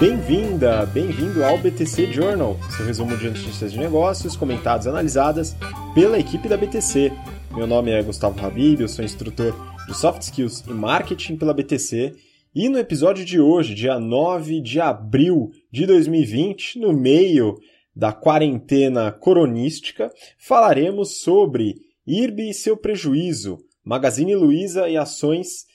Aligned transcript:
Bem-vinda, 0.00 0.86
bem-vindo 0.86 1.44
ao 1.44 1.58
BTC 1.58 2.10
Journal, 2.10 2.56
seu 2.74 2.86
resumo 2.86 3.18
de 3.18 3.28
notícias 3.28 3.70
de 3.70 3.78
negócios 3.78 4.34
comentadas 4.34 4.86
e 4.86 4.88
analisadas 4.88 5.54
pela 5.94 6.18
equipe 6.18 6.48
da 6.48 6.56
BTC. 6.56 7.12
Meu 7.54 7.66
nome 7.66 7.90
é 7.90 8.02
Gustavo 8.02 8.42
Habib, 8.42 8.80
eu 8.80 8.88
sou 8.88 9.04
instrutor 9.04 9.54
de 9.86 9.94
Soft 9.94 10.22
Skills 10.22 10.64
e 10.66 10.72
Marketing 10.72 11.36
pela 11.36 11.52
BTC. 11.52 12.14
E 12.54 12.70
no 12.70 12.78
episódio 12.78 13.26
de 13.26 13.38
hoje, 13.38 13.74
dia 13.74 14.00
9 14.00 14.62
de 14.62 14.80
abril 14.80 15.50
de 15.70 15.84
2020, 15.84 16.78
no 16.78 16.94
meio 16.94 17.58
da 17.94 18.10
quarentena 18.10 19.12
coronística, 19.12 20.10
falaremos 20.38 21.20
sobre 21.20 21.74
IRB 22.06 22.48
e 22.48 22.54
seu 22.54 22.74
prejuízo, 22.74 23.58
Magazine 23.84 24.34
Luiza 24.34 24.88
e 24.88 24.96
ações 24.96 25.66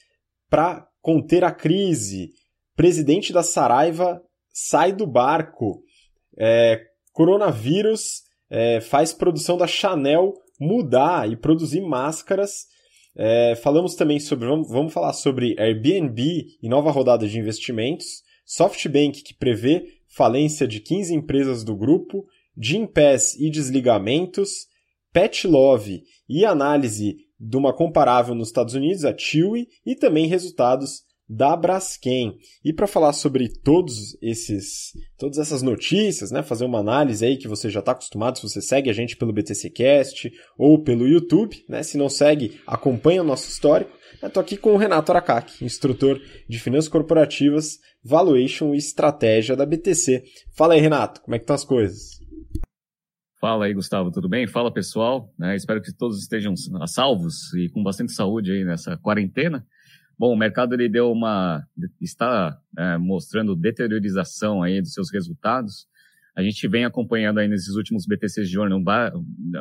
para 0.50 0.84
conter 1.00 1.44
a 1.44 1.52
crise, 1.52 2.32
presidente 2.76 3.32
da 3.32 3.42
Saraiva 3.42 4.22
sai 4.58 4.90
do 4.90 5.06
barco, 5.06 5.82
é, 6.38 6.80
coronavírus 7.12 8.22
é, 8.48 8.80
faz 8.80 9.12
produção 9.12 9.58
da 9.58 9.66
Chanel 9.66 10.32
mudar 10.58 11.30
e 11.30 11.36
produzir 11.36 11.82
máscaras. 11.82 12.64
É, 13.14 13.54
falamos 13.56 13.94
também 13.94 14.18
sobre, 14.18 14.48
vamos, 14.48 14.70
vamos 14.70 14.94
falar 14.94 15.12
sobre 15.12 15.54
Airbnb 15.58 16.46
e 16.62 16.68
nova 16.70 16.90
rodada 16.90 17.28
de 17.28 17.38
investimentos, 17.38 18.22
SoftBank 18.46 19.22
que 19.22 19.34
prevê 19.34 19.88
falência 20.08 20.66
de 20.66 20.80
15 20.80 21.14
empresas 21.14 21.62
do 21.62 21.76
grupo, 21.76 22.26
Gimpass 22.56 23.34
e 23.38 23.50
desligamentos, 23.50 24.68
Pet 25.12 25.46
Love 25.46 26.02
e 26.26 26.46
análise 26.46 27.18
de 27.38 27.56
uma 27.58 27.74
comparável 27.74 28.34
nos 28.34 28.48
Estados 28.48 28.72
Unidos, 28.72 29.04
a 29.04 29.14
Chewy, 29.14 29.68
e 29.84 29.94
também 29.94 30.26
resultados 30.26 31.02
da 31.28 31.56
Braskem. 31.56 32.38
E 32.64 32.72
para 32.72 32.86
falar 32.86 33.12
sobre 33.12 33.48
todos 33.48 34.16
esses, 34.22 34.92
todas 35.18 35.38
essas 35.38 35.62
notícias, 35.62 36.30
né, 36.30 36.42
fazer 36.42 36.64
uma 36.64 36.78
análise 36.78 37.24
aí 37.24 37.36
que 37.36 37.48
você 37.48 37.68
já 37.68 37.80
está 37.80 37.92
acostumado, 37.92 38.38
se 38.38 38.48
você 38.48 38.60
segue 38.60 38.88
a 38.88 38.92
gente 38.92 39.16
pelo 39.16 39.32
BTCcast 39.32 40.30
ou 40.56 40.82
pelo 40.82 41.06
YouTube, 41.06 41.64
né, 41.68 41.82
se 41.82 41.98
não 41.98 42.08
segue, 42.08 42.60
acompanha 42.66 43.22
o 43.22 43.26
nosso 43.26 43.48
histórico. 43.48 43.96
Estou 44.22 44.40
aqui 44.40 44.56
com 44.56 44.72
o 44.72 44.76
Renato 44.76 45.12
Aracaki, 45.12 45.64
instrutor 45.64 46.20
de 46.48 46.58
finanças 46.58 46.88
corporativas, 46.88 47.78
valuation 48.02 48.74
e 48.74 48.78
estratégia 48.78 49.56
da 49.56 49.66
BTC. 49.66 50.24
Fala 50.56 50.74
aí, 50.74 50.80
Renato, 50.80 51.20
como 51.20 51.34
é 51.34 51.38
que 51.38 51.42
estão 51.42 51.56
as 51.56 51.64
coisas? 51.64 52.16
Fala 53.38 53.66
aí, 53.66 53.74
Gustavo, 53.74 54.10
tudo 54.10 54.28
bem? 54.28 54.46
Fala, 54.46 54.72
pessoal. 54.72 55.30
Né? 55.38 55.54
Espero 55.54 55.82
que 55.82 55.92
todos 55.92 56.18
estejam 56.18 56.54
salvos 56.86 57.52
e 57.54 57.68
com 57.68 57.82
bastante 57.82 58.12
saúde 58.12 58.50
aí 58.50 58.64
nessa 58.64 58.96
quarentena. 58.96 59.66
Bom, 60.18 60.32
o 60.32 60.36
mercado 60.36 60.74
ele 60.74 60.88
deu 60.88 61.12
uma 61.12 61.62
está 62.00 62.58
é, 62.78 62.96
mostrando 62.96 63.54
deteriorização 63.54 64.62
aí 64.62 64.80
dos 64.80 64.94
seus 64.94 65.12
resultados. 65.12 65.86
A 66.34 66.42
gente 66.42 66.66
vem 66.68 66.84
acompanhando 66.84 67.38
aí 67.38 67.48
nesses 67.48 67.74
últimos 67.76 68.06
BTC 68.06 68.44
Journal 68.44 68.82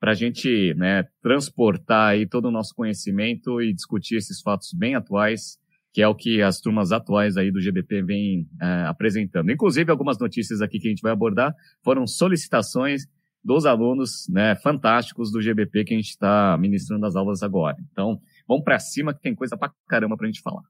para 0.00 0.10
a 0.10 0.14
gente 0.14 0.74
né, 0.74 1.04
transportar 1.22 2.08
aí 2.08 2.26
todo 2.26 2.46
o 2.46 2.50
nosso 2.50 2.74
conhecimento 2.74 3.62
e 3.62 3.72
discutir 3.72 4.16
esses 4.16 4.40
fatos 4.40 4.72
bem 4.72 4.96
atuais, 4.96 5.60
que 5.92 6.02
é 6.02 6.08
o 6.08 6.14
que 6.14 6.42
as 6.42 6.60
turmas 6.60 6.90
atuais 6.90 7.36
aí 7.36 7.52
do 7.52 7.60
GBP 7.60 8.02
vêm 8.02 8.48
é, 8.60 8.66
apresentando. 8.86 9.52
Inclusive, 9.52 9.92
algumas 9.92 10.18
notícias 10.18 10.60
aqui 10.60 10.80
que 10.80 10.88
a 10.88 10.90
gente 10.90 11.02
vai 11.02 11.12
abordar 11.12 11.54
foram 11.84 12.04
solicitações 12.04 13.06
dos 13.44 13.64
alunos 13.64 14.26
né, 14.28 14.56
fantásticos 14.56 15.30
do 15.30 15.40
GBP 15.40 15.84
que 15.84 15.94
a 15.94 15.96
gente 15.96 16.10
está 16.10 16.58
ministrando 16.58 17.06
as 17.06 17.14
aulas 17.14 17.40
agora. 17.42 17.76
Então, 17.92 18.20
vamos 18.48 18.64
para 18.64 18.78
cima 18.78 19.14
que 19.14 19.20
tem 19.20 19.36
coisa 19.36 19.56
para 19.56 19.72
caramba 19.88 20.16
para 20.16 20.26
a 20.26 20.30
gente 20.30 20.42
falar. 20.42 20.62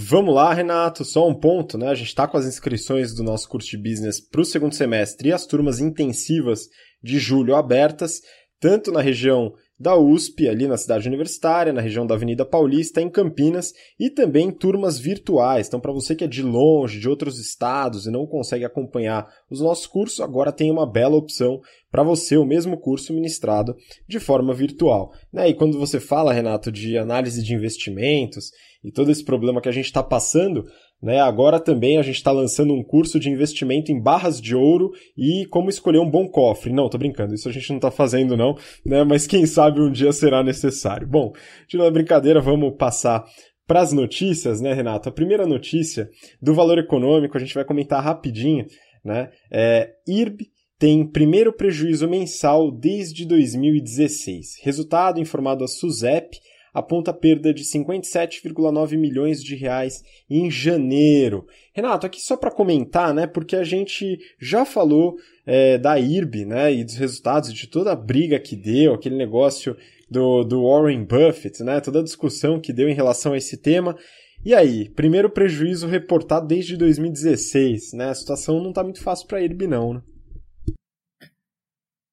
Vamos 0.00 0.32
lá, 0.32 0.54
Renato. 0.54 1.04
Só 1.04 1.28
um 1.28 1.34
ponto, 1.34 1.76
né? 1.76 1.88
A 1.88 1.94
gente 1.96 2.06
está 2.06 2.28
com 2.28 2.36
as 2.36 2.46
inscrições 2.46 3.12
do 3.12 3.24
nosso 3.24 3.48
curso 3.48 3.68
de 3.68 3.76
business 3.76 4.20
para 4.20 4.40
o 4.40 4.44
segundo 4.44 4.72
semestre 4.72 5.28
e 5.28 5.32
as 5.32 5.44
turmas 5.44 5.80
intensivas 5.80 6.68
de 7.02 7.18
julho 7.18 7.56
abertas, 7.56 8.20
tanto 8.60 8.92
na 8.92 9.00
região 9.00 9.52
da 9.78 9.96
USP, 9.96 10.48
ali 10.48 10.66
na 10.66 10.76
cidade 10.76 11.06
universitária, 11.06 11.72
na 11.72 11.80
região 11.80 12.06
da 12.06 12.14
Avenida 12.14 12.44
Paulista, 12.44 13.00
em 13.00 13.08
Campinas, 13.08 13.72
e 13.98 14.10
também 14.10 14.50
turmas 14.50 14.98
virtuais. 14.98 15.68
Então, 15.68 15.78
para 15.78 15.92
você 15.92 16.16
que 16.16 16.24
é 16.24 16.26
de 16.26 16.42
longe, 16.42 16.98
de 16.98 17.08
outros 17.08 17.38
estados 17.38 18.06
e 18.06 18.10
não 18.10 18.26
consegue 18.26 18.64
acompanhar 18.64 19.28
os 19.48 19.60
nossos 19.60 19.86
cursos, 19.86 20.20
agora 20.20 20.50
tem 20.50 20.70
uma 20.70 20.90
bela 20.90 21.16
opção 21.16 21.60
para 21.90 22.02
você, 22.02 22.36
o 22.36 22.44
mesmo 22.44 22.76
curso 22.78 23.14
ministrado 23.14 23.76
de 24.06 24.18
forma 24.18 24.52
virtual. 24.52 25.12
Né? 25.32 25.48
E 25.48 25.54
quando 25.54 25.78
você 25.78 26.00
fala, 26.00 26.32
Renato, 26.32 26.72
de 26.72 26.98
análise 26.98 27.42
de 27.42 27.54
investimentos 27.54 28.50
e 28.82 28.90
todo 28.90 29.10
esse 29.10 29.24
problema 29.24 29.60
que 29.60 29.68
a 29.68 29.72
gente 29.72 29.86
está 29.86 30.02
passando, 30.02 30.64
né? 31.02 31.20
Agora 31.20 31.60
também 31.60 31.96
a 31.96 32.02
gente 32.02 32.16
está 32.16 32.32
lançando 32.32 32.72
um 32.72 32.82
curso 32.82 33.18
de 33.20 33.30
investimento 33.30 33.92
em 33.92 34.00
barras 34.00 34.40
de 34.40 34.54
ouro 34.54 34.90
e 35.16 35.46
como 35.46 35.70
escolher 35.70 35.98
um 35.98 36.10
bom 36.10 36.28
cofre. 36.28 36.72
Não, 36.72 36.88
tô 36.88 36.98
brincando, 36.98 37.34
isso 37.34 37.48
a 37.48 37.52
gente 37.52 37.68
não 37.70 37.76
está 37.76 37.90
fazendo 37.90 38.36
não, 38.36 38.56
né? 38.84 39.04
mas 39.04 39.26
quem 39.26 39.46
sabe 39.46 39.80
um 39.80 39.90
dia 39.90 40.12
será 40.12 40.42
necessário. 40.42 41.06
Bom, 41.06 41.32
tirando 41.66 41.88
a 41.88 41.92
brincadeira, 41.92 42.40
vamos 42.40 42.74
passar 42.76 43.24
para 43.66 43.80
as 43.80 43.92
notícias, 43.92 44.60
né, 44.60 44.72
Renato? 44.72 45.10
A 45.10 45.12
primeira 45.12 45.46
notícia 45.46 46.08
do 46.40 46.54
valor 46.54 46.78
econômico, 46.78 47.36
a 47.36 47.40
gente 47.40 47.54
vai 47.54 47.64
comentar 47.64 48.02
rapidinho, 48.02 48.64
né? 49.04 49.30
É, 49.52 49.90
IRB 50.06 50.46
tem 50.78 51.04
primeiro 51.04 51.52
prejuízo 51.52 52.08
mensal 52.08 52.70
desde 52.70 53.26
2016. 53.26 54.60
Resultado 54.62 55.20
informado 55.20 55.64
a 55.64 55.68
SUSEP 55.68 56.38
aponta 56.72 57.12
perda 57.12 57.52
de 57.52 57.64
57,9 57.64 58.96
milhões 58.96 59.42
de 59.42 59.54
reais 59.54 60.02
em 60.28 60.50
janeiro. 60.50 61.46
Renato, 61.72 62.06
aqui 62.06 62.20
só 62.20 62.36
para 62.36 62.50
comentar, 62.50 63.14
né, 63.14 63.26
porque 63.26 63.56
a 63.56 63.64
gente 63.64 64.18
já 64.40 64.64
falou 64.64 65.16
é, 65.46 65.78
da 65.78 65.98
IRB, 65.98 66.44
né, 66.44 66.72
e 66.72 66.84
dos 66.84 66.96
resultados 66.96 67.52
de 67.52 67.66
toda 67.66 67.92
a 67.92 67.96
briga 67.96 68.38
que 68.38 68.56
deu, 68.56 68.94
aquele 68.94 69.16
negócio 69.16 69.76
do, 70.10 70.44
do 70.44 70.64
Warren 70.64 71.04
Buffett, 71.04 71.62
né, 71.62 71.80
toda 71.80 72.00
a 72.00 72.04
discussão 72.04 72.60
que 72.60 72.72
deu 72.72 72.88
em 72.88 72.94
relação 72.94 73.32
a 73.32 73.38
esse 73.38 73.56
tema. 73.56 73.96
E 74.44 74.54
aí, 74.54 74.88
primeiro 74.88 75.28
prejuízo 75.28 75.86
reportado 75.86 76.46
desde 76.46 76.76
2016, 76.76 77.92
né? 77.92 78.10
A 78.10 78.14
situação 78.14 78.62
não 78.62 78.70
está 78.70 78.84
muito 78.84 79.02
fácil 79.02 79.26
para 79.26 79.38
a 79.38 79.42
IRB 79.42 79.66
não, 79.66 79.94
né? 79.94 80.02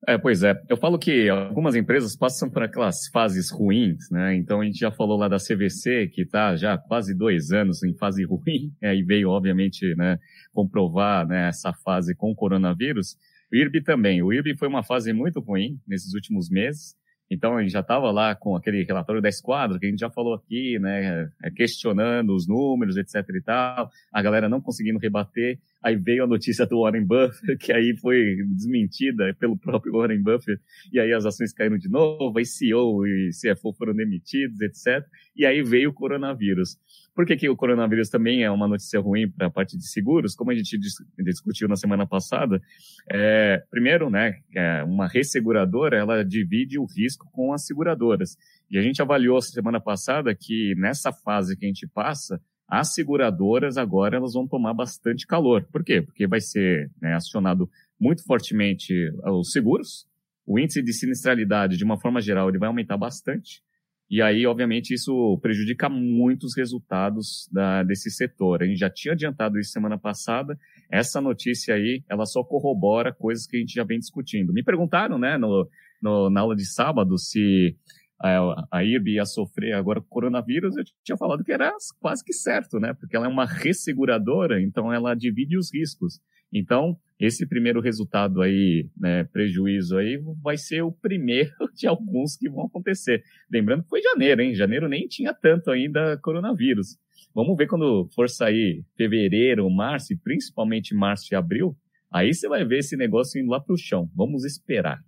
É, 0.08 0.20
pois 0.20 0.44
é. 0.44 0.54
Eu 0.70 0.78
falo 0.78 1.00
que 1.00 1.30
algumas 1.30 1.76
empresas 1.76 2.16
passam 2.16 2.48
por 2.48 2.62
aquelas 2.62 3.08
fases 3.08 3.50
ruins, 3.50 4.10
né? 4.12 4.36
Então 4.36 4.62
a 4.62 4.66
gente 4.66 4.78
já 4.78 4.92
falou 4.92 5.18
lá 5.18 5.28
da 5.28 5.38
CVC, 5.38 6.08
que 6.14 6.22
está 6.22 6.56
já 6.56 6.78
quase 6.78 7.16
dois 7.16 7.52
anos 7.52 7.82
em 7.84 7.96
fase 7.98 8.24
ruim, 8.26 8.72
aí 8.84 9.02
veio, 9.02 9.30
obviamente, 9.30 9.96
né, 9.96 10.20
comprovar 10.54 11.28
né, 11.28 11.48
essa 11.48 11.74
fase 11.74 12.14
com 12.16 12.32
o 12.32 12.36
coronavírus. 12.36 13.18
O 13.52 13.56
IRB 13.56 13.82
também. 13.82 14.22
O 14.22 14.32
IRB 14.32 14.56
foi 14.58 14.68
uma 14.68 14.84
fase 14.84 15.12
muito 15.12 15.40
ruim 15.40 15.80
nesses 15.88 16.14
últimos 16.14 16.50
meses. 16.50 16.96
Então, 17.30 17.58
a 17.58 17.62
gente 17.62 17.72
já 17.72 17.80
estava 17.80 18.12
lá 18.12 18.36
com 18.36 18.56
aquele 18.56 18.84
relatório 18.84 19.22
da 19.22 19.30
esquadra, 19.30 19.80
que 19.80 19.88
a 19.88 19.90
gente 19.90 20.00
já 20.00 20.12
falou 20.12 20.36
aqui, 20.36 20.78
né, 20.78 21.28
é, 21.44 21.50
questionando 21.50 22.36
os 22.36 22.48
números, 22.48 22.98
etc 22.98 23.28
e 23.36 23.42
tal, 23.42 23.90
a 24.14 24.22
galera 24.22 24.48
não 24.48 24.62
conseguindo 24.62 25.00
rebater. 25.00 25.58
Aí 25.86 25.96
veio 25.96 26.24
a 26.24 26.28
notícia 26.28 26.66
do 26.66 26.82
Warren 26.82 27.06
Buffett, 27.06 27.58
que 27.64 27.72
aí 27.72 27.96
foi 27.96 28.38
desmentida 28.56 29.36
pelo 29.40 29.56
próprio 29.56 29.94
Warren 29.94 30.20
Buffett, 30.20 30.60
e 30.92 31.00
aí 31.00 31.14
as 31.14 31.28
ações 31.28 31.54
caíram 31.54 31.78
de 31.78 31.88
novo, 31.88 32.36
aí 32.40 32.44
CEO 32.44 33.06
e 33.06 33.30
CFO 33.30 33.72
foram 33.72 33.94
demitidos, 33.94 34.60
etc. 34.62 35.06
E 35.36 35.46
aí 35.46 35.62
veio 35.62 35.92
o 35.92 35.94
coronavírus. 35.94 36.80
Por 37.14 37.24
que, 37.24 37.38
que 37.38 37.48
o 37.48 37.56
coronavírus 37.56 38.10
também 38.10 38.44
é 38.44 38.50
uma 38.50 38.68
notícia 38.68 39.00
ruim 39.00 39.30
para 39.30 39.46
a 39.46 39.50
parte 39.52 39.78
de 39.78 39.88
seguros? 39.88 40.34
Como 40.34 40.50
a 40.50 40.56
gente 40.56 40.76
discutiu 41.20 41.68
na 41.68 41.76
semana 41.76 42.08
passada, 42.08 42.60
é, 43.08 43.62
primeiro, 43.70 44.10
né, 44.10 44.40
é 44.56 44.84
uma 44.84 45.08
resseguradora, 45.08 45.98
ela 45.98 46.26
divide 46.26 46.80
o 46.80 46.86
risco 46.86 47.30
com 47.32 47.54
as 47.54 47.64
seguradoras. 47.64 48.36
E 48.72 48.80
a 48.80 48.82
gente 48.82 49.04
avaliou 49.04 49.40
semana 49.40 49.80
passada 49.80 50.34
que 50.34 50.74
nessa 50.78 51.14
fase 51.14 51.56
que 51.56 51.64
a 51.64 51.68
gente 51.68 51.88
passa, 51.88 52.42
as 52.80 52.94
seguradoras 52.94 53.78
agora 53.78 54.18
elas 54.18 54.34
vão 54.34 54.48
tomar 54.48 54.74
bastante 54.74 55.26
calor. 55.26 55.68
Por 55.72 55.84
quê? 55.84 56.02
Porque 56.02 56.28
vai 56.28 56.42
ser 56.42 56.92
né, 57.02 57.14
acionado 57.14 57.70
muito 58.00 58.24
fortemente 58.24 58.94
os 59.24 59.52
seguros, 59.52 60.06
o 60.46 60.60
índice 60.60 60.82
de 60.82 60.94
sinistralidade, 60.94 61.78
de 61.78 61.84
uma 61.84 62.00
forma 62.00 62.22
geral, 62.22 62.50
ele 62.50 62.60
vai 62.60 62.68
aumentar 62.68 62.98
bastante. 62.98 63.64
E 64.10 64.22
aí, 64.22 64.46
obviamente, 64.46 64.94
isso 64.94 65.40
prejudica 65.42 65.90
muito 65.90 66.44
os 66.44 66.56
resultados 66.56 67.50
da, 67.52 67.82
desse 67.82 68.12
setor. 68.12 68.62
A 68.62 68.66
gente 68.66 68.78
já 68.78 68.90
tinha 68.90 69.14
adiantado 69.14 69.58
isso 69.58 69.72
semana 69.72 69.98
passada. 69.98 70.58
Essa 70.92 71.20
notícia 71.20 71.74
aí, 71.74 72.04
ela 72.08 72.26
só 72.26 72.44
corrobora 72.44 73.12
coisas 73.12 73.48
que 73.48 73.58
a 73.58 73.60
gente 73.60 73.74
já 73.74 73.84
vem 73.84 73.98
discutindo. 73.98 74.54
Me 74.54 74.64
perguntaram, 74.64 75.18
né, 75.18 75.38
no, 75.40 75.68
no 76.04 76.30
na 76.30 76.42
aula 76.42 76.56
de 76.56 76.66
sábado, 76.66 77.18
se 77.18 77.76
a, 78.20 78.68
a 78.72 78.84
IRB 78.84 79.14
ia 79.14 79.26
sofrer 79.26 79.74
agora 79.74 80.00
com 80.00 80.08
o 80.08 80.10
coronavírus. 80.10 80.76
Eu 80.76 80.84
tinha 81.04 81.18
falado 81.18 81.44
que 81.44 81.52
era 81.52 81.72
quase 82.00 82.24
que 82.24 82.34
certo, 82.34 82.80
né? 82.80 82.94
Porque 82.94 83.16
ela 83.16 83.26
é 83.26 83.30
uma 83.30 83.46
resseguradora, 83.46 84.62
então 84.62 84.92
ela 84.92 85.14
divide 85.16 85.58
os 85.58 85.74
riscos. 85.74 86.20
Então, 86.54 86.98
esse 87.20 87.46
primeiro 87.46 87.82
resultado 87.82 88.42
aí, 88.42 88.90
né, 88.98 89.24
prejuízo 89.26 89.98
aí, 89.98 90.22
vai 90.42 90.58
ser 90.58 90.82
o 90.82 90.92
primeiro 90.92 91.52
de 91.76 91.88
alguns 91.88 92.38
que 92.38 92.50
vão 92.50 92.66
acontecer. 92.66 93.24
Lembrando 93.52 93.84
que 93.84 93.90
foi 93.90 94.02
janeiro, 94.02 94.42
hein? 94.42 94.56
Janeiro 94.56 94.88
nem 94.88 95.08
tinha 95.08 95.34
tanto 95.34 95.72
ainda 95.72 96.18
coronavírus. 96.18 96.98
Vamos 97.34 97.58
ver 97.58 97.68
quando 97.68 98.08
for 98.16 98.30
sair 98.30 98.86
fevereiro, 98.96 99.70
março, 99.70 100.14
e 100.14 100.18
principalmente 100.18 100.96
março 100.96 101.34
e 101.34 101.36
abril, 101.36 101.76
aí 102.12 102.34
você 102.34 102.48
vai 102.48 102.64
ver 102.64 102.80
esse 102.80 102.96
negócio 102.96 103.42
indo 103.42 103.52
lá 103.52 103.60
para 103.60 103.74
o 103.74 103.78
chão. 103.78 104.10
Vamos 104.16 104.46
esperar. 104.46 105.00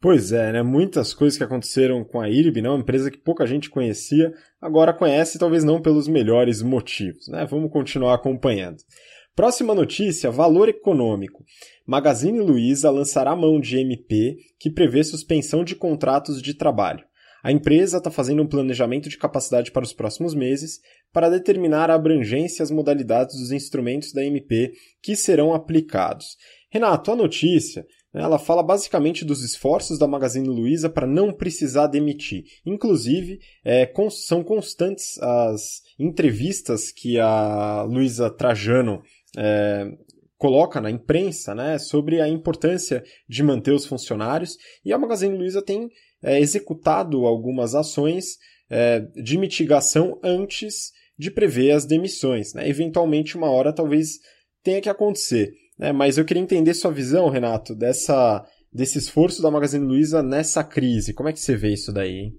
Pois 0.00 0.32
é, 0.32 0.52
né? 0.52 0.62
Muitas 0.62 1.14
coisas 1.14 1.38
que 1.38 1.44
aconteceram 1.44 2.04
com 2.04 2.20
a 2.20 2.28
IRB, 2.28 2.60
né? 2.60 2.68
uma 2.68 2.80
empresa 2.80 3.10
que 3.10 3.16
pouca 3.16 3.46
gente 3.46 3.70
conhecia, 3.70 4.34
agora 4.60 4.92
conhece, 4.92 5.38
talvez 5.38 5.64
não 5.64 5.80
pelos 5.80 6.06
melhores 6.06 6.60
motivos, 6.60 7.26
né? 7.28 7.46
Vamos 7.46 7.70
continuar 7.70 8.14
acompanhando. 8.14 8.76
Próxima 9.34 9.74
notícia: 9.74 10.30
valor 10.30 10.68
econômico. 10.68 11.42
Magazine 11.86 12.38
Luiza 12.38 12.90
lançará 12.90 13.34
mão 13.34 13.58
de 13.58 13.78
MP 13.78 14.36
que 14.60 14.70
prevê 14.70 15.02
suspensão 15.02 15.64
de 15.64 15.74
contratos 15.74 16.42
de 16.42 16.54
trabalho. 16.54 17.04
A 17.42 17.50
empresa 17.50 17.98
está 17.98 18.10
fazendo 18.10 18.42
um 18.42 18.46
planejamento 18.46 19.08
de 19.08 19.18
capacidade 19.18 19.70
para 19.70 19.84
os 19.84 19.92
próximos 19.92 20.34
meses 20.34 20.80
para 21.12 21.28
determinar 21.28 21.90
a 21.90 21.94
abrangência 21.94 22.62
e 22.62 22.64
as 22.64 22.70
modalidades 22.70 23.38
dos 23.38 23.52
instrumentos 23.52 24.12
da 24.12 24.24
MP 24.24 24.72
que 25.02 25.16
serão 25.16 25.52
aplicados. 25.52 26.36
Renato, 26.70 27.10
a 27.10 27.16
notícia 27.16 27.84
ela 28.14 28.38
fala 28.38 28.62
basicamente 28.62 29.24
dos 29.24 29.42
esforços 29.42 29.98
da 29.98 30.06
Magazine 30.06 30.46
Luiza 30.46 30.88
para 30.88 31.06
não 31.06 31.32
precisar 31.32 31.88
demitir. 31.88 32.44
Inclusive, 32.64 33.40
é, 33.64 33.90
são 34.10 34.44
constantes 34.44 35.18
as 35.20 35.82
entrevistas 35.98 36.92
que 36.92 37.18
a 37.18 37.82
Luiza 37.82 38.30
Trajano 38.30 39.02
é, 39.36 39.90
coloca 40.38 40.80
na 40.80 40.90
imprensa 40.90 41.54
né, 41.54 41.78
sobre 41.78 42.20
a 42.20 42.28
importância 42.28 43.02
de 43.28 43.42
manter 43.42 43.72
os 43.72 43.86
funcionários 43.86 44.56
e 44.84 44.92
a 44.92 44.98
Magazine 44.98 45.36
Luiza 45.36 45.62
tem 45.62 45.88
é, 46.22 46.38
executado 46.38 47.26
algumas 47.26 47.74
ações 47.74 48.36
é, 48.70 49.00
de 49.14 49.36
mitigação 49.38 50.18
antes 50.22 50.92
de 51.18 51.30
prever 51.30 51.72
as 51.72 51.84
demissões. 51.84 52.54
Né? 52.54 52.68
Eventualmente, 52.68 53.36
uma 53.36 53.50
hora 53.50 53.72
talvez 53.72 54.18
tenha 54.62 54.80
que 54.80 54.88
acontecer. 54.88 55.52
Né? 55.78 55.92
Mas 55.92 56.18
eu 56.18 56.24
queria 56.24 56.42
entender 56.42 56.74
sua 56.74 56.92
visão, 56.92 57.28
Renato, 57.28 57.74
dessa, 57.74 58.44
desse 58.72 58.98
esforço 58.98 59.42
da 59.42 59.50
Magazine 59.50 59.84
Luiza 59.84 60.22
nessa 60.22 60.62
crise. 60.62 61.14
Como 61.14 61.28
é 61.28 61.32
que 61.32 61.40
você 61.40 61.56
vê 61.56 61.72
isso 61.72 61.92
daí? 61.92 62.32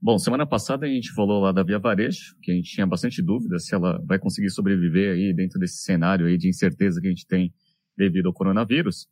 Bom, 0.00 0.18
semana 0.18 0.46
passada 0.46 0.84
a 0.84 0.88
gente 0.88 1.12
falou 1.14 1.40
lá 1.40 1.50
da 1.50 1.62
Via 1.62 1.78
Varejo, 1.78 2.36
que 2.42 2.52
a 2.52 2.54
gente 2.54 2.70
tinha 2.70 2.86
bastante 2.86 3.22
dúvida 3.22 3.58
se 3.58 3.74
ela 3.74 3.98
vai 4.04 4.18
conseguir 4.18 4.50
sobreviver 4.50 5.14
aí 5.14 5.32
dentro 5.32 5.58
desse 5.58 5.78
cenário 5.78 6.26
aí 6.26 6.36
de 6.36 6.46
incerteza 6.46 7.00
que 7.00 7.06
a 7.06 7.10
gente 7.10 7.26
tem 7.26 7.54
devido 7.96 8.26
ao 8.26 8.34
coronavírus. 8.34 9.06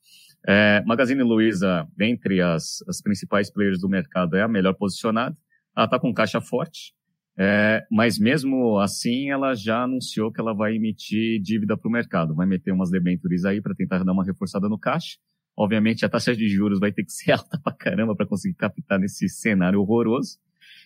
É, 0.46 0.82
Magazine 0.84 1.22
Luiza, 1.22 1.88
dentre 1.96 2.42
as, 2.42 2.82
as 2.86 3.00
principais 3.00 3.50
players 3.50 3.80
do 3.80 3.88
mercado, 3.88 4.36
é 4.36 4.42
a 4.42 4.48
melhor 4.48 4.74
posicionada. 4.74 5.34
Ela 5.74 5.86
está 5.86 5.98
com 5.98 6.12
caixa 6.12 6.42
forte, 6.42 6.92
é, 7.38 7.82
mas 7.90 8.18
mesmo 8.18 8.78
assim, 8.78 9.30
ela 9.30 9.54
já 9.54 9.84
anunciou 9.84 10.30
que 10.30 10.40
ela 10.40 10.52
vai 10.52 10.76
emitir 10.76 11.40
dívida 11.40 11.76
para 11.76 11.88
o 11.88 11.92
mercado, 11.92 12.34
vai 12.34 12.46
meter 12.46 12.72
umas 12.72 12.90
debentures 12.90 13.44
aí 13.44 13.60
para 13.60 13.74
tentar 13.74 14.04
dar 14.04 14.12
uma 14.12 14.24
reforçada 14.24 14.68
no 14.68 14.78
caixa. 14.78 15.16
Obviamente, 15.56 16.04
a 16.04 16.08
taxa 16.08 16.34
de 16.34 16.48
juros 16.48 16.78
vai 16.78 16.92
ter 16.92 17.04
que 17.04 17.12
ser 17.12 17.32
alta 17.32 17.58
para 17.62 17.74
caramba 17.74 18.14
para 18.14 18.26
conseguir 18.26 18.54
captar 18.54 18.98
nesse 18.98 19.28
cenário 19.28 19.80
horroroso. 19.80 20.38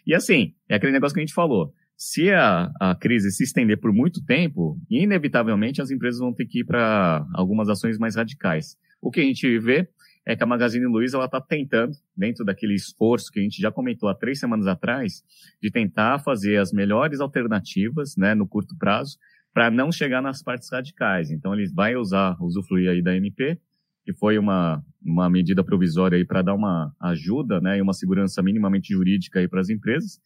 E 0.07 0.15
assim, 0.15 0.55
é 0.69 0.77
aquele 0.77 0.93
negócio 0.93 1.15
que 1.15 1.21
a 1.21 1.25
gente 1.27 1.35
falou. 1.35 1.73
Se 1.97 2.31
a, 2.31 2.71
a 2.79 2.95
crise 2.95 3.31
se 3.31 3.43
estender 3.43 3.81
por 3.81 3.93
muito 3.93 4.25
tempo, 4.25 4.79
inevitavelmente 4.91 5.81
as 5.81 5.91
empresas 5.91 6.21
vão 6.21 6.33
ter 6.33 6.47
que 6.47 6.61
ir 6.61 6.65
para 6.65 7.27
algumas 7.35 7.69
ações 7.69 7.99
mais 7.99 8.17
radicais. 8.17 8.77
O 9.01 9.11
que 9.11 9.21
a 9.21 9.25
gente 9.25 9.59
vê 9.59 9.89
é 10.27 10.35
que 10.35 10.43
a 10.43 10.47
Magazine 10.47 10.87
Luiza 10.87 11.25
está 11.25 11.41
tentando, 11.41 11.93
dentro 12.17 12.45
daquele 12.45 12.75
esforço 12.75 13.31
que 13.31 13.39
a 13.39 13.43
gente 13.43 13.63
já 13.63 13.71
comentou 13.71 14.09
há 14.09 14.15
três 14.15 14.41
semanas 14.41 14.67
atrás, 14.67 15.23
de 15.63 15.71
tentar 15.71 16.19
fazer 16.19 16.57
as 16.57 16.73
melhores 16.73 17.21
alternativas 17.21 18.17
né, 18.17 18.35
no 18.35 18.47
curto 18.47 18.77
prazo 18.77 19.17
para 19.55 19.71
não 19.71 19.93
chegar 19.93 20.21
nas 20.21 20.43
partes 20.43 20.69
radicais. 20.71 21.31
Então, 21.31 21.55
ele 21.55 21.73
vai 21.73 21.95
usar, 21.95 22.37
usufruir 22.43 22.91
aí 22.91 23.01
da 23.01 23.15
MP, 23.15 23.57
que 24.05 24.13
foi 24.13 24.37
uma, 24.37 24.85
uma 25.01 25.31
medida 25.31 25.63
provisória 25.63 26.23
para 26.27 26.43
dar 26.43 26.55
uma 26.55 26.93
ajuda 27.01 27.61
né, 27.61 27.79
e 27.79 27.81
uma 27.81 27.93
segurança 27.93 28.43
minimamente 28.43 28.93
jurídica 28.93 29.49
para 29.49 29.61
as 29.61 29.69
empresas, 29.69 30.21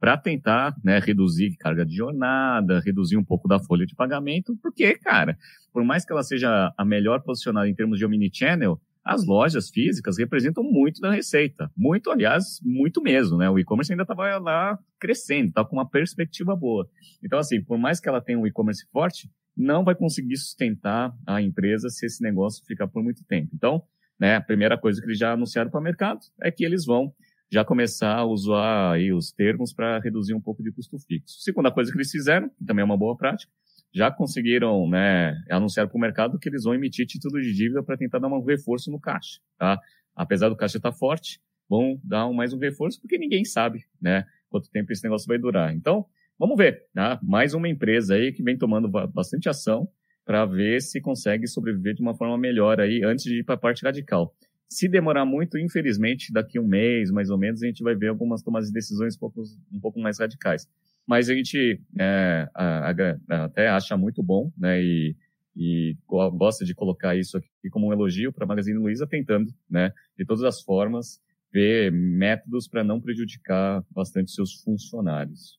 para 0.00 0.16
tentar 0.16 0.74
né, 0.82 0.98
reduzir 0.98 1.56
carga 1.56 1.86
de 1.86 1.94
jornada, 1.94 2.80
reduzir 2.80 3.16
um 3.16 3.24
pouco 3.24 3.46
da 3.46 3.60
folha 3.60 3.86
de 3.86 3.94
pagamento, 3.94 4.58
porque, 4.60 4.94
cara, 4.98 5.38
por 5.72 5.84
mais 5.84 6.04
que 6.04 6.12
ela 6.12 6.22
seja 6.24 6.72
a 6.76 6.84
melhor 6.84 7.22
posicionada 7.22 7.68
em 7.68 7.74
termos 7.74 7.98
de 7.98 8.04
omnichannel, 8.04 8.80
as 9.06 9.24
lojas 9.24 9.70
físicas 9.70 10.18
representam 10.18 10.64
muito 10.64 11.00
da 11.00 11.12
receita. 11.12 11.70
Muito, 11.76 12.10
aliás, 12.10 12.60
muito 12.60 13.00
mesmo, 13.00 13.38
né? 13.38 13.48
O 13.48 13.56
e-commerce 13.56 13.92
ainda 13.92 14.02
estava 14.02 14.36
lá 14.38 14.76
crescendo, 14.98 15.48
estava 15.48 15.68
com 15.68 15.76
uma 15.76 15.88
perspectiva 15.88 16.56
boa. 16.56 16.90
Então, 17.22 17.38
assim, 17.38 17.62
por 17.62 17.78
mais 17.78 18.00
que 18.00 18.08
ela 18.08 18.20
tenha 18.20 18.36
um 18.36 18.46
e-commerce 18.46 18.84
forte, 18.90 19.30
não 19.56 19.84
vai 19.84 19.94
conseguir 19.94 20.36
sustentar 20.36 21.16
a 21.24 21.40
empresa 21.40 21.88
se 21.88 22.04
esse 22.04 22.20
negócio 22.20 22.66
ficar 22.66 22.88
por 22.88 23.00
muito 23.00 23.22
tempo. 23.24 23.48
Então, 23.54 23.80
né, 24.18 24.34
a 24.34 24.40
primeira 24.40 24.76
coisa 24.76 25.00
que 25.00 25.06
eles 25.06 25.18
já 25.18 25.32
anunciaram 25.32 25.70
para 25.70 25.80
o 25.80 25.82
mercado 25.82 26.20
é 26.42 26.50
que 26.50 26.64
eles 26.64 26.84
vão 26.84 27.14
já 27.48 27.64
começar 27.64 28.16
a 28.16 28.24
usar 28.24 28.90
aí 28.90 29.12
os 29.12 29.30
termos 29.30 29.72
para 29.72 30.00
reduzir 30.00 30.34
um 30.34 30.40
pouco 30.40 30.64
de 30.64 30.72
custo 30.72 30.98
fixo. 30.98 31.42
Segunda 31.42 31.70
coisa 31.70 31.92
que 31.92 31.96
eles 31.96 32.10
fizeram, 32.10 32.48
que 32.48 32.64
também 32.64 32.82
é 32.82 32.84
uma 32.84 32.96
boa 32.96 33.16
prática, 33.16 33.52
já 33.96 34.10
conseguiram 34.10 34.86
né, 34.86 35.42
anunciar 35.50 35.88
para 35.88 35.96
o 35.96 36.00
mercado 36.00 36.38
que 36.38 36.50
eles 36.50 36.64
vão 36.64 36.74
emitir 36.74 37.06
título 37.06 37.40
de 37.40 37.54
dívida 37.54 37.82
para 37.82 37.96
tentar 37.96 38.18
dar 38.18 38.28
um 38.28 38.44
reforço 38.44 38.90
no 38.90 39.00
caixa. 39.00 39.40
Tá? 39.56 39.80
Apesar 40.14 40.50
do 40.50 40.56
caixa 40.56 40.76
estar 40.76 40.92
tá 40.92 40.96
forte, 40.96 41.40
vão 41.66 41.98
dar 42.04 42.30
mais 42.30 42.52
um 42.52 42.58
reforço 42.58 43.00
porque 43.00 43.16
ninguém 43.16 43.42
sabe 43.42 43.86
né, 43.98 44.26
quanto 44.50 44.70
tempo 44.70 44.92
esse 44.92 45.02
negócio 45.02 45.26
vai 45.26 45.38
durar. 45.38 45.74
Então, 45.74 46.04
vamos 46.38 46.58
ver. 46.58 46.84
Tá? 46.92 47.18
Mais 47.22 47.54
uma 47.54 47.70
empresa 47.70 48.16
aí 48.16 48.32
que 48.32 48.42
vem 48.42 48.58
tomando 48.58 48.86
bastante 48.86 49.48
ação 49.48 49.88
para 50.26 50.44
ver 50.44 50.82
se 50.82 51.00
consegue 51.00 51.46
sobreviver 51.46 51.94
de 51.94 52.02
uma 52.02 52.14
forma 52.14 52.36
melhor 52.36 52.78
aí 52.78 53.02
antes 53.02 53.24
de 53.24 53.38
ir 53.38 53.44
para 53.44 53.54
a 53.54 53.58
parte 53.58 53.82
radical. 53.82 54.36
Se 54.68 54.90
demorar 54.90 55.24
muito, 55.24 55.56
infelizmente, 55.56 56.30
daqui 56.30 56.60
um 56.60 56.66
mês, 56.66 57.10
mais 57.10 57.30
ou 57.30 57.38
menos, 57.38 57.62
a 57.62 57.66
gente 57.66 57.82
vai 57.82 57.94
ver 57.94 58.08
algumas 58.08 58.42
tomadas 58.42 58.68
de 58.68 58.74
decisões 58.74 59.16
um 59.16 59.18
pouco, 59.20 59.42
um 59.72 59.80
pouco 59.80 59.98
mais 59.98 60.18
radicais 60.18 60.68
mas 61.06 61.30
a 61.30 61.34
gente 61.34 61.80
é, 61.98 62.48
a, 62.54 62.90
a, 62.90 63.44
até 63.44 63.68
acha 63.68 63.96
muito 63.96 64.22
bom, 64.22 64.50
né, 64.56 64.82
e, 64.82 65.16
e 65.54 65.96
gosta 66.06 66.64
de 66.64 66.74
colocar 66.74 67.16
isso 67.16 67.38
aqui 67.38 67.70
como 67.70 67.88
um 67.88 67.92
elogio 67.92 68.32
para 68.32 68.44
a 68.44 68.48
Magazine 68.48 68.78
Luiza, 68.78 69.06
tentando, 69.06 69.52
né, 69.70 69.92
de 70.18 70.24
todas 70.24 70.42
as 70.42 70.60
formas, 70.60 71.20
ver 71.52 71.92
métodos 71.92 72.68
para 72.68 72.84
não 72.84 73.00
prejudicar 73.00 73.84
bastante 73.90 74.30
seus 74.30 74.54
funcionários. 74.62 75.58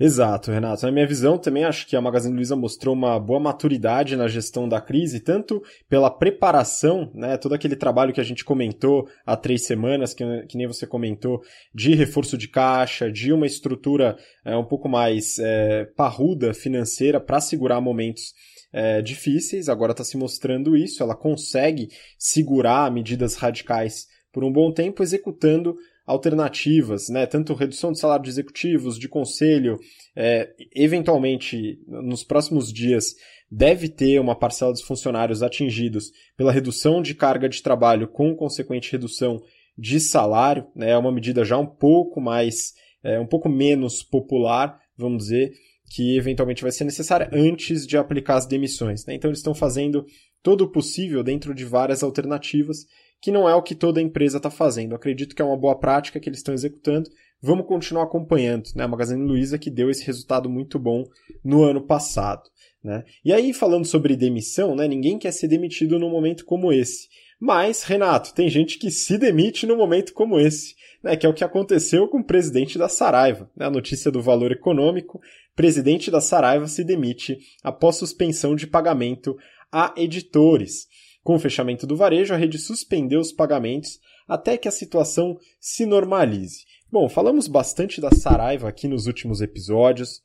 Exato, 0.00 0.52
Renato. 0.52 0.86
Na 0.86 0.92
minha 0.92 1.06
visão, 1.06 1.36
também 1.36 1.64
acho 1.64 1.84
que 1.84 1.96
a 1.96 2.00
Magazine 2.00 2.32
Luiza 2.32 2.54
mostrou 2.54 2.94
uma 2.94 3.18
boa 3.18 3.40
maturidade 3.40 4.14
na 4.14 4.28
gestão 4.28 4.68
da 4.68 4.80
crise, 4.80 5.18
tanto 5.18 5.60
pela 5.88 6.08
preparação, 6.08 7.10
né, 7.12 7.36
todo 7.36 7.54
aquele 7.54 7.74
trabalho 7.74 8.12
que 8.12 8.20
a 8.20 8.24
gente 8.24 8.44
comentou 8.44 9.08
há 9.26 9.36
três 9.36 9.66
semanas, 9.66 10.14
que, 10.14 10.24
que 10.46 10.56
nem 10.56 10.68
você 10.68 10.86
comentou, 10.86 11.42
de 11.74 11.96
reforço 11.96 12.38
de 12.38 12.46
caixa, 12.46 13.10
de 13.10 13.32
uma 13.32 13.44
estrutura 13.44 14.16
é, 14.44 14.56
um 14.56 14.64
pouco 14.64 14.88
mais 14.88 15.36
é, 15.40 15.86
parruda 15.96 16.54
financeira 16.54 17.18
para 17.18 17.40
segurar 17.40 17.80
momentos 17.80 18.32
é, 18.72 19.02
difíceis. 19.02 19.68
Agora 19.68 19.90
está 19.90 20.04
se 20.04 20.16
mostrando 20.16 20.76
isso, 20.76 21.02
ela 21.02 21.16
consegue 21.16 21.88
segurar 22.16 22.88
medidas 22.92 23.34
radicais 23.34 24.06
por 24.32 24.44
um 24.44 24.52
bom 24.52 24.72
tempo, 24.72 25.02
executando 25.02 25.74
alternativas, 26.08 27.08
né? 27.08 27.26
tanto 27.26 27.54
redução 27.54 27.92
de 27.92 27.98
salário 27.98 28.24
de 28.24 28.30
executivos, 28.30 28.98
de 28.98 29.08
conselho, 29.08 29.78
é, 30.16 30.50
eventualmente 30.74 31.78
nos 31.86 32.24
próximos 32.24 32.72
dias 32.72 33.14
deve 33.50 33.88
ter 33.88 34.18
uma 34.18 34.34
parcela 34.34 34.72
dos 34.72 34.82
funcionários 34.82 35.42
atingidos 35.42 36.10
pela 36.36 36.52
redução 36.52 37.00
de 37.00 37.14
carga 37.14 37.48
de 37.48 37.62
trabalho 37.62 38.08
com 38.08 38.34
consequente 38.34 38.90
redução 38.90 39.40
de 39.76 40.00
salário, 40.00 40.66
né? 40.74 40.90
É 40.90 40.98
uma 40.98 41.12
medida 41.12 41.44
já 41.44 41.56
um 41.56 41.66
pouco 41.66 42.20
mais, 42.20 42.72
é, 43.02 43.20
um 43.20 43.26
pouco 43.26 43.48
menos 43.48 44.02
popular, 44.02 44.78
vamos 44.96 45.24
dizer, 45.24 45.52
que 45.90 46.16
eventualmente 46.16 46.62
vai 46.62 46.72
ser 46.72 46.84
necessária 46.84 47.30
antes 47.32 47.86
de 47.86 47.96
aplicar 47.96 48.36
as 48.36 48.46
demissões. 48.46 49.06
Né? 49.06 49.14
Então 49.14 49.30
eles 49.30 49.38
estão 49.38 49.54
fazendo 49.54 50.04
todo 50.42 50.62
o 50.62 50.70
possível 50.70 51.22
dentro 51.22 51.54
de 51.54 51.64
várias 51.64 52.02
alternativas, 52.02 52.84
que 53.20 53.32
não 53.32 53.48
é 53.48 53.54
o 53.54 53.62
que 53.62 53.74
toda 53.74 54.00
empresa 54.00 54.36
está 54.36 54.50
fazendo. 54.50 54.94
acredito 54.94 55.34
que 55.34 55.42
é 55.42 55.44
uma 55.44 55.56
boa 55.56 55.78
prática 55.78 56.20
que 56.20 56.28
eles 56.28 56.38
estão 56.38 56.54
executando. 56.54 57.10
Vamos 57.40 57.66
continuar 57.66 58.04
acompanhando. 58.04 58.68
Né? 58.74 58.84
A 58.84 58.88
Magazine 58.88 59.22
Luiza 59.22 59.58
que 59.58 59.70
deu 59.70 59.90
esse 59.90 60.04
resultado 60.04 60.48
muito 60.48 60.78
bom 60.78 61.04
no 61.44 61.62
ano 61.62 61.80
passado. 61.80 62.48
Né? 62.82 63.04
E 63.24 63.32
aí, 63.32 63.52
falando 63.52 63.84
sobre 63.84 64.16
demissão, 64.16 64.74
né? 64.74 64.86
ninguém 64.86 65.18
quer 65.18 65.32
ser 65.32 65.48
demitido 65.48 65.98
num 65.98 66.10
momento 66.10 66.44
como 66.44 66.72
esse. 66.72 67.08
Mas, 67.40 67.84
Renato, 67.84 68.34
tem 68.34 68.48
gente 68.48 68.78
que 68.78 68.90
se 68.90 69.16
demite 69.16 69.66
num 69.66 69.76
momento 69.76 70.12
como 70.12 70.40
esse, 70.40 70.74
né? 71.02 71.16
que 71.16 71.26
é 71.26 71.28
o 71.28 71.34
que 71.34 71.44
aconteceu 71.44 72.08
com 72.08 72.18
o 72.18 72.24
presidente 72.24 72.78
da 72.78 72.88
Saraiva. 72.88 73.50
Né? 73.56 73.66
A 73.66 73.70
notícia 73.70 74.10
do 74.10 74.22
valor 74.22 74.50
econômico: 74.52 75.20
presidente 75.54 76.10
da 76.10 76.20
Saraiva 76.20 76.66
se 76.66 76.84
demite 76.84 77.38
após 77.62 77.96
suspensão 77.96 78.56
de 78.56 78.66
pagamento 78.66 79.36
a 79.70 79.92
editores. 79.96 80.86
Com 81.28 81.34
o 81.34 81.38
fechamento 81.38 81.86
do 81.86 81.94
varejo, 81.94 82.32
a 82.32 82.38
rede 82.38 82.56
suspendeu 82.56 83.20
os 83.20 83.32
pagamentos 83.32 84.00
até 84.26 84.56
que 84.56 84.66
a 84.66 84.70
situação 84.70 85.36
se 85.60 85.84
normalize. 85.84 86.64
Bom, 86.90 87.06
falamos 87.06 87.46
bastante 87.46 88.00
da 88.00 88.10
Saraiva 88.10 88.66
aqui 88.66 88.88
nos 88.88 89.06
últimos 89.06 89.42
episódios 89.42 90.22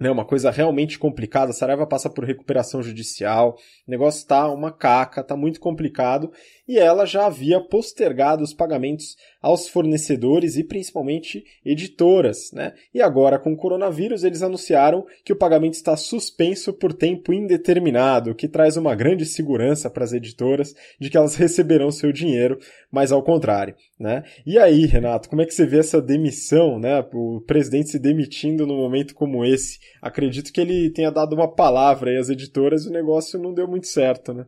né, 0.00 0.10
uma 0.10 0.24
coisa 0.24 0.50
realmente 0.50 0.98
complicada. 0.98 1.50
A 1.50 1.54
Saraiva 1.54 1.86
passa 1.86 2.08
por 2.08 2.24
recuperação 2.24 2.82
judicial, 2.82 3.56
o 3.86 3.90
negócio 3.90 4.18
está 4.18 4.50
uma 4.50 4.72
caca, 4.72 5.20
está 5.20 5.36
muito 5.36 5.60
complicado, 5.60 6.32
e 6.70 6.78
ela 6.78 7.04
já 7.04 7.26
havia 7.26 7.60
postergado 7.60 8.44
os 8.44 8.54
pagamentos 8.54 9.16
aos 9.42 9.66
fornecedores 9.66 10.56
e 10.56 10.62
principalmente 10.62 11.42
editoras. 11.66 12.52
Né? 12.52 12.74
E 12.94 13.02
agora, 13.02 13.40
com 13.40 13.52
o 13.52 13.56
coronavírus, 13.56 14.22
eles 14.22 14.40
anunciaram 14.40 15.04
que 15.24 15.32
o 15.32 15.36
pagamento 15.36 15.74
está 15.74 15.96
suspenso 15.96 16.72
por 16.72 16.92
tempo 16.92 17.32
indeterminado, 17.32 18.30
o 18.30 18.34
que 18.36 18.46
traz 18.46 18.76
uma 18.76 18.94
grande 18.94 19.26
segurança 19.26 19.90
para 19.90 20.04
as 20.04 20.12
editoras 20.12 20.72
de 21.00 21.10
que 21.10 21.16
elas 21.16 21.34
receberão 21.34 21.90
seu 21.90 22.12
dinheiro, 22.12 22.56
mas 22.88 23.10
ao 23.10 23.24
contrário. 23.24 23.74
Né? 23.98 24.22
E 24.46 24.56
aí, 24.56 24.86
Renato, 24.86 25.28
como 25.28 25.42
é 25.42 25.46
que 25.46 25.52
você 25.52 25.66
vê 25.66 25.80
essa 25.80 26.00
demissão, 26.00 26.78
né? 26.78 27.04
o 27.12 27.40
presidente 27.40 27.90
se 27.90 27.98
demitindo 27.98 28.64
num 28.64 28.76
momento 28.76 29.12
como 29.12 29.44
esse? 29.44 29.80
acredito 30.00 30.52
que 30.52 30.60
ele 30.60 30.90
tenha 30.90 31.10
dado 31.10 31.34
uma 31.34 31.52
palavra 31.52 32.10
aí 32.10 32.16
às 32.16 32.30
editoras 32.30 32.84
e 32.84 32.88
o 32.88 32.92
negócio 32.92 33.38
não 33.38 33.52
deu 33.52 33.68
muito 33.68 33.86
certo, 33.86 34.32
né? 34.32 34.46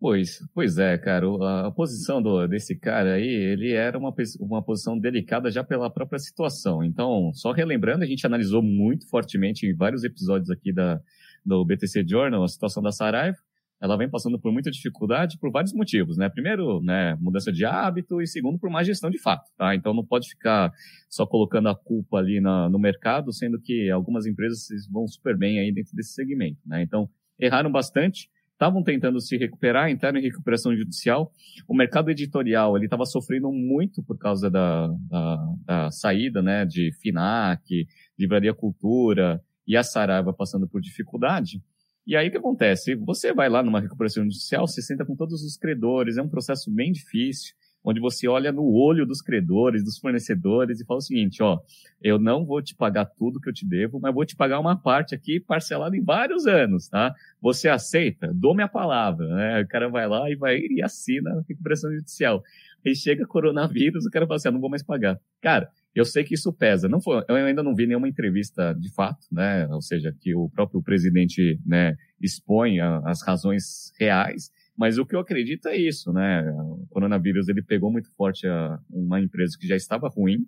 Pois, 0.00 0.38
pois 0.54 0.78
é, 0.78 0.96
cara. 0.96 1.26
A, 1.66 1.70
posição 1.72 2.22
do, 2.22 2.46
desse 2.46 2.76
cara 2.76 3.14
aí, 3.14 3.26
ele 3.26 3.72
era 3.72 3.98
uma, 3.98 4.14
uma 4.38 4.62
posição 4.62 4.96
delicada 4.98 5.50
já 5.50 5.64
pela 5.64 5.90
própria 5.90 6.18
situação. 6.18 6.84
Então, 6.84 7.32
só 7.34 7.50
relembrando, 7.50 8.04
a 8.04 8.06
gente 8.06 8.24
analisou 8.24 8.62
muito 8.62 9.08
fortemente 9.08 9.66
em 9.66 9.74
vários 9.74 10.04
episódios 10.04 10.50
aqui 10.50 10.72
da, 10.72 11.00
do 11.44 11.64
BTC 11.64 12.06
Journal 12.06 12.44
a 12.44 12.48
situação 12.48 12.82
da 12.82 12.92
Saraiva 12.92 13.38
ela 13.80 13.96
vem 13.96 14.08
passando 14.08 14.38
por 14.38 14.52
muita 14.52 14.70
dificuldade 14.70 15.38
por 15.38 15.50
vários 15.50 15.72
motivos, 15.72 16.16
né? 16.16 16.28
Primeiro, 16.28 16.80
né, 16.82 17.16
mudança 17.20 17.52
de 17.52 17.64
hábito 17.64 18.20
e 18.20 18.26
segundo, 18.26 18.58
por 18.58 18.68
má 18.68 18.82
gestão 18.82 19.08
de 19.08 19.18
fato, 19.18 19.48
tá? 19.56 19.74
Então 19.74 19.94
não 19.94 20.04
pode 20.04 20.28
ficar 20.28 20.72
só 21.08 21.24
colocando 21.24 21.68
a 21.68 21.76
culpa 21.76 22.18
ali 22.18 22.40
na, 22.40 22.68
no 22.68 22.78
mercado, 22.78 23.32
sendo 23.32 23.60
que 23.60 23.88
algumas 23.90 24.26
empresas 24.26 24.66
vão 24.90 25.06
super 25.06 25.36
bem 25.36 25.60
aí 25.60 25.72
dentro 25.72 25.94
desse 25.94 26.12
segmento, 26.12 26.60
né? 26.66 26.82
Então, 26.82 27.08
erraram 27.38 27.70
bastante, 27.70 28.28
estavam 28.58 28.82
tentando 28.82 29.20
se 29.20 29.36
recuperar, 29.36 29.88
entraram 29.88 30.18
em 30.18 30.22
recuperação 30.22 30.76
judicial. 30.76 31.32
O 31.66 31.74
mercado 31.74 32.10
editorial, 32.10 32.76
ele 32.76 32.86
estava 32.86 33.06
sofrendo 33.06 33.52
muito 33.52 34.02
por 34.02 34.18
causa 34.18 34.50
da, 34.50 34.88
da, 35.08 35.54
da 35.64 35.90
saída, 35.92 36.42
né, 36.42 36.66
de 36.66 36.90
FINAC, 37.00 37.86
Livraria 38.18 38.52
Cultura 38.52 39.40
e 39.64 39.76
a 39.76 39.84
Saraiva 39.84 40.32
passando 40.32 40.66
por 40.66 40.80
dificuldade. 40.80 41.62
E 42.04 42.16
aí 42.16 42.28
o 42.28 42.30
que 42.32 42.38
acontece? 42.38 42.96
Você 42.96 43.32
vai 43.32 43.48
lá 43.48 43.62
numa 43.62 43.80
recuperação 43.80 44.24
judicial, 44.24 44.66
se 44.66 44.82
senta 44.82 45.04
com 45.04 45.14
todos 45.14 45.44
os 45.44 45.56
credores, 45.56 46.16
é 46.16 46.22
um 46.22 46.28
processo 46.28 46.68
bem 46.68 46.90
difícil, 46.90 47.54
onde 47.84 48.00
você 48.00 48.28
olha 48.28 48.52
no 48.52 48.64
olho 48.64 49.06
dos 49.06 49.22
credores, 49.22 49.84
dos 49.84 49.98
fornecedores 49.98 50.80
e 50.80 50.84
fala 50.84 50.98
o 50.98 51.02
seguinte, 51.02 51.42
ó, 51.42 51.58
eu 52.02 52.18
não 52.18 52.44
vou 52.44 52.62
te 52.62 52.74
pagar 52.74 53.06
tudo 53.06 53.40
que 53.40 53.48
eu 53.48 53.52
te 53.52 53.66
devo, 53.66 53.98
mas 54.00 54.14
vou 54.14 54.24
te 54.24 54.36
pagar 54.36 54.60
uma 54.60 54.76
parte 54.76 55.14
aqui 55.14 55.40
parcelada 55.40 55.96
em 55.96 56.02
vários 56.02 56.46
anos, 56.46 56.88
tá? 56.88 57.14
Você 57.40 57.68
aceita? 57.68 58.32
Dou 58.34 58.54
minha 58.54 58.68
palavra, 58.68 59.26
né? 59.26 59.62
O 59.62 59.68
cara 59.68 59.88
vai 59.88 60.06
lá 60.06 60.30
e 60.30 60.36
vai 60.36 60.58
e 60.58 60.82
assina 60.82 61.30
a 61.30 61.42
recuperação 61.46 61.90
judicial. 61.92 62.42
Aí 62.86 62.94
chega 62.94 63.26
coronavírus, 63.26 64.06
o 64.06 64.10
cara 64.10 64.26
fala 64.26 64.36
assim, 64.36 64.48
ah, 64.48 64.52
não 64.52 64.60
vou 64.60 64.70
mais 64.70 64.82
pagar. 64.82 65.18
Cara, 65.40 65.68
eu 65.94 66.04
sei 66.04 66.22
que 66.22 66.34
isso 66.34 66.52
pesa. 66.52 66.88
Não 66.88 67.00
foi, 67.00 67.24
eu 67.28 67.34
ainda 67.34 67.62
não 67.62 67.74
vi 67.74 67.86
nenhuma 67.86 68.08
entrevista 68.08 68.72
de 68.72 68.92
fato, 68.92 69.26
né? 69.32 69.66
Ou 69.68 69.82
seja, 69.82 70.14
que 70.20 70.34
o 70.34 70.48
próprio 70.48 70.82
presidente, 70.82 71.58
né, 71.66 71.96
expõe 72.20 72.80
as 72.80 73.22
razões 73.22 73.92
reais. 73.98 74.50
Mas 74.78 74.96
o 74.96 75.04
que 75.04 75.16
eu 75.16 75.18
acredito 75.18 75.66
é 75.66 75.76
isso, 75.76 76.12
né? 76.12 76.48
O 76.52 76.86
coronavírus 76.88 77.48
ele 77.48 77.62
pegou 77.62 77.90
muito 77.90 78.08
forte 78.14 78.46
a, 78.46 78.78
uma 78.88 79.20
empresa 79.20 79.56
que 79.58 79.66
já 79.66 79.74
estava 79.74 80.08
ruim. 80.08 80.46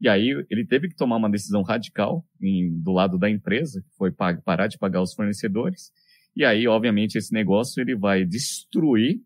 E 0.00 0.08
aí 0.08 0.30
ele 0.48 0.64
teve 0.64 0.88
que 0.88 0.96
tomar 0.96 1.16
uma 1.16 1.28
decisão 1.28 1.62
radical 1.62 2.24
em, 2.40 2.80
do 2.80 2.92
lado 2.92 3.18
da 3.18 3.28
empresa, 3.28 3.82
que 3.82 3.94
foi 3.98 4.10
parar 4.10 4.68
de 4.68 4.78
pagar 4.78 5.02
os 5.02 5.12
fornecedores. 5.12 5.92
E 6.34 6.46
aí, 6.46 6.66
obviamente, 6.66 7.18
esse 7.18 7.34
negócio 7.34 7.82
ele 7.82 7.94
vai 7.94 8.24
destruir 8.24 9.20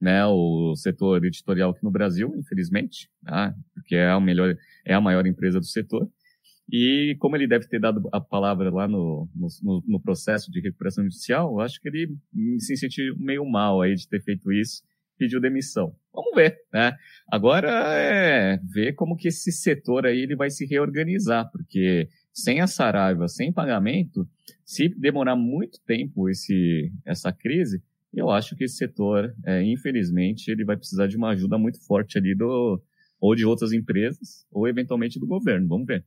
né, 0.00 0.24
o 0.26 0.76
setor 0.76 1.24
editorial 1.24 1.70
aqui 1.70 1.82
no 1.82 1.90
Brasil, 1.90 2.32
infelizmente, 2.36 3.08
tá? 3.24 3.52
porque 3.74 3.96
é 3.96 4.10
a 4.10 4.20
melhor, 4.20 4.54
é 4.84 4.94
a 4.94 5.00
maior 5.00 5.26
empresa 5.26 5.58
do 5.58 5.66
setor. 5.66 6.08
E 6.70 7.16
como 7.18 7.36
ele 7.36 7.46
deve 7.46 7.66
ter 7.66 7.80
dado 7.80 8.08
a 8.12 8.20
palavra 8.20 8.70
lá 8.70 8.88
no, 8.88 9.28
no, 9.34 9.82
no 9.86 10.00
processo 10.00 10.50
de 10.50 10.60
recuperação 10.60 11.04
judicial, 11.04 11.60
acho 11.60 11.80
que 11.80 11.88
ele 11.88 12.16
se 12.58 12.76
sentiu 12.76 13.16
meio 13.18 13.44
mal 13.44 13.82
aí 13.82 13.94
de 13.94 14.08
ter 14.08 14.22
feito 14.22 14.52
isso, 14.52 14.82
pediu 15.18 15.40
demissão. 15.40 15.94
Vamos 16.12 16.34
ver, 16.34 16.58
né? 16.72 16.96
Agora 17.30 17.68
é 17.94 18.58
ver 18.58 18.94
como 18.94 19.16
que 19.16 19.28
esse 19.28 19.52
setor 19.52 20.06
aí 20.06 20.20
ele 20.20 20.36
vai 20.36 20.50
se 20.50 20.66
reorganizar, 20.66 21.50
porque 21.50 22.08
sem 22.32 22.60
a 22.60 22.66
Saraiva, 22.66 23.28
sem 23.28 23.52
pagamento, 23.52 24.26
se 24.64 24.88
demorar 24.88 25.36
muito 25.36 25.78
tempo 25.86 26.28
esse, 26.28 26.90
essa 27.04 27.32
crise, 27.32 27.82
eu 28.12 28.30
acho 28.30 28.56
que 28.56 28.64
esse 28.64 28.76
setor, 28.76 29.34
é, 29.44 29.62
infelizmente, 29.62 30.50
ele 30.50 30.64
vai 30.64 30.76
precisar 30.76 31.06
de 31.06 31.16
uma 31.16 31.30
ajuda 31.30 31.56
muito 31.56 31.84
forte 31.86 32.18
ali 32.18 32.34
do, 32.34 32.82
ou 33.20 33.34
de 33.34 33.44
outras 33.44 33.72
empresas, 33.72 34.46
ou 34.50 34.68
eventualmente 34.68 35.18
do 35.18 35.26
governo. 35.26 35.68
Vamos 35.68 35.86
ver. 35.86 36.04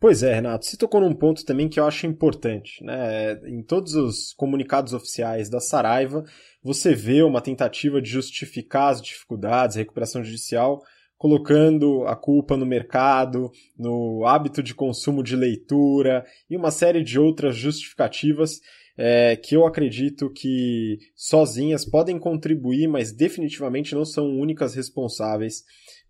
Pois 0.00 0.22
é, 0.22 0.32
Renato, 0.32 0.64
você 0.64 0.76
tocou 0.76 1.00
num 1.00 1.12
ponto 1.12 1.44
também 1.44 1.68
que 1.68 1.80
eu 1.80 1.84
acho 1.84 2.06
importante. 2.06 2.84
Né? 2.84 3.32
Em 3.48 3.62
todos 3.62 3.94
os 3.94 4.32
comunicados 4.32 4.92
oficiais 4.92 5.50
da 5.50 5.58
Saraiva, 5.58 6.24
você 6.62 6.94
vê 6.94 7.22
uma 7.22 7.40
tentativa 7.40 8.00
de 8.00 8.08
justificar 8.08 8.92
as 8.92 9.02
dificuldades, 9.02 9.76
a 9.76 9.80
recuperação 9.80 10.22
judicial, 10.22 10.80
colocando 11.16 12.04
a 12.06 12.14
culpa 12.14 12.56
no 12.56 12.64
mercado, 12.64 13.50
no 13.76 14.24
hábito 14.24 14.62
de 14.62 14.72
consumo 14.72 15.20
de 15.20 15.34
leitura 15.34 16.24
e 16.48 16.56
uma 16.56 16.70
série 16.70 17.02
de 17.02 17.18
outras 17.18 17.56
justificativas 17.56 18.60
é, 18.96 19.34
que 19.34 19.56
eu 19.56 19.66
acredito 19.66 20.30
que 20.32 20.98
sozinhas 21.16 21.84
podem 21.84 22.20
contribuir, 22.20 22.86
mas 22.86 23.12
definitivamente 23.12 23.96
não 23.96 24.04
são 24.04 24.28
únicas 24.28 24.74
responsáveis 24.74 25.64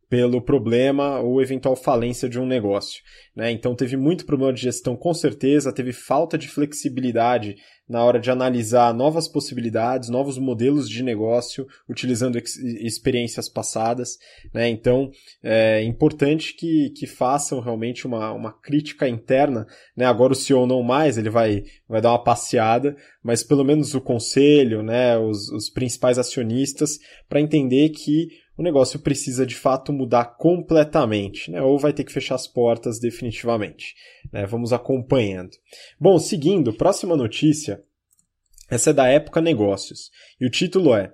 pelo 0.08 0.40
problema 0.40 1.20
ou 1.20 1.42
eventual 1.42 1.76
falência 1.76 2.28
de 2.28 2.40
um 2.40 2.46
negócio. 2.46 3.02
Né? 3.36 3.52
Então 3.52 3.74
teve 3.74 3.96
muito 3.96 4.24
problema 4.24 4.52
de 4.52 4.62
gestão, 4.62 4.96
com 4.96 5.12
certeza, 5.12 5.72
teve 5.72 5.92
falta 5.92 6.38
de 6.38 6.48
flexibilidade 6.48 7.56
na 7.88 8.04
hora 8.04 8.18
de 8.18 8.30
analisar 8.30 8.92
novas 8.92 9.28
possibilidades, 9.28 10.08
novos 10.08 10.36
modelos 10.36 10.88
de 10.88 11.02
negócio, 11.02 11.66
utilizando 11.88 12.36
ex 12.36 12.56
experiências 12.56 13.48
passadas. 13.48 14.18
Né? 14.52 14.68
Então 14.68 15.10
é 15.42 15.82
importante 15.84 16.54
que, 16.54 16.90
que 16.90 17.06
façam 17.06 17.60
realmente 17.60 18.06
uma, 18.06 18.32
uma 18.32 18.52
crítica 18.52 19.08
interna. 19.08 19.66
Né? 19.96 20.04
Agora 20.04 20.32
o 20.32 20.36
CEO 20.36 20.66
não 20.66 20.82
mais, 20.82 21.16
ele 21.18 21.30
vai, 21.30 21.64
vai 21.88 22.00
dar 22.00 22.10
uma 22.10 22.24
passeada, 22.24 22.96
mas 23.22 23.42
pelo 23.42 23.64
menos 23.64 23.94
o 23.94 24.00
conselho, 24.00 24.82
né? 24.82 25.18
os, 25.18 25.50
os 25.50 25.70
principais 25.70 26.18
acionistas, 26.18 26.98
para 27.28 27.40
entender 27.40 27.90
que 27.90 28.28
o 28.58 28.62
negócio 28.62 28.98
precisa 28.98 29.46
de 29.46 29.54
fato 29.54 29.92
mudar 29.92 30.36
completamente, 30.36 31.48
né? 31.48 31.62
ou 31.62 31.78
vai 31.78 31.92
ter 31.92 32.02
que 32.02 32.12
fechar 32.12 32.34
as 32.34 32.48
portas 32.48 32.98
definitivamente. 32.98 33.94
Né? 34.32 34.44
Vamos 34.46 34.72
acompanhando. 34.72 35.52
Bom, 35.98 36.18
seguindo, 36.18 36.72
próxima 36.72 37.16
notícia. 37.16 37.80
Essa 38.68 38.90
é 38.90 38.92
da 38.92 39.06
Época 39.06 39.40
Negócios. 39.40 40.10
E 40.40 40.44
o 40.44 40.50
título 40.50 40.92
é 40.92 41.12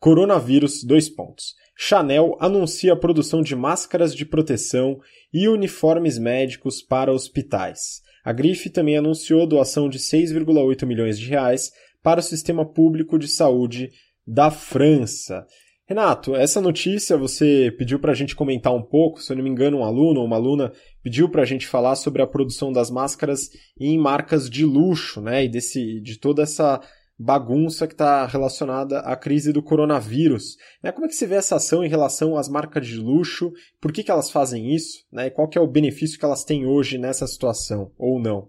Coronavírus, 0.00 0.82
dois 0.82 1.08
pontos. 1.08 1.54
Chanel 1.76 2.36
anuncia 2.40 2.92
a 2.92 2.96
produção 2.96 3.40
de 3.40 3.54
máscaras 3.54 4.12
de 4.12 4.26
proteção 4.26 5.00
e 5.32 5.48
uniformes 5.48 6.18
médicos 6.18 6.82
para 6.82 7.12
hospitais. 7.12 8.02
A 8.24 8.32
Grife 8.32 8.68
também 8.68 8.98
anunciou 8.98 9.46
doação 9.46 9.88
de 9.88 9.98
6,8 9.98 10.84
milhões 10.84 11.18
de 11.18 11.28
reais 11.28 11.70
para 12.02 12.20
o 12.20 12.22
sistema 12.22 12.66
público 12.66 13.16
de 13.16 13.28
saúde 13.28 13.90
da 14.26 14.50
França. 14.50 15.46
Renato, 15.90 16.36
essa 16.36 16.60
notícia 16.60 17.16
você 17.16 17.74
pediu 17.76 17.98
para 17.98 18.12
a 18.12 18.14
gente 18.14 18.36
comentar 18.36 18.72
um 18.72 18.80
pouco, 18.80 19.20
se 19.20 19.32
eu 19.32 19.36
não 19.36 19.42
me 19.42 19.50
engano, 19.50 19.78
um 19.78 19.84
aluno 19.84 20.20
ou 20.20 20.26
uma 20.26 20.36
aluna 20.36 20.72
pediu 21.02 21.28
para 21.28 21.42
a 21.42 21.44
gente 21.44 21.66
falar 21.66 21.96
sobre 21.96 22.22
a 22.22 22.28
produção 22.28 22.72
das 22.72 22.92
máscaras 22.92 23.50
em 23.76 23.98
marcas 23.98 24.48
de 24.48 24.64
luxo, 24.64 25.20
né? 25.20 25.44
E 25.44 25.48
desse, 25.48 26.00
de 26.00 26.16
toda 26.16 26.44
essa 26.44 26.80
bagunça 27.18 27.88
que 27.88 27.94
está 27.94 28.24
relacionada 28.24 29.00
à 29.00 29.16
crise 29.16 29.52
do 29.52 29.64
coronavírus. 29.64 30.56
Né? 30.80 30.92
Como 30.92 31.06
é 31.06 31.08
que 31.08 31.16
você 31.16 31.26
vê 31.26 31.34
essa 31.34 31.56
ação 31.56 31.82
em 31.84 31.88
relação 31.88 32.36
às 32.36 32.48
marcas 32.48 32.86
de 32.86 32.96
luxo? 32.96 33.52
Por 33.80 33.92
que, 33.92 34.04
que 34.04 34.12
elas 34.12 34.30
fazem 34.30 34.72
isso? 34.72 35.04
Né? 35.10 35.26
E 35.26 35.30
qual 35.32 35.48
que 35.48 35.58
é 35.58 35.60
o 35.60 35.66
benefício 35.66 36.20
que 36.20 36.24
elas 36.24 36.44
têm 36.44 36.66
hoje 36.66 36.98
nessa 36.98 37.26
situação, 37.26 37.90
ou 37.98 38.20
não? 38.22 38.48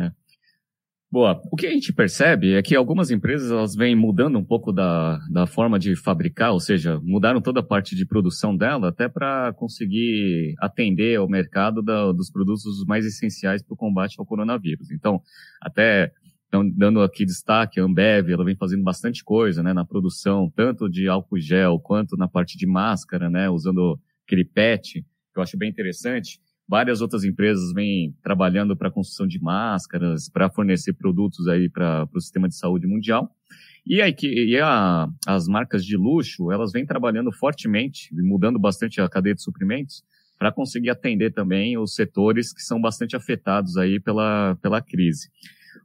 É. 0.00 0.19
Boa. 1.12 1.42
O 1.50 1.56
que 1.56 1.66
a 1.66 1.70
gente 1.72 1.92
percebe 1.92 2.54
é 2.54 2.62
que 2.62 2.76
algumas 2.76 3.10
empresas 3.10 3.50
elas 3.50 3.74
vêm 3.74 3.96
mudando 3.96 4.38
um 4.38 4.44
pouco 4.44 4.72
da, 4.72 5.18
da 5.28 5.44
forma 5.44 5.76
de 5.76 5.96
fabricar, 5.96 6.52
ou 6.52 6.60
seja, 6.60 7.00
mudaram 7.02 7.40
toda 7.40 7.58
a 7.58 7.64
parte 7.64 7.96
de 7.96 8.06
produção 8.06 8.56
dela 8.56 8.90
até 8.90 9.08
para 9.08 9.52
conseguir 9.54 10.54
atender 10.60 11.16
ao 11.16 11.28
mercado 11.28 11.82
da, 11.82 12.12
dos 12.12 12.30
produtos 12.30 12.84
mais 12.86 13.04
essenciais 13.04 13.60
para 13.60 13.74
o 13.74 13.76
combate 13.76 14.20
ao 14.20 14.26
coronavírus. 14.26 14.92
Então, 14.92 15.20
até 15.60 16.12
dando 16.76 17.02
aqui 17.02 17.24
destaque, 17.24 17.80
a 17.80 17.84
Ambev, 17.84 18.30
ela 18.30 18.44
vem 18.44 18.56
fazendo 18.56 18.84
bastante 18.84 19.24
coisa, 19.24 19.64
né, 19.64 19.72
na 19.72 19.84
produção, 19.84 20.48
tanto 20.54 20.88
de 20.88 21.08
álcool 21.08 21.40
gel 21.40 21.80
quanto 21.80 22.16
na 22.16 22.28
parte 22.28 22.56
de 22.56 22.66
máscara, 22.68 23.28
né, 23.28 23.50
usando 23.50 23.98
aquele 24.24 24.44
PET, 24.44 25.02
que 25.02 25.38
eu 25.38 25.42
acho 25.42 25.58
bem 25.58 25.70
interessante. 25.70 26.40
Várias 26.70 27.00
outras 27.00 27.24
empresas 27.24 27.72
vêm 27.72 28.14
trabalhando 28.22 28.76
para 28.76 28.86
a 28.86 28.92
construção 28.92 29.26
de 29.26 29.42
máscaras, 29.42 30.28
para 30.28 30.48
fornecer 30.48 30.92
produtos 30.92 31.48
aí 31.48 31.68
para 31.68 32.08
o 32.14 32.20
sistema 32.20 32.48
de 32.48 32.54
saúde 32.54 32.86
mundial. 32.86 33.28
E, 33.84 34.00
aí, 34.00 34.14
e 34.22 34.56
a, 34.60 35.08
as 35.26 35.48
marcas 35.48 35.84
de 35.84 35.96
luxo, 35.96 36.52
elas 36.52 36.70
vêm 36.70 36.86
trabalhando 36.86 37.32
fortemente, 37.32 38.08
mudando 38.12 38.56
bastante 38.56 39.00
a 39.00 39.08
cadeia 39.08 39.34
de 39.34 39.42
suprimentos, 39.42 40.04
para 40.38 40.52
conseguir 40.52 40.90
atender 40.90 41.32
também 41.32 41.76
os 41.76 41.92
setores 41.92 42.52
que 42.52 42.62
são 42.62 42.80
bastante 42.80 43.16
afetados 43.16 43.76
aí 43.76 43.98
pela, 43.98 44.56
pela 44.62 44.80
crise. 44.80 45.28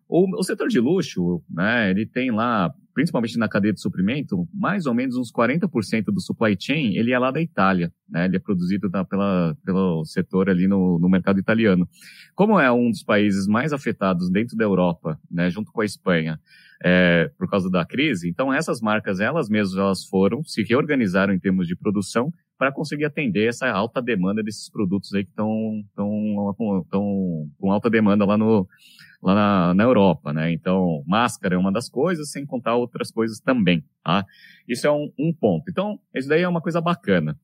O, 0.08 0.40
o 0.40 0.44
setor 0.44 0.68
de 0.68 0.80
luxo, 0.80 1.42
né, 1.50 1.90
ele 1.90 2.06
tem 2.06 2.32
lá, 2.32 2.72
principalmente 2.94 3.38
na 3.38 3.50
cadeia 3.50 3.74
de 3.74 3.82
suprimento, 3.82 4.48
mais 4.54 4.86
ou 4.86 4.94
menos 4.94 5.18
uns 5.18 5.32
40% 5.32 6.06
do 6.06 6.22
supply 6.22 6.56
chain, 6.60 6.96
ele 6.96 7.12
é 7.12 7.18
lá 7.18 7.32
da 7.32 7.42
Itália, 7.42 7.92
né, 8.08 8.26
ele 8.26 8.36
é 8.36 8.40
produzido 8.40 8.88
da, 8.90 9.04
pela, 9.04 9.56
pelo 9.66 10.06
setor 10.06 10.50
ali 10.50 10.68
no, 10.68 11.00
no 11.00 11.10
mercado 11.10 11.40
italiano. 11.40 11.88
Como 12.36 12.60
é 12.60 12.72
um 12.72 12.92
dos 12.92 13.04
países 13.04 13.48
mais 13.48 13.74
afetados 13.74 14.30
dentro 14.30 14.56
da 14.56 14.64
Europa, 14.64 15.20
né, 15.30 15.50
junto 15.50 15.72
com 15.72 15.82
a 15.82 15.86
Espanha, 15.86 16.40
é, 16.84 17.32
por 17.38 17.50
causa 17.50 17.70
da 17.70 17.86
crise, 17.86 18.30
então 18.30 18.54
essas 18.54 18.82
marcas, 18.82 19.20
elas 19.20 19.50
mesmas, 19.50 19.78
elas 19.78 20.06
foram, 20.06 20.44
se 20.44 20.62
reorganizaram 20.62 21.34
em 21.34 21.40
termos 21.40 21.68
de 21.68 21.76
produção 21.76 22.32
para 22.58 22.72
conseguir 22.72 23.06
atender 23.06 23.48
essa 23.48 23.68
alta 23.70 24.02
demanda 24.02 24.44
desses 24.44 24.70
produtos 24.70 25.14
aí 25.14 25.24
que 25.24 25.32
estão 25.32 25.84
com 25.96 27.72
alta 27.72 27.90
demanda 27.90 28.26
lá 28.26 28.38
no, 28.38 28.68
lá 29.26 29.34
na, 29.34 29.74
na 29.74 29.84
Europa, 29.84 30.32
né? 30.32 30.52
Então, 30.52 31.04
máscara 31.08 31.56
é 31.56 31.58
uma 31.58 31.72
das 31.72 31.90
coisas, 31.90 32.30
sem 32.30 32.46
contar 32.46 32.76
outras 32.76 33.10
coisas 33.10 33.40
também, 33.40 33.84
tá? 34.04 34.24
Isso 34.68 34.86
é 34.86 34.92
um, 34.92 35.12
um 35.18 35.34
ponto. 35.34 35.66
Então, 35.68 36.00
isso 36.14 36.30
daí 36.30 36.44
é 36.44 36.48
uma 36.48 36.62
coisa 36.62 36.80
bacana. 36.80 37.36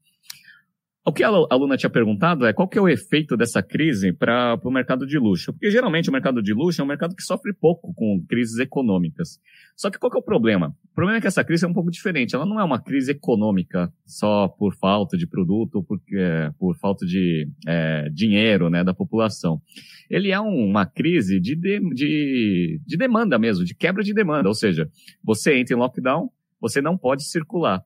O 1.03 1.11
que 1.11 1.23
a 1.23 1.29
aluna 1.29 1.75
tinha 1.75 1.89
perguntado 1.89 2.45
é 2.45 2.53
qual 2.53 2.67
que 2.67 2.77
é 2.77 2.81
o 2.81 2.87
efeito 2.87 3.35
dessa 3.35 3.63
crise 3.63 4.13
para 4.13 4.59
o 4.63 4.69
mercado 4.69 5.07
de 5.07 5.17
luxo. 5.17 5.51
Porque 5.51 5.71
geralmente 5.71 6.09
o 6.09 6.13
mercado 6.13 6.43
de 6.43 6.53
luxo 6.53 6.79
é 6.79 6.83
um 6.83 6.87
mercado 6.87 7.15
que 7.15 7.23
sofre 7.23 7.51
pouco 7.53 7.91
com 7.95 8.23
crises 8.29 8.59
econômicas. 8.59 9.39
Só 9.75 9.89
que 9.89 9.97
qual 9.97 10.11
que 10.11 10.17
é 10.17 10.21
o 10.21 10.23
problema? 10.23 10.75
O 10.91 10.93
problema 10.93 11.17
é 11.17 11.21
que 11.21 11.25
essa 11.25 11.43
crise 11.43 11.65
é 11.65 11.67
um 11.67 11.73
pouco 11.73 11.89
diferente. 11.89 12.35
Ela 12.35 12.45
não 12.45 12.59
é 12.59 12.63
uma 12.63 12.79
crise 12.79 13.13
econômica 13.13 13.91
só 14.05 14.47
por 14.47 14.75
falta 14.75 15.17
de 15.17 15.25
produto 15.25 15.77
ou 15.77 15.83
por, 15.83 15.99
é, 16.13 16.51
por 16.59 16.77
falta 16.77 17.03
de 17.03 17.49
é, 17.67 18.07
dinheiro 18.13 18.69
né, 18.69 18.83
da 18.83 18.93
população. 18.93 19.59
Ele 20.07 20.29
é 20.29 20.39
uma 20.39 20.85
crise 20.85 21.39
de, 21.39 21.55
de, 21.55 21.79
de, 21.95 22.79
de 22.85 22.97
demanda 22.97 23.39
mesmo, 23.39 23.65
de 23.65 23.73
quebra 23.73 24.03
de 24.03 24.13
demanda. 24.13 24.47
Ou 24.47 24.53
seja, 24.53 24.87
você 25.23 25.57
entra 25.57 25.75
em 25.75 25.79
lockdown, 25.79 26.29
você 26.61 26.79
não 26.79 26.95
pode 26.95 27.23
circular. 27.23 27.83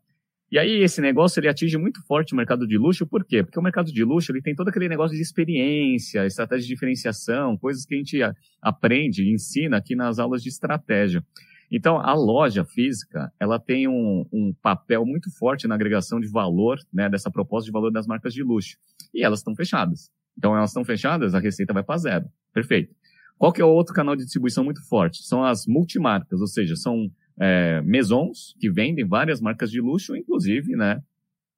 E 0.56 0.58
aí 0.58 0.82
esse 0.82 1.02
negócio 1.02 1.42
ele 1.42 1.50
atinge 1.50 1.78
muito 1.78 2.02
forte 2.08 2.32
o 2.32 2.38
mercado 2.38 2.66
de 2.66 2.78
luxo, 2.78 3.06
por 3.06 3.26
quê? 3.26 3.44
Porque 3.44 3.60
o 3.60 3.62
mercado 3.62 3.92
de 3.92 4.04
luxo 4.06 4.32
ele 4.32 4.42
tem 4.42 4.56
todo 4.56 4.70
aquele 4.70 4.88
negócio 4.88 5.14
de 5.14 5.22
experiência, 5.22 6.26
estratégia 6.26 6.66
de 6.66 6.74
diferenciação, 6.74 7.58
coisas 7.58 7.86
que 7.86 7.94
a 7.94 7.98
gente 7.98 8.18
aprende, 8.62 9.30
ensina 9.30 9.76
aqui 9.76 9.98
nas 9.98 10.18
aulas 10.18 10.42
de 10.42 10.48
estratégia. 10.48 11.22
Então, 11.70 12.00
a 12.00 12.14
loja 12.14 12.64
física, 12.64 13.30
ela 13.38 13.60
tem 13.60 13.90
um, 13.90 14.26
um 14.32 14.54
papel 14.62 15.06
muito 15.06 15.30
forte 15.38 15.68
na 15.68 15.76
agregação 15.76 16.22
de 16.22 16.30
valor, 16.30 16.80
né, 16.94 17.10
dessa 17.10 17.30
proposta 17.30 17.66
de 17.66 17.74
valor 17.74 17.92
das 17.92 18.08
marcas 18.08 18.34
de 18.34 18.42
luxo. 18.42 18.78
E 19.14 19.26
elas 19.26 19.40
estão 19.40 19.54
fechadas. 19.58 20.10
Então, 20.38 20.56
elas 20.56 20.70
estão 20.70 20.86
fechadas, 20.86 21.36
a 21.36 21.40
receita 21.40 21.74
vai 21.74 21.84
para 21.84 21.98
zero. 21.98 22.26
Perfeito. 22.54 22.96
Qual 23.38 23.52
que 23.52 23.62
é 23.62 23.66
o 23.66 23.74
outro 23.74 23.94
canal 23.94 24.16
de 24.16 24.24
distribuição 24.24 24.64
muito 24.64 24.82
forte? 24.88 25.22
São 25.24 25.44
as 25.44 25.66
multimarcas, 25.68 26.40
ou 26.40 26.48
seja, 26.48 26.78
são 26.78 27.12
é, 27.40 27.82
maisons 27.82 28.56
que 28.60 28.70
vendem 28.70 29.06
várias 29.06 29.42
marcas 29.42 29.70
de 29.70 29.82
luxo, 29.82 30.16
inclusive, 30.16 30.76
né? 30.76 31.02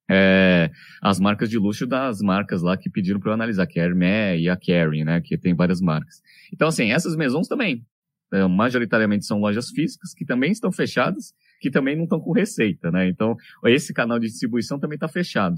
É, 0.09 0.71
as 1.01 1.19
marcas 1.19 1.49
de 1.49 1.57
luxo 1.57 1.85
das 1.85 2.21
marcas 2.21 2.61
lá 2.61 2.77
que 2.77 2.89
pediram 2.89 3.19
para 3.19 3.31
eu 3.31 3.33
analisar, 3.33 3.67
que 3.67 3.79
é 3.79 3.83
a 3.83 3.85
Hermès 3.85 4.41
e 4.41 4.49
a 4.49 4.55
Kering, 4.55 5.03
né? 5.03 5.21
Que 5.21 5.37
tem 5.37 5.53
várias 5.53 5.81
marcas. 5.81 6.21
Então, 6.53 6.67
assim, 6.67 6.91
essas 6.91 7.15
maisons 7.15 7.47
também, 7.47 7.85
é, 8.33 8.45
majoritariamente 8.47 9.25
são 9.25 9.39
lojas 9.39 9.69
físicas 9.69 10.13
que 10.13 10.25
também 10.25 10.51
estão 10.51 10.71
fechadas, 10.71 11.33
que 11.59 11.69
também 11.69 11.95
não 11.95 12.03
estão 12.03 12.19
com 12.19 12.31
receita, 12.31 12.89
né? 12.91 13.07
Então, 13.07 13.35
esse 13.65 13.93
canal 13.93 14.19
de 14.19 14.27
distribuição 14.27 14.79
também 14.79 14.95
está 14.95 15.07
fechado. 15.07 15.55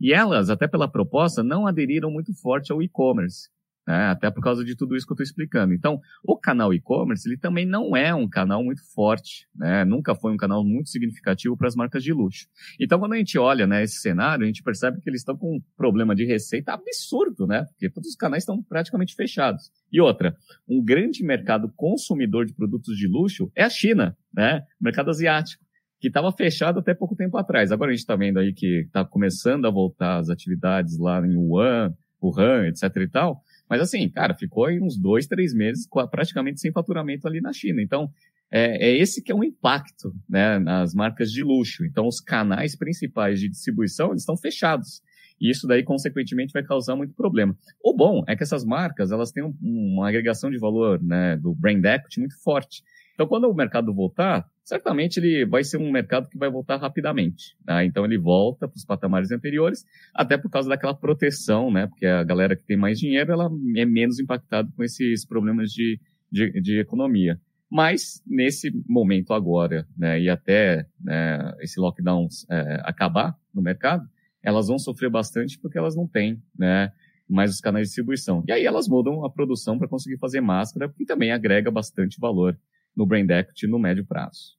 E 0.00 0.12
elas, 0.12 0.48
até 0.48 0.68
pela 0.68 0.90
proposta, 0.90 1.42
não 1.42 1.66
aderiram 1.66 2.10
muito 2.10 2.32
forte 2.34 2.70
ao 2.70 2.82
e-commerce 2.82 3.48
né? 3.88 4.08
Até 4.08 4.30
por 4.30 4.42
causa 4.42 4.62
de 4.62 4.76
tudo 4.76 4.94
isso 4.94 5.06
que 5.06 5.12
eu 5.12 5.14
estou 5.14 5.24
explicando. 5.24 5.72
Então, 5.72 5.98
o 6.22 6.36
canal 6.36 6.74
e-commerce, 6.74 7.26
ele 7.26 7.38
também 7.38 7.64
não 7.64 7.96
é 7.96 8.14
um 8.14 8.28
canal 8.28 8.62
muito 8.62 8.82
forte, 8.92 9.48
né? 9.56 9.82
Nunca 9.82 10.14
foi 10.14 10.30
um 10.30 10.36
canal 10.36 10.62
muito 10.62 10.90
significativo 10.90 11.56
para 11.56 11.68
as 11.68 11.74
marcas 11.74 12.04
de 12.04 12.12
luxo. 12.12 12.46
Então, 12.78 12.98
quando 12.98 13.14
a 13.14 13.16
gente 13.16 13.38
olha, 13.38 13.66
né, 13.66 13.82
esse 13.82 13.96
cenário, 13.96 14.44
a 14.44 14.46
gente 14.46 14.62
percebe 14.62 15.00
que 15.00 15.08
eles 15.08 15.22
estão 15.22 15.38
com 15.38 15.56
um 15.56 15.60
problema 15.74 16.14
de 16.14 16.26
receita 16.26 16.74
absurdo, 16.74 17.46
né? 17.46 17.64
Porque 17.64 17.88
todos 17.88 18.10
os 18.10 18.14
canais 18.14 18.42
estão 18.42 18.62
praticamente 18.62 19.14
fechados. 19.14 19.72
E 19.90 19.98
outra, 20.02 20.36
um 20.68 20.84
grande 20.84 21.24
mercado 21.24 21.72
consumidor 21.74 22.44
de 22.44 22.52
produtos 22.52 22.94
de 22.94 23.08
luxo 23.08 23.50
é 23.56 23.64
a 23.64 23.70
China, 23.70 24.14
né? 24.34 24.64
O 24.78 24.84
mercado 24.84 25.08
asiático 25.08 25.64
que 25.98 26.08
estava 26.08 26.30
fechado 26.30 26.78
até 26.78 26.92
pouco 26.92 27.16
tempo 27.16 27.38
atrás. 27.38 27.72
Agora 27.72 27.90
a 27.90 27.94
gente 27.94 28.02
está 28.02 28.14
vendo 28.14 28.38
aí 28.38 28.52
que 28.52 28.82
está 28.82 29.02
começando 29.02 29.66
a 29.66 29.70
voltar 29.70 30.18
as 30.18 30.28
atividades 30.28 30.98
lá 30.98 31.26
em 31.26 31.34
Wuhan, 31.34 31.92
Wuhan, 32.22 32.66
etc 32.68 32.94
e 32.96 33.08
tal. 33.08 33.42
Mas 33.68 33.80
assim, 33.80 34.08
cara, 34.08 34.34
ficou 34.34 34.66
aí 34.66 34.80
uns 34.80 34.96
dois, 34.96 35.26
três 35.26 35.54
meses 35.54 35.86
praticamente 36.10 36.60
sem 36.60 36.72
faturamento 36.72 37.26
ali 37.26 37.40
na 37.40 37.52
China. 37.52 37.82
Então, 37.82 38.10
é, 38.50 38.88
é, 38.88 38.96
esse 38.96 39.22
que 39.22 39.30
é 39.30 39.34
o 39.34 39.44
impacto 39.44 40.14
né, 40.28 40.58
nas 40.58 40.94
marcas 40.94 41.30
de 41.30 41.42
luxo. 41.42 41.84
Então, 41.84 42.06
os 42.06 42.20
canais 42.20 42.76
principais 42.76 43.40
de 43.40 43.48
distribuição 43.48 44.10
eles 44.10 44.22
estão 44.22 44.36
fechados. 44.36 45.02
E 45.40 45.50
isso 45.50 45.66
daí, 45.66 45.82
consequentemente, 45.82 46.52
vai 46.52 46.64
causar 46.64 46.96
muito 46.96 47.14
problema. 47.14 47.56
O 47.82 47.94
bom 47.94 48.24
é 48.26 48.34
que 48.34 48.42
essas 48.42 48.64
marcas 48.64 49.12
elas 49.12 49.30
têm 49.30 49.44
um, 49.44 49.54
uma 49.62 50.08
agregação 50.08 50.50
de 50.50 50.58
valor 50.58 51.00
né, 51.02 51.36
do 51.36 51.54
brand 51.54 51.84
equity 51.84 52.20
muito 52.20 52.42
forte. 52.42 52.82
Então, 53.18 53.26
quando 53.26 53.50
o 53.50 53.54
mercado 53.54 53.92
voltar, 53.92 54.48
certamente 54.62 55.16
ele 55.18 55.44
vai 55.44 55.64
ser 55.64 55.76
um 55.76 55.90
mercado 55.90 56.28
que 56.28 56.38
vai 56.38 56.48
voltar 56.48 56.76
rapidamente. 56.76 57.56
Tá? 57.66 57.84
Então 57.84 58.04
ele 58.04 58.16
volta 58.16 58.68
para 58.68 58.76
os 58.76 58.84
patamares 58.84 59.32
anteriores, 59.32 59.84
até 60.14 60.38
por 60.38 60.48
causa 60.48 60.68
daquela 60.68 60.94
proteção, 60.94 61.68
né? 61.68 61.88
Porque 61.88 62.06
a 62.06 62.22
galera 62.22 62.54
que 62.54 62.62
tem 62.62 62.76
mais 62.76 62.96
dinheiro, 62.96 63.32
ela 63.32 63.50
é 63.74 63.84
menos 63.84 64.20
impactada 64.20 64.70
com 64.76 64.84
esses 64.84 65.26
problemas 65.26 65.70
de, 65.72 65.98
de, 66.30 66.60
de 66.60 66.78
economia. 66.78 67.40
Mas, 67.68 68.22
nesse 68.24 68.70
momento 68.88 69.34
agora, 69.34 69.84
né, 69.96 70.20
e 70.20 70.30
até 70.30 70.86
né, 71.02 71.56
esse 71.58 71.80
lockdown 71.80 72.28
é, 72.48 72.82
acabar 72.84 73.36
no 73.52 73.60
mercado, 73.60 74.08
elas 74.44 74.68
vão 74.68 74.78
sofrer 74.78 75.10
bastante 75.10 75.58
porque 75.58 75.76
elas 75.76 75.96
não 75.96 76.06
têm 76.06 76.40
né, 76.56 76.92
mais 77.28 77.50
os 77.50 77.60
canais 77.60 77.88
de 77.88 77.88
distribuição. 77.88 78.44
E 78.46 78.52
aí 78.52 78.64
elas 78.64 78.86
mudam 78.86 79.24
a 79.24 79.30
produção 79.30 79.76
para 79.76 79.88
conseguir 79.88 80.18
fazer 80.18 80.40
máscara, 80.40 80.88
que 80.88 81.04
também 81.04 81.32
agrega 81.32 81.68
bastante 81.68 82.20
valor 82.20 82.56
no 82.96 83.06
Brand 83.06 83.30
Equity 83.30 83.66
no 83.66 83.78
médio 83.78 84.04
prazo. 84.06 84.58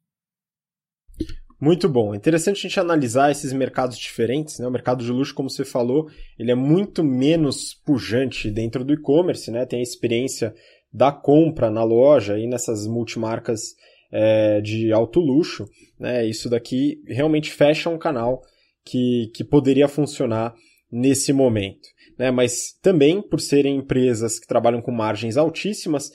Muito 1.61 1.89
bom. 1.89 2.15
Interessante 2.15 2.59
a 2.59 2.61
gente 2.61 2.79
analisar 2.79 3.31
esses 3.31 3.51
mercados 3.51 3.97
diferentes. 3.97 4.59
Né? 4.59 4.67
O 4.67 4.71
mercado 4.71 5.03
de 5.03 5.11
luxo, 5.11 5.35
como 5.35 5.49
você 5.49 5.65
falou, 5.65 6.09
ele 6.37 6.51
é 6.51 6.55
muito 6.55 7.03
menos 7.03 7.73
pujante 7.73 8.49
dentro 8.49 8.85
do 8.85 8.93
e-commerce, 8.93 9.51
né? 9.51 9.65
Tem 9.65 9.79
a 9.79 9.83
experiência 9.83 10.53
da 10.91 11.11
compra 11.11 11.69
na 11.69 11.83
loja 11.83 12.39
e 12.39 12.47
nessas 12.47 12.87
multimarcas 12.87 13.75
é, 14.11 14.61
de 14.61 14.91
alto 14.93 15.19
luxo. 15.19 15.65
Né? 15.99 16.25
Isso 16.25 16.49
daqui 16.49 17.01
realmente 17.05 17.51
fecha 17.51 17.89
um 17.89 17.97
canal 17.97 18.41
que, 18.85 19.29
que 19.35 19.43
poderia 19.43 19.87
funcionar 19.89 20.55
nesse 20.91 21.33
momento. 21.33 21.87
Né? 22.17 22.31
Mas 22.31 22.73
também, 22.81 23.21
por 23.21 23.39
serem 23.39 23.77
empresas 23.77 24.39
que 24.39 24.47
trabalham 24.47 24.81
com 24.81 24.91
margens 24.91 25.37
altíssimas, 25.37 26.09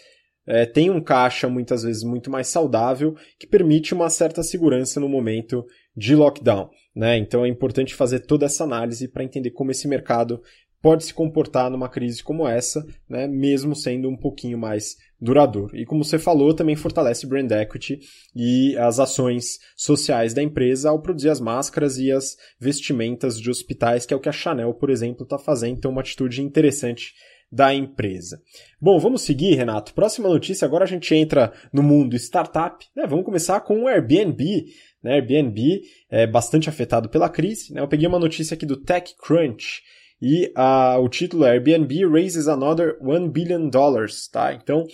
é, 0.47 0.67
tem 0.67 0.91
um 0.91 1.01
caixa 1.01 1.49
muitas 1.49 1.83
vezes 1.83 2.03
muito 2.03 2.31
mais 2.31 2.49
saudável 2.49 3.15
que 3.39 3.47
permite 3.47 3.95
uma 3.95 4.11
certa 4.11 4.43
segurança 4.43 5.01
no 5.01 5.09
momento 5.09 5.65
de 5.97 6.15
lockdown. 6.15 6.71
Né? 6.95 7.17
Então 7.17 7.45
é 7.45 7.49
importante 7.49 7.95
fazer 7.95 8.21
toda 8.21 8.47
essa 8.47 8.65
análise 8.65 9.09
para 9.09 9.25
entender 9.25 9.51
como 9.51 9.71
esse 9.71 9.89
mercado 9.89 10.41
pode 10.85 11.03
se 11.03 11.15
comportar 11.15 11.71
numa 11.71 11.89
crise 11.89 12.23
como 12.23 12.47
essa, 12.47 12.87
né, 13.09 13.27
mesmo 13.27 13.75
sendo 13.75 14.07
um 14.07 14.17
pouquinho 14.17 14.59
mais 14.59 14.97
duradouro. 15.19 15.75
E 15.75 15.87
como 15.87 16.05
você 16.05 16.19
falou, 16.19 16.53
também 16.53 16.77
fortalece 16.77 17.27
brand 17.27 17.51
equity 17.51 18.01
e 18.37 18.77
as 18.77 19.01
ações 19.01 19.59
sociais 19.75 20.35
da 20.35 20.43
empresa 20.43 20.91
ao 20.91 21.01
produzir 21.01 21.31
as 21.31 21.41
máscaras 21.41 21.97
e 21.97 22.13
as 22.13 22.37
vestimentas 22.61 23.41
de 23.41 23.49
hospitais, 23.49 24.05
que 24.05 24.13
é 24.13 24.17
o 24.17 24.21
que 24.21 24.29
a 24.29 24.33
Chanel, 24.33 24.75
por 24.75 24.91
exemplo, 24.91 25.23
está 25.23 25.39
fazendo. 25.39 25.79
Então, 25.79 25.91
uma 25.91 26.03
atitude 26.03 26.43
interessante 26.43 27.15
da 27.55 27.73
empresa. 27.73 28.43
Bom, 28.81 28.99
vamos 28.99 29.23
seguir, 29.23 29.55
Renato. 29.55 29.95
Próxima 29.95 30.29
notícia, 30.29 30.67
agora 30.67 30.85
a 30.85 30.89
gente 30.89 31.15
entra 31.15 31.53
no 31.73 31.83
mundo 31.83 32.17
startup. 32.17 32.85
Né? 32.97 33.07
Vamos 33.07 33.25
começar 33.25 33.61
com 33.61 33.85
o 33.85 33.89
Airbnb. 33.89 34.65
Né? 35.03 35.15
Airbnb 35.15 35.83
é 36.11 36.27
bastante 36.27 36.69
afetado 36.69 37.09
pela 37.09 37.29
crise. 37.29 37.73
Né? 37.73 37.81
Eu 37.81 37.87
peguei 37.87 38.09
uma 38.09 38.19
notícia 38.19 38.55
aqui 38.55 38.67
do 38.67 38.77
TechCrunch 38.77 39.83
e 40.21 40.53
uh, 40.57 40.99
o 41.01 41.09
título 41.09 41.45
é 41.45 41.51
Airbnb 41.53 42.07
raises 42.09 42.49
another 42.49 42.99
1 43.01 43.31
billion 43.31 43.69
dollars, 43.69 44.27
tá? 44.29 44.53
Então, 44.53 44.85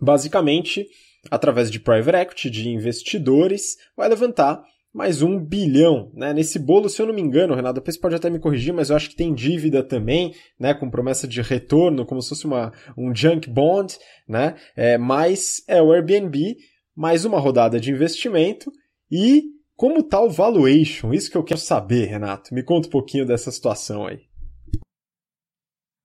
basicamente, 0.00 0.86
através 1.30 1.70
de 1.70 1.80
private 1.80 2.16
equity, 2.16 2.50
de 2.50 2.68
investidores, 2.68 3.76
vai 3.96 4.08
levantar 4.08 4.62
mais 4.94 5.22
um 5.22 5.44
bilhão, 5.44 6.12
né? 6.14 6.32
Nesse 6.32 6.56
bolo, 6.56 6.88
se 6.88 7.02
eu 7.02 7.06
não 7.06 7.12
me 7.12 7.20
engano, 7.20 7.54
Renato, 7.54 7.74
depois 7.74 7.98
pode 7.98 8.14
até 8.14 8.30
me 8.30 8.38
corrigir, 8.38 8.72
mas 8.72 8.90
eu 8.90 8.96
acho 8.96 9.10
que 9.10 9.16
tem 9.16 9.34
dívida 9.34 9.82
também, 9.82 10.32
né? 10.58 10.72
Com 10.72 10.88
promessa 10.88 11.26
de 11.26 11.42
retorno, 11.42 12.06
como 12.06 12.22
se 12.22 12.28
fosse 12.28 12.46
uma, 12.46 12.72
um 12.96 13.12
junk 13.12 13.50
bond, 13.50 13.98
né? 14.28 14.54
É, 14.76 14.96
mas 14.96 15.64
é 15.66 15.82
o 15.82 15.92
Airbnb, 15.92 16.56
mais 16.96 17.24
uma 17.24 17.40
rodada 17.40 17.80
de 17.80 17.90
investimento 17.90 18.70
e 19.10 19.42
como 19.74 20.00
tá 20.04 20.20
o 20.20 20.30
valuation? 20.30 21.12
Isso 21.12 21.28
que 21.28 21.36
eu 21.36 21.42
quero 21.42 21.60
saber, 21.60 22.06
Renato. 22.06 22.54
Me 22.54 22.62
conta 22.62 22.86
um 22.86 22.92
pouquinho 22.92 23.26
dessa 23.26 23.50
situação 23.50 24.06
aí. 24.06 24.20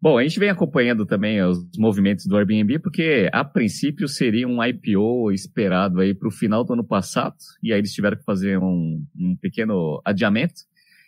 Bom, 0.02 0.18
a 0.18 0.24
gente 0.24 0.40
vem 0.40 0.50
acompanhando 0.50 1.06
também 1.06 1.44
os 1.44 1.60
movimentos 1.78 2.26
do 2.26 2.38
Airbnb, 2.38 2.80
porque 2.80 3.30
a 3.34 3.44
princípio 3.44 4.08
seria 4.08 4.48
um 4.48 4.64
IPO 4.64 5.30
esperado 5.34 6.00
aí 6.00 6.14
para 6.14 6.30
o 6.30 6.32
final 6.32 6.64
do 6.64 6.72
ano 6.72 6.86
passado, 6.86 7.36
e 7.62 7.74
aí 7.74 7.80
eles 7.80 7.92
tiveram 7.92 8.16
que 8.16 8.24
fazer 8.24 8.58
um, 8.58 9.06
um 9.14 9.36
pequeno 9.36 10.02
adiamento, 10.06 10.62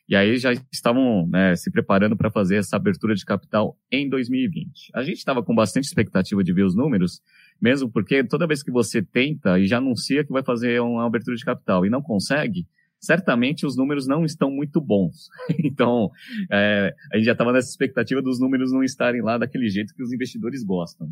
e 0.10 0.15
aí 0.15 0.36
já 0.36 0.51
estavam 0.73 1.25
né, 1.30 1.56
se 1.56 1.71
preparando 1.71 2.17
para 2.17 2.30
fazer 2.30 2.58
essa 2.58 2.75
abertura 2.75 3.15
de 3.15 3.23
capital 3.23 3.77
em 3.89 4.10
2020. 4.10 4.91
A 4.93 5.04
gente 5.04 5.19
estava 5.19 5.41
com 5.41 5.56
bastante 5.56 5.86
expectativa 5.86 6.43
de 6.43 6.51
ver 6.51 6.65
os 6.65 6.75
números, 6.75 7.21
mesmo 7.62 7.89
porque 7.89 8.25
toda 8.25 8.45
vez 8.45 8.62
que 8.62 8.71
você 8.71 9.01
tenta 9.01 9.58
e 9.58 9.67
já 9.67 9.77
anuncia 9.77 10.25
que 10.25 10.34
vai 10.34 10.43
fazer 10.43 10.82
uma 10.82 11.08
abertura 11.08 11.38
de 11.38 11.45
capital 11.45 11.86
e 11.86 11.89
não 11.89 12.01
consegue, 12.01 12.67
certamente 13.02 13.66
os 13.66 13.76
números 13.76 14.08
não 14.08 14.24
estão 14.24 14.52
muito 14.52 14.80
bons. 14.80 15.28
então, 15.64 16.12
é, 16.52 16.94
a 17.12 17.18
gente 17.18 17.26
já 17.26 17.32
estava 17.32 17.52
nessa 17.52 17.70
expectativa 17.70 18.22
dos 18.22 18.40
números 18.40 18.72
não 18.72 18.84
estarem 18.84 19.22
lá 19.22 19.38
daquele 19.38 19.68
jeito 19.68 19.94
que 19.96 20.04
os 20.04 20.14
investidores 20.14 20.64
gostam. 20.64 21.10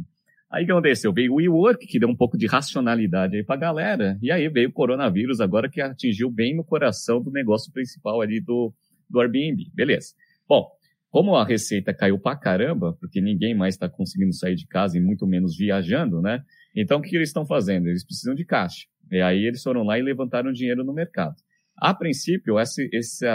Aí 0.52 0.64
o 0.64 0.66
que 0.66 0.72
aconteceu? 0.72 1.12
Veio 1.14 1.34
o 1.34 1.36
WeWork, 1.36 1.86
que 1.86 2.00
deu 2.00 2.10
um 2.10 2.16
pouco 2.16 2.38
de 2.38 2.48
racionalidade 2.48 3.36
aí 3.36 3.44
para 3.44 3.56
a 3.56 3.60
galera, 3.60 4.18
e 4.22 4.32
aí 4.32 4.48
veio 4.50 4.70
o 4.70 4.72
coronavírus 4.72 5.42
agora 5.42 5.70
que 5.70 5.82
atingiu 5.82 6.30
bem 6.30 6.56
no 6.56 6.64
coração 6.64 7.22
do 7.22 7.32
negócio 7.32 7.72
principal 7.72 8.22
ali 8.22 8.40
do, 8.40 8.74
do 9.10 9.20
Airbnb. 9.20 9.70
Beleza. 9.74 10.14
Bom, 10.48 10.68
como 11.12 11.36
a 11.36 11.46
receita 11.46 11.94
caiu 11.94 12.20
pra 12.20 12.36
caramba, 12.36 12.96
porque 13.00 13.22
ninguém 13.22 13.56
mais 13.56 13.76
está 13.76 13.88
conseguindo 13.88 14.34
sair 14.34 14.56
de 14.56 14.68
casa 14.68 14.98
e 14.98 15.02
muito 15.02 15.26
menos 15.28 15.56
viajando, 15.56 16.22
né? 16.22 16.44
Então 16.76 17.00
o 17.00 17.02
que 17.02 17.16
eles 17.16 17.30
estão 17.30 17.46
fazendo? 17.46 17.88
Eles 17.88 18.04
precisam 18.04 18.34
de 18.34 18.46
caixa. 18.46 18.86
E 19.12 19.22
aí 19.22 19.44
eles 19.46 19.62
foram 19.62 19.84
lá 19.84 19.98
e 19.98 20.04
levantaram 20.04 20.52
dinheiro 20.52 20.84
no 20.84 20.94
mercado. 20.94 21.36
A 21.82 21.94
princípio, 21.94 22.60
esse, 22.60 22.90
esse, 22.92 23.26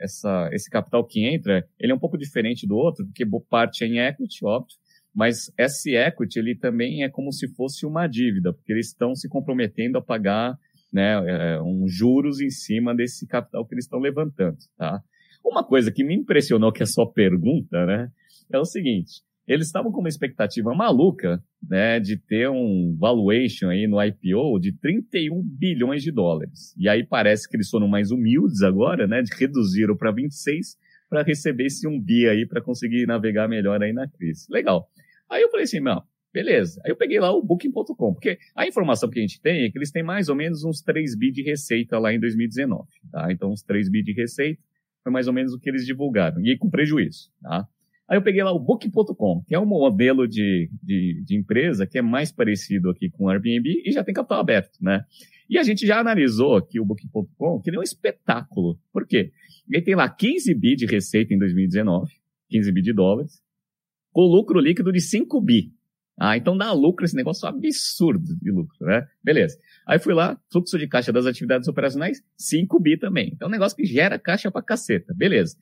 essa, 0.00 0.48
esse 0.52 0.70
capital 0.70 1.06
que 1.06 1.26
entra, 1.26 1.66
ele 1.78 1.92
é 1.92 1.94
um 1.94 1.98
pouco 1.98 2.16
diferente 2.16 2.66
do 2.66 2.76
outro, 2.76 3.04
porque 3.04 3.24
parte 3.48 3.84
é 3.84 3.86
em 3.86 3.98
equity, 3.98 4.44
óbvio, 4.44 4.74
mas 5.14 5.52
esse 5.58 5.94
equity 5.94 6.38
ele 6.38 6.56
também 6.56 7.02
é 7.04 7.10
como 7.10 7.30
se 7.32 7.46
fosse 7.54 7.84
uma 7.84 8.06
dívida, 8.06 8.54
porque 8.54 8.72
eles 8.72 8.86
estão 8.86 9.14
se 9.14 9.28
comprometendo 9.28 9.98
a 9.98 10.02
pagar 10.02 10.56
né, 10.92 11.12
é, 11.12 11.62
um 11.62 11.86
juros 11.86 12.40
em 12.40 12.50
cima 12.50 12.94
desse 12.94 13.26
capital 13.26 13.66
que 13.66 13.74
eles 13.74 13.84
estão 13.84 14.00
levantando, 14.00 14.56
tá? 14.76 15.02
Uma 15.44 15.64
coisa 15.64 15.92
que 15.92 16.04
me 16.04 16.14
impressionou 16.14 16.72
que 16.72 16.82
é 16.82 16.86
só 16.86 17.04
pergunta, 17.06 17.84
né, 17.86 18.08
é 18.52 18.58
o 18.58 18.64
seguinte, 18.64 19.22
eles 19.50 19.66
estavam 19.66 19.90
com 19.90 19.98
uma 19.98 20.08
expectativa 20.08 20.72
maluca, 20.72 21.42
né, 21.68 21.98
de 21.98 22.16
ter 22.16 22.48
um 22.48 22.96
valuation 22.96 23.68
aí 23.68 23.88
no 23.88 24.00
IPO 24.00 24.60
de 24.60 24.70
31 24.78 25.42
bilhões 25.42 26.04
de 26.04 26.12
dólares. 26.12 26.72
E 26.78 26.88
aí 26.88 27.04
parece 27.04 27.48
que 27.48 27.56
eles 27.56 27.68
foram 27.68 27.88
mais 27.88 28.12
humildes 28.12 28.62
agora, 28.62 29.08
né, 29.08 29.20
de 29.22 29.34
reduziram 29.36 29.96
para 29.96 30.12
26 30.12 30.76
para 31.08 31.24
receber 31.24 31.66
esse 31.66 31.88
um 31.88 32.00
bi 32.00 32.28
aí 32.28 32.46
para 32.46 32.62
conseguir 32.62 33.04
navegar 33.06 33.48
melhor 33.48 33.82
aí 33.82 33.92
na 33.92 34.06
crise. 34.08 34.46
Legal. 34.48 34.88
Aí 35.28 35.42
eu 35.42 35.50
falei 35.50 35.64
assim, 35.64 35.80
não, 35.80 36.00
beleza. 36.32 36.80
Aí 36.84 36.92
eu 36.92 36.96
peguei 36.96 37.18
lá 37.18 37.32
o 37.32 37.42
booking.com, 37.42 38.14
porque 38.14 38.38
a 38.54 38.68
informação 38.68 39.10
que 39.10 39.18
a 39.18 39.22
gente 39.22 39.40
tem 39.40 39.64
é 39.64 39.70
que 39.70 39.76
eles 39.76 39.90
têm 39.90 40.04
mais 40.04 40.28
ou 40.28 40.36
menos 40.36 40.62
uns 40.62 40.80
3 40.80 41.18
bi 41.18 41.32
de 41.32 41.42
receita 41.42 41.98
lá 41.98 42.14
em 42.14 42.20
2019, 42.20 42.86
tá? 43.10 43.32
Então 43.32 43.50
uns 43.50 43.64
3 43.64 43.90
bi 43.90 44.00
de 44.04 44.12
receita 44.12 44.62
foi 45.02 45.10
mais 45.10 45.26
ou 45.26 45.32
menos 45.32 45.52
o 45.52 45.58
que 45.58 45.68
eles 45.68 45.84
divulgaram, 45.84 46.40
e 46.46 46.56
com 46.56 46.70
prejuízo, 46.70 47.32
tá? 47.42 47.66
Aí 48.10 48.18
eu 48.18 48.22
peguei 48.22 48.42
lá 48.42 48.50
o 48.50 48.58
Book.com, 48.58 49.44
que 49.46 49.54
é 49.54 49.58
um 49.58 49.64
modelo 49.64 50.26
de, 50.26 50.68
de, 50.82 51.22
de, 51.24 51.36
empresa 51.36 51.86
que 51.86 51.96
é 51.96 52.02
mais 52.02 52.32
parecido 52.32 52.90
aqui 52.90 53.08
com 53.08 53.24
o 53.24 53.28
Airbnb 53.28 53.82
e 53.86 53.92
já 53.92 54.02
tem 54.02 54.12
capital 54.12 54.40
aberto, 54.40 54.78
né? 54.80 55.04
E 55.48 55.56
a 55.56 55.62
gente 55.62 55.86
já 55.86 56.00
analisou 56.00 56.56
aqui 56.56 56.80
o 56.80 56.84
Book.com, 56.84 57.60
que 57.60 57.70
ele 57.70 57.76
é 57.76 57.80
um 57.80 57.84
espetáculo. 57.84 58.80
Por 58.92 59.06
quê? 59.06 59.30
Ele 59.70 59.82
tem 59.82 59.94
lá 59.94 60.08
15 60.08 60.52
bi 60.54 60.74
de 60.74 60.86
receita 60.86 61.32
em 61.32 61.38
2019, 61.38 62.10
15 62.48 62.72
bi 62.72 62.82
de 62.82 62.92
dólares, 62.92 63.40
com 64.10 64.22
lucro 64.22 64.58
líquido 64.58 64.90
de 64.90 65.00
5 65.00 65.40
bi. 65.40 65.72
Ah, 66.18 66.36
então 66.36 66.58
dá 66.58 66.72
lucro 66.72 67.04
esse 67.04 67.14
negócio 67.14 67.48
absurdo 67.48 68.36
de 68.42 68.50
lucro, 68.50 68.76
né? 68.86 69.06
Beleza. 69.22 69.56
Aí 69.86 70.00
fui 70.00 70.14
lá, 70.14 70.36
fluxo 70.50 70.76
de 70.76 70.88
caixa 70.88 71.12
das 71.12 71.26
atividades 71.26 71.68
operacionais, 71.68 72.20
5 72.36 72.80
bi 72.80 72.98
também. 72.98 73.30
Então 73.32 73.46
é 73.46 73.48
um 73.48 73.52
negócio 73.52 73.76
que 73.76 73.84
gera 73.84 74.18
caixa 74.18 74.50
pra 74.50 74.62
caceta. 74.62 75.14
Beleza. 75.14 75.56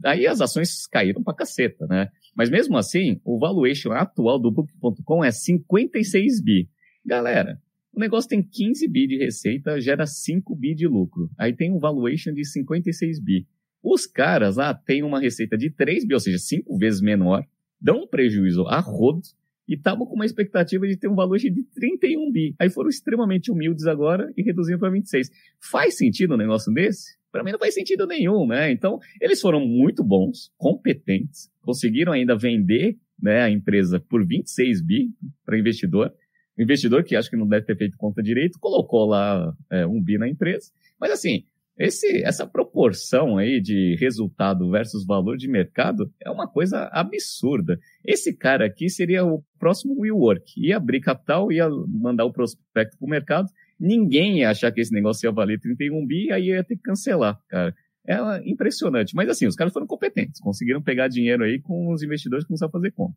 Daí 0.00 0.26
as 0.26 0.40
ações 0.40 0.86
caíram 0.86 1.22
pra 1.22 1.34
caceta, 1.34 1.86
né? 1.86 2.08
Mas 2.34 2.50
mesmo 2.50 2.76
assim, 2.76 3.20
o 3.24 3.38
valuation 3.38 3.92
atual 3.92 4.38
do 4.38 4.50
Book.com 4.50 5.24
é 5.24 5.30
56 5.30 6.42
bi. 6.42 6.68
Galera, 7.04 7.60
o 7.92 8.00
negócio 8.00 8.28
tem 8.28 8.42
15 8.42 8.88
bi 8.88 9.06
de 9.06 9.16
receita, 9.16 9.80
gera 9.80 10.04
5 10.04 10.54
bi 10.56 10.74
de 10.74 10.88
lucro. 10.88 11.30
Aí 11.38 11.54
tem 11.54 11.72
um 11.72 11.78
valuation 11.78 12.32
de 12.32 12.44
56 12.44 13.20
bi. 13.20 13.46
Os 13.82 14.06
caras 14.06 14.56
lá 14.56 14.74
têm 14.74 15.02
uma 15.02 15.20
receita 15.20 15.56
de 15.56 15.70
3 15.70 16.04
bi, 16.04 16.14
ou 16.14 16.20
seja, 16.20 16.38
5 16.38 16.76
vezes 16.76 17.00
menor, 17.00 17.44
dão 17.80 18.02
um 18.02 18.06
prejuízo 18.06 18.66
a 18.66 18.80
rodo 18.80 19.20
e 19.68 19.74
estavam 19.74 20.06
com 20.06 20.14
uma 20.14 20.26
expectativa 20.26 20.86
de 20.86 20.96
ter 20.96 21.08
um 21.08 21.14
valuation 21.14 21.52
de 21.52 21.62
31 21.74 22.32
bi. 22.32 22.54
Aí 22.58 22.68
foram 22.68 22.88
extremamente 22.88 23.50
humildes 23.52 23.86
agora 23.86 24.32
e 24.36 24.42
reduziram 24.42 24.78
para 24.78 24.90
26. 24.90 25.30
Faz 25.60 25.96
sentido 25.96 26.34
um 26.34 26.38
negócio 26.38 26.72
desse? 26.72 27.16
Para 27.34 27.42
mim 27.42 27.50
não 27.50 27.58
faz 27.58 27.74
sentido 27.74 28.06
nenhum, 28.06 28.46
né? 28.46 28.70
Então, 28.70 29.00
eles 29.20 29.40
foram 29.40 29.58
muito 29.58 30.04
bons, 30.04 30.52
competentes, 30.56 31.50
conseguiram 31.62 32.12
ainda 32.12 32.36
vender 32.36 32.96
né, 33.20 33.42
a 33.42 33.50
empresa 33.50 33.98
por 33.98 34.24
26 34.24 34.80
bi 34.80 35.10
para 35.44 35.58
investidor. 35.58 36.14
O 36.56 36.62
investidor, 36.62 37.02
que 37.02 37.16
acho 37.16 37.28
que 37.28 37.36
não 37.36 37.48
deve 37.48 37.66
ter 37.66 37.76
feito 37.76 37.98
conta 37.98 38.22
direito, 38.22 38.60
colocou 38.60 39.04
lá 39.04 39.52
é, 39.68 39.84
um 39.84 40.00
bi 40.00 40.16
na 40.16 40.28
empresa. 40.28 40.70
Mas 41.00 41.10
assim, 41.10 41.42
esse, 41.76 42.22
essa 42.22 42.46
proporção 42.46 43.36
aí 43.36 43.60
de 43.60 43.96
resultado 43.98 44.70
versus 44.70 45.04
valor 45.04 45.36
de 45.36 45.48
mercado 45.48 46.08
é 46.24 46.30
uma 46.30 46.46
coisa 46.46 46.88
absurda. 46.92 47.80
Esse 48.04 48.32
cara 48.32 48.64
aqui 48.64 48.88
seria 48.88 49.24
o 49.24 49.42
próximo 49.58 49.98
WeWork. 49.98 50.52
Ia 50.56 50.76
abrir 50.76 51.00
capital, 51.00 51.50
ia 51.50 51.68
mandar 51.88 52.26
o 52.26 52.32
prospecto 52.32 52.96
para 52.96 53.06
o 53.06 53.10
mercado 53.10 53.48
ninguém 53.78 54.40
ia 54.40 54.50
achar 54.50 54.70
que 54.72 54.80
esse 54.80 54.92
negócio 54.92 55.26
ia 55.26 55.32
valer 55.32 55.60
31 55.60 56.06
bi, 56.06 56.32
aí 56.32 56.46
ia 56.46 56.64
ter 56.64 56.76
que 56.76 56.82
cancelar, 56.82 57.38
cara. 57.48 57.74
É 58.06 58.18
impressionante. 58.48 59.14
Mas 59.14 59.28
assim, 59.28 59.46
os 59.46 59.56
caras 59.56 59.72
foram 59.72 59.86
competentes, 59.86 60.40
conseguiram 60.40 60.82
pegar 60.82 61.08
dinheiro 61.08 61.42
aí 61.44 61.60
com 61.60 61.92
os 61.92 62.02
investidores 62.02 62.44
que 62.44 62.48
começaram 62.48 62.68
a 62.68 62.72
fazer 62.72 62.90
conta. 62.90 63.16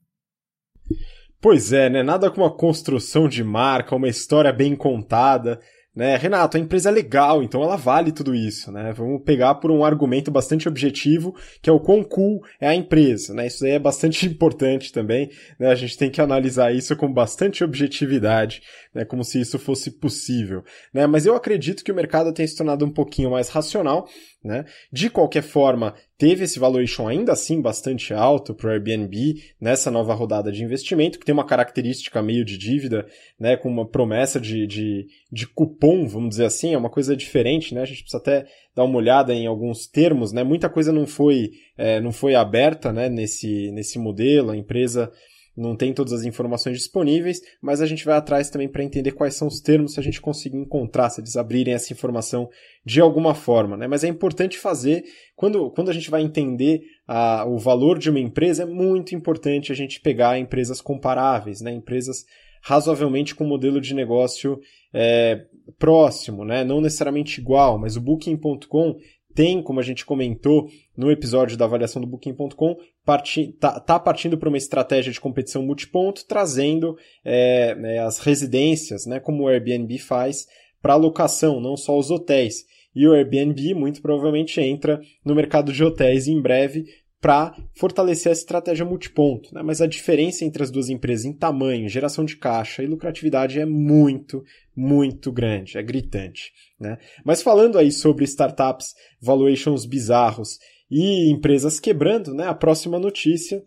Pois 1.40 1.72
é, 1.72 1.90
né? 1.90 2.02
Nada 2.02 2.32
com 2.32 2.42
uma 2.42 2.56
construção 2.56 3.28
de 3.28 3.44
marca, 3.44 3.96
uma 3.96 4.08
história 4.08 4.52
bem 4.52 4.76
contada. 4.76 5.60
Né, 5.98 6.16
Renato, 6.16 6.58
a 6.58 6.60
empresa 6.60 6.90
é 6.90 6.92
legal, 6.92 7.42
então 7.42 7.64
ela 7.64 7.76
vale 7.76 8.12
tudo 8.12 8.36
isso, 8.36 8.72
né? 8.72 8.94
Vamos 8.94 9.24
pegar 9.24 9.56
por 9.56 9.72
um 9.72 9.84
argumento 9.84 10.30
bastante 10.30 10.68
objetivo, 10.68 11.36
que 11.60 11.72
é 11.72 11.74
o 11.74 11.80
quão 11.80 12.04
cool 12.04 12.40
é 12.62 12.68
a 12.68 12.76
empresa, 12.76 13.34
né? 13.34 13.48
Isso 13.48 13.66
aí 13.66 13.72
é 13.72 13.80
bastante 13.80 14.24
importante 14.30 14.94
também, 14.94 15.32
né? 15.60 15.72
A 15.72 15.74
gente 15.74 15.98
tem 15.98 16.12
que 16.12 16.22
analisar 16.22 16.72
isso 16.72 16.96
com 16.96 17.12
bastante 17.12 17.64
objetividade, 17.64 18.62
né? 18.94 19.06
Como 19.06 19.24
se 19.24 19.42
isso 19.42 19.58
fosse 19.58 19.90
possível, 19.90 20.64
né? 20.94 21.08
Mas 21.08 21.26
eu 21.26 21.36
acredito 21.36 21.84
que 21.84 21.92
o 21.92 21.96
mercado 21.96 22.32
tem 22.32 22.46
se 22.46 22.56
tornado 22.56 22.86
um 22.86 22.94
pouquinho 22.94 23.32
mais 23.32 23.50
racional, 23.50 24.08
Né? 24.48 24.64
De 24.90 25.10
qualquer 25.10 25.44
forma, 25.44 25.94
teve 26.18 26.46
esse 26.46 26.58
valuation 26.58 27.06
ainda 27.06 27.34
assim 27.34 27.62
bastante 27.62 28.14
alto 28.14 28.56
para 28.56 28.70
o 28.70 28.72
Airbnb 28.72 29.44
nessa 29.60 29.92
nova 29.92 30.14
rodada 30.14 30.54
de 30.54 30.64
investimento, 30.64 31.20
que 31.20 31.26
tem 31.26 31.34
uma 31.34 31.46
característica 31.46 32.22
meio 32.22 32.46
de 32.46 32.58
dívida, 32.58 33.06
né, 33.38 33.58
com 33.58 33.68
uma 33.70 33.86
promessa 33.86 34.40
de, 34.40 34.66
de, 34.66 35.08
de 35.30 35.46
cupom, 35.48 36.08
vamos 36.08 36.30
dizer 36.30 36.46
assim, 36.46 36.74
é 36.74 36.78
uma 36.78 36.90
coisa 36.90 37.14
diferente, 37.14 37.76
né? 37.76 37.82
A 37.82 37.86
gente 37.86 38.04
precisa 38.04 38.20
até 38.20 38.46
dar 38.74 38.86
uma 38.86 38.98
olhada 38.98 39.34
em 39.34 39.48
alguns 39.48 39.86
termos, 39.86 40.32
né? 40.32 40.46
Muita 40.46 40.70
coisa 40.70 40.94
não 40.94 41.06
foi, 41.06 41.52
é, 41.78 42.00
não 42.00 42.14
foi 42.14 42.34
aberta 42.34 42.94
né, 42.94 43.10
nesse, 43.10 43.70
nesse 43.72 44.00
modelo, 44.00 44.52
a 44.52 44.56
empresa 44.56 45.12
não 45.58 45.76
tem 45.76 45.92
todas 45.92 46.14
as 46.14 46.24
informações 46.24 46.78
disponíveis, 46.78 47.42
mas 47.60 47.82
a 47.82 47.88
gente 47.88 48.06
vai 48.06 48.16
atrás 48.16 48.50
também 48.50 48.70
para 48.70 48.84
entender 48.84 49.12
quais 49.14 49.34
são 49.34 49.48
os 49.48 49.60
termos 49.60 49.94
se 49.94 50.00
a 50.00 50.04
gente 50.04 50.22
conseguir 50.22 50.58
encontrar, 50.58 51.10
se 51.10 51.20
eles 51.20 51.36
abrirem 51.36 51.74
essa 51.74 51.92
informação 51.92 52.48
de 52.86 53.02
alguma 53.02 53.34
forma. 53.34 53.76
Né? 53.76 53.88
Mas 53.88 54.04
é 54.04 54.08
importante 54.08 54.58
fazer, 54.58 55.04
quando, 55.36 55.72
quando 55.72 55.90
a 55.90 55.94
gente 55.94 56.12
vai 56.12 56.22
entender 56.22 56.82
a, 57.08 57.44
o 57.46 57.58
valor 57.58 57.98
de 57.98 58.10
uma 58.12 58.20
empresa, 58.20 58.64
é 58.64 58.66
muito 58.68 59.16
importante 59.16 59.72
a 59.72 59.76
gente 59.76 60.00
pegar 60.00 60.38
empresas 60.38 60.80
comparáveis, 60.80 61.60
né? 61.60 61.72
empresas 61.72 62.24
razoavelmente 62.62 63.34
com 63.34 63.44
modelo 63.44 63.82
de 63.82 63.96
negócio 63.96 64.60
é, 64.94 65.42
próximo, 65.80 66.46
né? 66.46 66.64
não 66.64 66.82
necessariamente 66.82 67.42
igual, 67.42 67.80
mas 67.80 67.96
o 67.96 68.02
Booking.com 68.02 68.96
tem, 69.38 69.62
como 69.62 69.80
a 69.80 69.84
gente 69.84 70.04
comentou 70.04 70.68
no 70.98 71.12
episódio 71.12 71.56
da 71.56 71.66
avaliação 71.66 72.02
do 72.02 72.08
Booking.com, 72.08 72.76
parti 73.06 73.56
tá, 73.60 73.80
tá, 73.80 74.00
partindo 74.00 74.36
para 74.36 74.50
uma 74.50 74.58
estratégia 74.58 75.14
de 75.14 75.22
competição 75.22 75.62
multiponto, 75.62 76.26
trazendo 76.26 76.98
é, 77.24 77.78
é, 77.80 78.00
as 78.00 78.18
residências, 78.18 79.06
né, 79.06 79.20
como 79.20 79.44
o 79.44 79.48
Airbnb 79.48 79.96
faz, 80.00 80.48
para 80.82 80.94
alocação, 80.94 81.62
não 81.62 81.78
só 81.78 81.96
os 81.96 82.10
hotéis. 82.10 82.66
E 82.96 83.08
o 83.08 83.14
Airbnb 83.14 83.76
muito 83.76 84.02
provavelmente 84.02 84.60
entra 84.60 85.00
no 85.24 85.36
mercado 85.36 85.72
de 85.72 85.84
hotéis 85.84 86.28
em 86.28 86.42
breve 86.42 86.86
para 87.20 87.56
fortalecer 87.76 88.30
a 88.30 88.34
estratégia 88.34 88.86
multiponto. 88.86 89.54
Né? 89.54 89.62
Mas 89.64 89.82
a 89.82 89.88
diferença 89.88 90.46
entre 90.46 90.62
as 90.62 90.70
duas 90.70 90.90
empresas 90.90 91.26
em 91.26 91.34
tamanho, 91.34 91.90
geração 91.90 92.24
de 92.24 92.38
caixa 92.38 92.84
e 92.84 92.88
lucratividade 92.88 93.60
é 93.60 93.66
muito, 93.66 94.44
muito 94.76 95.32
grande, 95.32 95.78
é 95.78 95.84
gritante. 95.84 96.52
Né? 96.80 96.98
Mas 97.26 97.42
falando 97.42 97.78
aí 97.78 97.92
sobre 97.92 98.24
startups, 98.26 98.94
valuations 99.20 99.86
bizarros 99.86 100.60
e 100.90 101.32
empresas 101.32 101.80
quebrando, 101.80 102.34
né? 102.34 102.48
a 102.48 102.54
próxima 102.54 103.00
notícia 103.00 103.64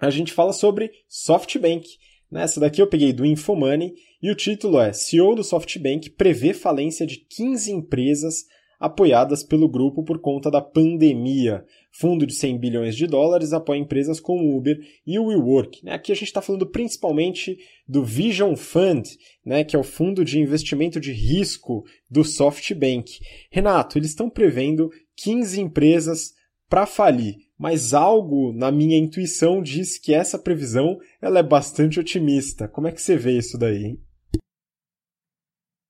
a 0.00 0.10
gente 0.10 0.32
fala 0.32 0.52
sobre 0.52 0.90
SoftBank. 1.08 1.86
Nessa 2.30 2.58
daqui 2.58 2.82
eu 2.82 2.88
peguei 2.88 3.12
do 3.12 3.24
Infomoney 3.24 3.94
e 4.20 4.30
o 4.30 4.34
título 4.34 4.80
é 4.80 4.92
CEO 4.92 5.36
do 5.36 5.44
SoftBank 5.44 6.10
prevê 6.10 6.52
falência 6.52 7.06
de 7.06 7.18
15 7.18 7.70
empresas 7.70 8.44
apoiadas 8.84 9.42
pelo 9.42 9.66
grupo 9.66 10.04
por 10.04 10.20
conta 10.20 10.50
da 10.50 10.60
pandemia. 10.60 11.64
Fundo 11.90 12.26
de 12.26 12.34
100 12.34 12.58
bilhões 12.58 12.94
de 12.94 13.06
dólares 13.06 13.54
apoia 13.54 13.78
empresas 13.78 14.20
como 14.20 14.54
Uber 14.54 14.78
e 15.06 15.18
o 15.18 15.28
WeWork. 15.28 15.82
Né? 15.82 15.92
Aqui 15.92 16.12
a 16.12 16.14
gente 16.14 16.26
está 16.26 16.42
falando 16.42 16.66
principalmente 16.66 17.56
do 17.88 18.04
Vision 18.04 18.54
Fund, 18.54 19.08
né, 19.44 19.64
que 19.64 19.74
é 19.74 19.78
o 19.78 19.82
fundo 19.82 20.22
de 20.22 20.38
investimento 20.38 21.00
de 21.00 21.12
risco 21.12 21.82
do 22.10 22.22
SoftBank. 22.22 23.20
Renato, 23.50 23.96
eles 23.96 24.10
estão 24.10 24.28
prevendo 24.28 24.90
15 25.16 25.62
empresas 25.62 26.32
para 26.68 26.84
falir, 26.84 27.36
mas 27.58 27.94
algo 27.94 28.52
na 28.52 28.70
minha 28.70 28.98
intuição 28.98 29.62
diz 29.62 29.98
que 29.98 30.12
essa 30.12 30.38
previsão 30.38 30.98
ela 31.22 31.38
é 31.38 31.42
bastante 31.42 31.98
otimista. 31.98 32.68
Como 32.68 32.86
é 32.86 32.92
que 32.92 33.00
você 33.00 33.16
vê 33.16 33.38
isso 33.38 33.56
daí? 33.56 33.98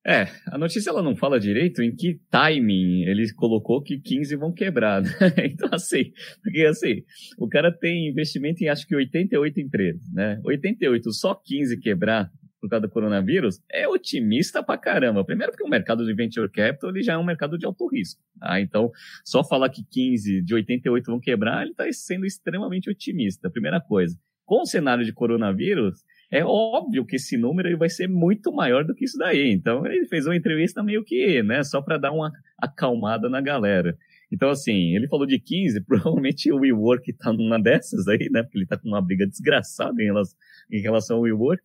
É, 0.06 0.28
a 0.48 0.58
notícia 0.58 0.90
ela 0.90 1.02
não 1.02 1.16
fala 1.16 1.40
direito 1.40 1.82
em 1.82 1.94
que 1.94 2.20
timing 2.30 3.04
ele 3.04 3.32
colocou 3.32 3.82
que 3.82 3.98
15 3.98 4.36
vão 4.36 4.52
quebrar. 4.52 5.02
Né? 5.02 5.10
Então, 5.54 5.68
assim, 5.72 6.12
porque 6.42 6.62
assim, 6.62 7.02
o 7.38 7.48
cara 7.48 7.72
tem 7.72 8.08
investimento 8.08 8.62
em 8.62 8.68
acho 8.68 8.86
que 8.86 8.94
88 8.94 9.60
empresas, 9.60 10.02
né? 10.12 10.40
88, 10.44 11.12
só 11.12 11.34
15 11.34 11.78
quebrar 11.78 12.30
por 12.60 12.70
causa 12.70 12.86
do 12.86 12.90
coronavírus, 12.90 13.60
é 13.70 13.86
otimista 13.86 14.62
pra 14.62 14.78
caramba. 14.78 15.22
Primeiro 15.22 15.52
porque 15.52 15.64
o 15.64 15.68
mercado 15.68 16.02
de 16.02 16.14
venture 16.14 16.50
capital 16.50 16.88
ele 16.88 17.02
já 17.02 17.12
é 17.12 17.18
um 17.18 17.24
mercado 17.24 17.58
de 17.58 17.66
alto 17.66 17.86
risco. 17.86 18.22
Tá? 18.40 18.58
Então, 18.58 18.90
só 19.22 19.44
falar 19.44 19.68
que 19.68 19.84
15 19.84 20.40
de 20.40 20.54
88 20.54 21.04
vão 21.04 21.20
quebrar, 21.20 21.60
ele 21.60 21.72
está 21.72 21.84
sendo 21.92 22.24
extremamente 22.24 22.88
otimista. 22.88 23.50
Primeira 23.50 23.82
coisa. 23.82 24.18
Com 24.46 24.62
o 24.62 24.66
cenário 24.66 25.04
de 25.04 25.12
coronavírus, 25.12 26.02
é 26.34 26.44
óbvio 26.44 27.06
que 27.06 27.14
esse 27.14 27.36
número 27.36 27.78
vai 27.78 27.88
ser 27.88 28.08
muito 28.08 28.52
maior 28.52 28.84
do 28.84 28.92
que 28.92 29.04
isso 29.04 29.16
daí. 29.16 29.52
Então, 29.52 29.86
ele 29.86 30.04
fez 30.06 30.26
uma 30.26 30.34
entrevista 30.34 30.82
meio 30.82 31.04
que, 31.04 31.40
né, 31.44 31.62
só 31.62 31.80
para 31.80 31.96
dar 31.96 32.10
uma 32.10 32.32
acalmada 32.58 33.28
na 33.28 33.40
galera. 33.40 33.96
Então, 34.32 34.50
assim, 34.50 34.96
ele 34.96 35.06
falou 35.06 35.26
de 35.26 35.38
15, 35.38 35.82
provavelmente 35.86 36.50
o 36.50 36.56
WeWork 36.56 37.12
tá 37.12 37.32
numa 37.32 37.56
dessas 37.56 38.08
aí, 38.08 38.28
né, 38.32 38.42
porque 38.42 38.58
ele 38.58 38.66
tá 38.66 38.76
com 38.76 38.88
uma 38.88 39.00
briga 39.00 39.24
desgraçada 39.24 40.02
em 40.02 40.06
relação, 40.06 40.36
em 40.72 40.80
relação 40.80 41.16
ao 41.18 41.22
WeWork. 41.22 41.62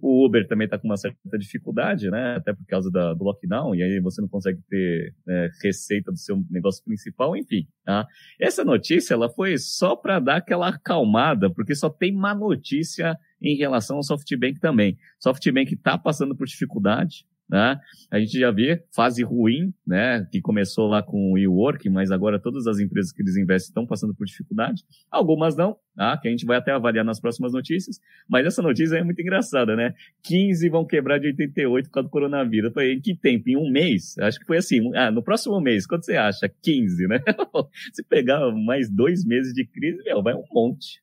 O 0.00 0.24
Uber 0.24 0.46
também 0.46 0.66
está 0.66 0.78
com 0.78 0.86
uma 0.86 0.96
certa 0.96 1.38
dificuldade, 1.38 2.08
né? 2.10 2.36
Até 2.36 2.52
por 2.52 2.64
causa 2.66 2.90
da, 2.90 3.14
do 3.14 3.24
lockdown, 3.24 3.74
e 3.74 3.82
aí 3.82 4.00
você 4.00 4.20
não 4.20 4.28
consegue 4.28 4.60
ter 4.68 5.12
é, 5.28 5.48
receita 5.62 6.12
do 6.12 6.18
seu 6.18 6.40
negócio 6.48 6.84
principal, 6.84 7.36
enfim. 7.36 7.66
Tá? 7.84 8.06
Essa 8.40 8.64
notícia 8.64 9.14
ela 9.14 9.28
foi 9.28 9.58
só 9.58 9.96
para 9.96 10.20
dar 10.20 10.36
aquela 10.36 10.68
acalmada, 10.68 11.50
porque 11.50 11.74
só 11.74 11.90
tem 11.90 12.12
má 12.12 12.34
notícia 12.34 13.18
em 13.42 13.56
relação 13.56 13.96
ao 13.96 14.02
SoftBank 14.02 14.60
também. 14.60 14.96
SoftBank 15.18 15.74
está 15.74 15.98
passando 15.98 16.36
por 16.36 16.46
dificuldade, 16.46 17.26
né? 17.48 17.80
A 18.10 18.18
gente 18.18 18.38
já 18.38 18.50
vê 18.50 18.82
fase 18.94 19.22
ruim, 19.22 19.72
né? 19.86 20.26
Que 20.30 20.40
começou 20.40 20.86
lá 20.86 21.02
com 21.02 21.30
o 21.30 21.34
WeWork, 21.34 21.88
mas 21.88 22.10
agora 22.10 22.38
todas 22.38 22.66
as 22.66 22.78
empresas 22.78 23.10
que 23.10 23.22
eles 23.22 23.36
investem 23.36 23.70
estão 23.70 23.86
passando 23.86 24.14
por 24.14 24.26
dificuldade. 24.26 24.82
Algumas 25.10 25.56
não, 25.56 25.76
tá? 25.96 26.16
Que 26.18 26.28
a 26.28 26.30
gente 26.30 26.44
vai 26.44 26.58
até 26.58 26.72
avaliar 26.72 27.04
nas 27.04 27.20
próximas 27.20 27.52
notícias. 27.52 27.98
Mas 28.28 28.46
essa 28.46 28.60
notícia 28.60 28.96
é 28.96 29.02
muito 29.02 29.20
engraçada, 29.20 29.74
né? 29.74 29.94
15 30.24 30.68
vão 30.68 30.84
quebrar 30.84 31.18
de 31.18 31.28
88 31.28 31.86
por 31.86 31.92
causa 31.92 32.08
do 32.08 32.12
coronavírus. 32.12 32.68
Eu 32.68 32.74
falei, 32.74 32.94
em 32.94 33.00
que 33.00 33.14
tempo? 33.14 33.48
Em 33.48 33.56
um 33.56 33.70
mês? 33.70 34.16
Acho 34.18 34.38
que 34.38 34.46
foi 34.46 34.58
assim. 34.58 34.94
Ah, 34.94 35.10
no 35.10 35.22
próximo 35.22 35.60
mês, 35.60 35.86
quanto 35.86 36.04
você 36.04 36.16
acha? 36.16 36.50
15, 36.62 37.06
né? 37.06 37.20
Se 37.92 38.02
pegar 38.02 38.50
mais 38.52 38.90
dois 38.90 39.24
meses 39.24 39.54
de 39.54 39.64
crise, 39.64 40.02
meu, 40.04 40.22
vai 40.22 40.34
um 40.34 40.44
monte. 40.52 41.00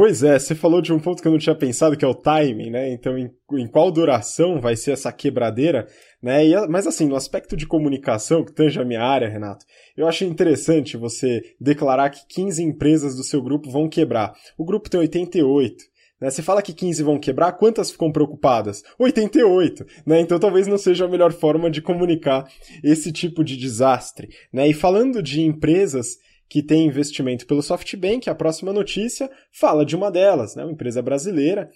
Pois 0.00 0.22
é, 0.22 0.38
você 0.38 0.54
falou 0.54 0.80
de 0.80 0.94
um 0.94 0.98
ponto 0.98 1.20
que 1.20 1.28
eu 1.28 1.32
não 1.32 1.38
tinha 1.38 1.54
pensado, 1.54 1.94
que 1.94 2.06
é 2.06 2.08
o 2.08 2.14
timing, 2.14 2.70
né? 2.70 2.90
Então, 2.90 3.18
em, 3.18 3.30
em 3.52 3.66
qual 3.66 3.92
duração 3.92 4.58
vai 4.58 4.74
ser 4.74 4.92
essa 4.92 5.12
quebradeira, 5.12 5.86
né? 6.22 6.42
E, 6.46 6.54
mas 6.68 6.86
assim, 6.86 7.06
no 7.06 7.14
aspecto 7.14 7.54
de 7.54 7.66
comunicação, 7.66 8.42
que 8.42 8.54
tange 8.54 8.80
a 8.80 8.84
minha 8.84 9.02
área, 9.02 9.28
Renato, 9.28 9.66
eu 9.94 10.08
acho 10.08 10.24
interessante 10.24 10.96
você 10.96 11.42
declarar 11.60 12.08
que 12.08 12.26
15 12.26 12.62
empresas 12.62 13.14
do 13.14 13.22
seu 13.22 13.42
grupo 13.42 13.70
vão 13.70 13.90
quebrar. 13.90 14.32
O 14.56 14.64
grupo 14.64 14.88
tem 14.88 14.98
88. 15.00 15.84
Né? 16.18 16.30
Você 16.30 16.40
fala 16.40 16.62
que 16.62 16.72
15 16.72 17.02
vão 17.02 17.18
quebrar, 17.18 17.52
quantas 17.52 17.90
ficam 17.90 18.10
preocupadas? 18.10 18.82
88, 18.98 19.84
né? 20.06 20.22
Então 20.22 20.38
talvez 20.38 20.66
não 20.66 20.78
seja 20.78 21.04
a 21.04 21.08
melhor 21.08 21.30
forma 21.30 21.70
de 21.70 21.82
comunicar 21.82 22.50
esse 22.82 23.12
tipo 23.12 23.44
de 23.44 23.54
desastre, 23.54 24.30
né? 24.50 24.66
E 24.66 24.72
falando 24.72 25.22
de 25.22 25.42
empresas 25.42 26.16
que 26.50 26.64
tem 26.64 26.84
investimento 26.84 27.46
pelo 27.46 27.62
SoftBank. 27.62 28.28
A 28.28 28.34
próxima 28.34 28.72
notícia 28.72 29.30
fala 29.52 29.86
de 29.86 29.94
uma 29.94 30.10
delas, 30.10 30.56
né, 30.56 30.64
uma 30.64 30.72
empresa 30.72 31.00
brasileira. 31.00 31.70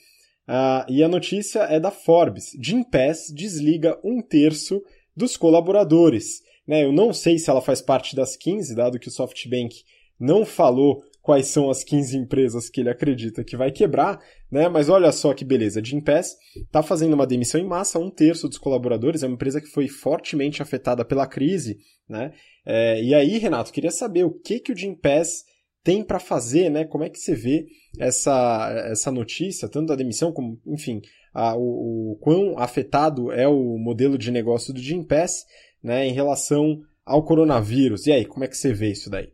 Uh, 0.49 0.93
e 0.93 1.03
a 1.03 1.09
notícia 1.09 1.61
é 1.61 1.79
da 1.79 1.93
Forbes. 1.93 2.51
Gimpass 2.61 3.33
desliga 3.33 3.97
um 4.05 4.21
terço 4.21 4.83
dos 5.17 5.37
colaboradores. 5.37 6.43
Né, 6.67 6.83
eu 6.83 6.93
não 6.93 7.13
sei 7.13 7.39
se 7.39 7.49
ela 7.49 7.63
faz 7.63 7.81
parte 7.81 8.17
das 8.17 8.37
15, 8.37 8.75
dado 8.75 8.99
que 8.99 9.07
o 9.07 9.13
SoftBank 9.13 9.77
não 10.19 10.45
falou 10.45 11.05
quais 11.25 11.47
são 11.47 11.71
as 11.71 11.83
15 11.83 12.19
empresas 12.19 12.69
que 12.69 12.83
ele 12.83 12.91
acredita 12.91 13.43
que 13.43 13.57
vai 13.57 13.73
quebrar, 13.73 14.21
né? 14.53 14.69
Mas 14.69 14.91
olha 14.91 15.11
só 15.11 15.33
que 15.33 15.43
beleza, 15.43 15.81
a 15.81 15.83
Gimpass 15.83 16.37
está 16.55 16.83
fazendo 16.83 17.15
uma 17.15 17.27
demissão 17.27 17.59
em 17.59 17.67
massa, 17.67 17.99
um 17.99 18.11
terço 18.11 18.47
dos 18.47 18.59
colaboradores, 18.59 19.23
é 19.23 19.27
uma 19.27 19.33
empresa 19.33 19.59
que 19.59 19.69
foi 19.69 19.89
fortemente 19.89 20.61
afetada 20.61 21.03
pela 21.03 21.27
crise, 21.27 21.79
né? 22.07 22.33
É, 22.67 23.03
e 23.03 23.15
aí, 23.15 23.39
Renato, 23.39 23.73
queria 23.73 23.91
saber 23.91 24.25
o 24.25 24.39
que, 24.39 24.61
que 24.61 24.71
o 24.71 24.77
Jim 24.77 24.95
Pass 24.95 25.45
tem 25.83 26.05
para 26.05 26.21
fazer, 26.21 26.69
né? 26.69 26.85
Como 26.85 27.05
é 27.05 27.09
que 27.09 27.19
você 27.19 27.35
vê 27.35 27.65
essa, 27.99 28.71
essa 28.91 29.11
notícia, 29.11 29.67
tanto 29.67 29.87
da 29.87 29.97
demissão 29.97 30.31
como, 30.31 30.61
enfim, 30.67 31.01
a, 31.33 31.57
o, 31.57 32.13
o 32.13 32.19
quão 32.21 32.59
afetado 32.59 33.33
é 33.33 33.49
o 33.49 33.79
modelo 33.79 34.19
de 34.19 34.31
negócio 34.31 34.75
do 34.75 34.81
Jim 34.81 35.03
Pass, 35.03 35.47
né, 35.83 36.07
em 36.07 36.13
relação 36.13 36.83
ao 37.03 37.25
coronavírus. 37.25 38.07
E 38.07 38.13
aí, 38.13 38.27
como 38.27 38.45
é 38.45 38.49
que 38.49 38.59
você 38.59 38.75
vê 38.75 38.91
isso 38.91 39.09
daí? 39.09 39.33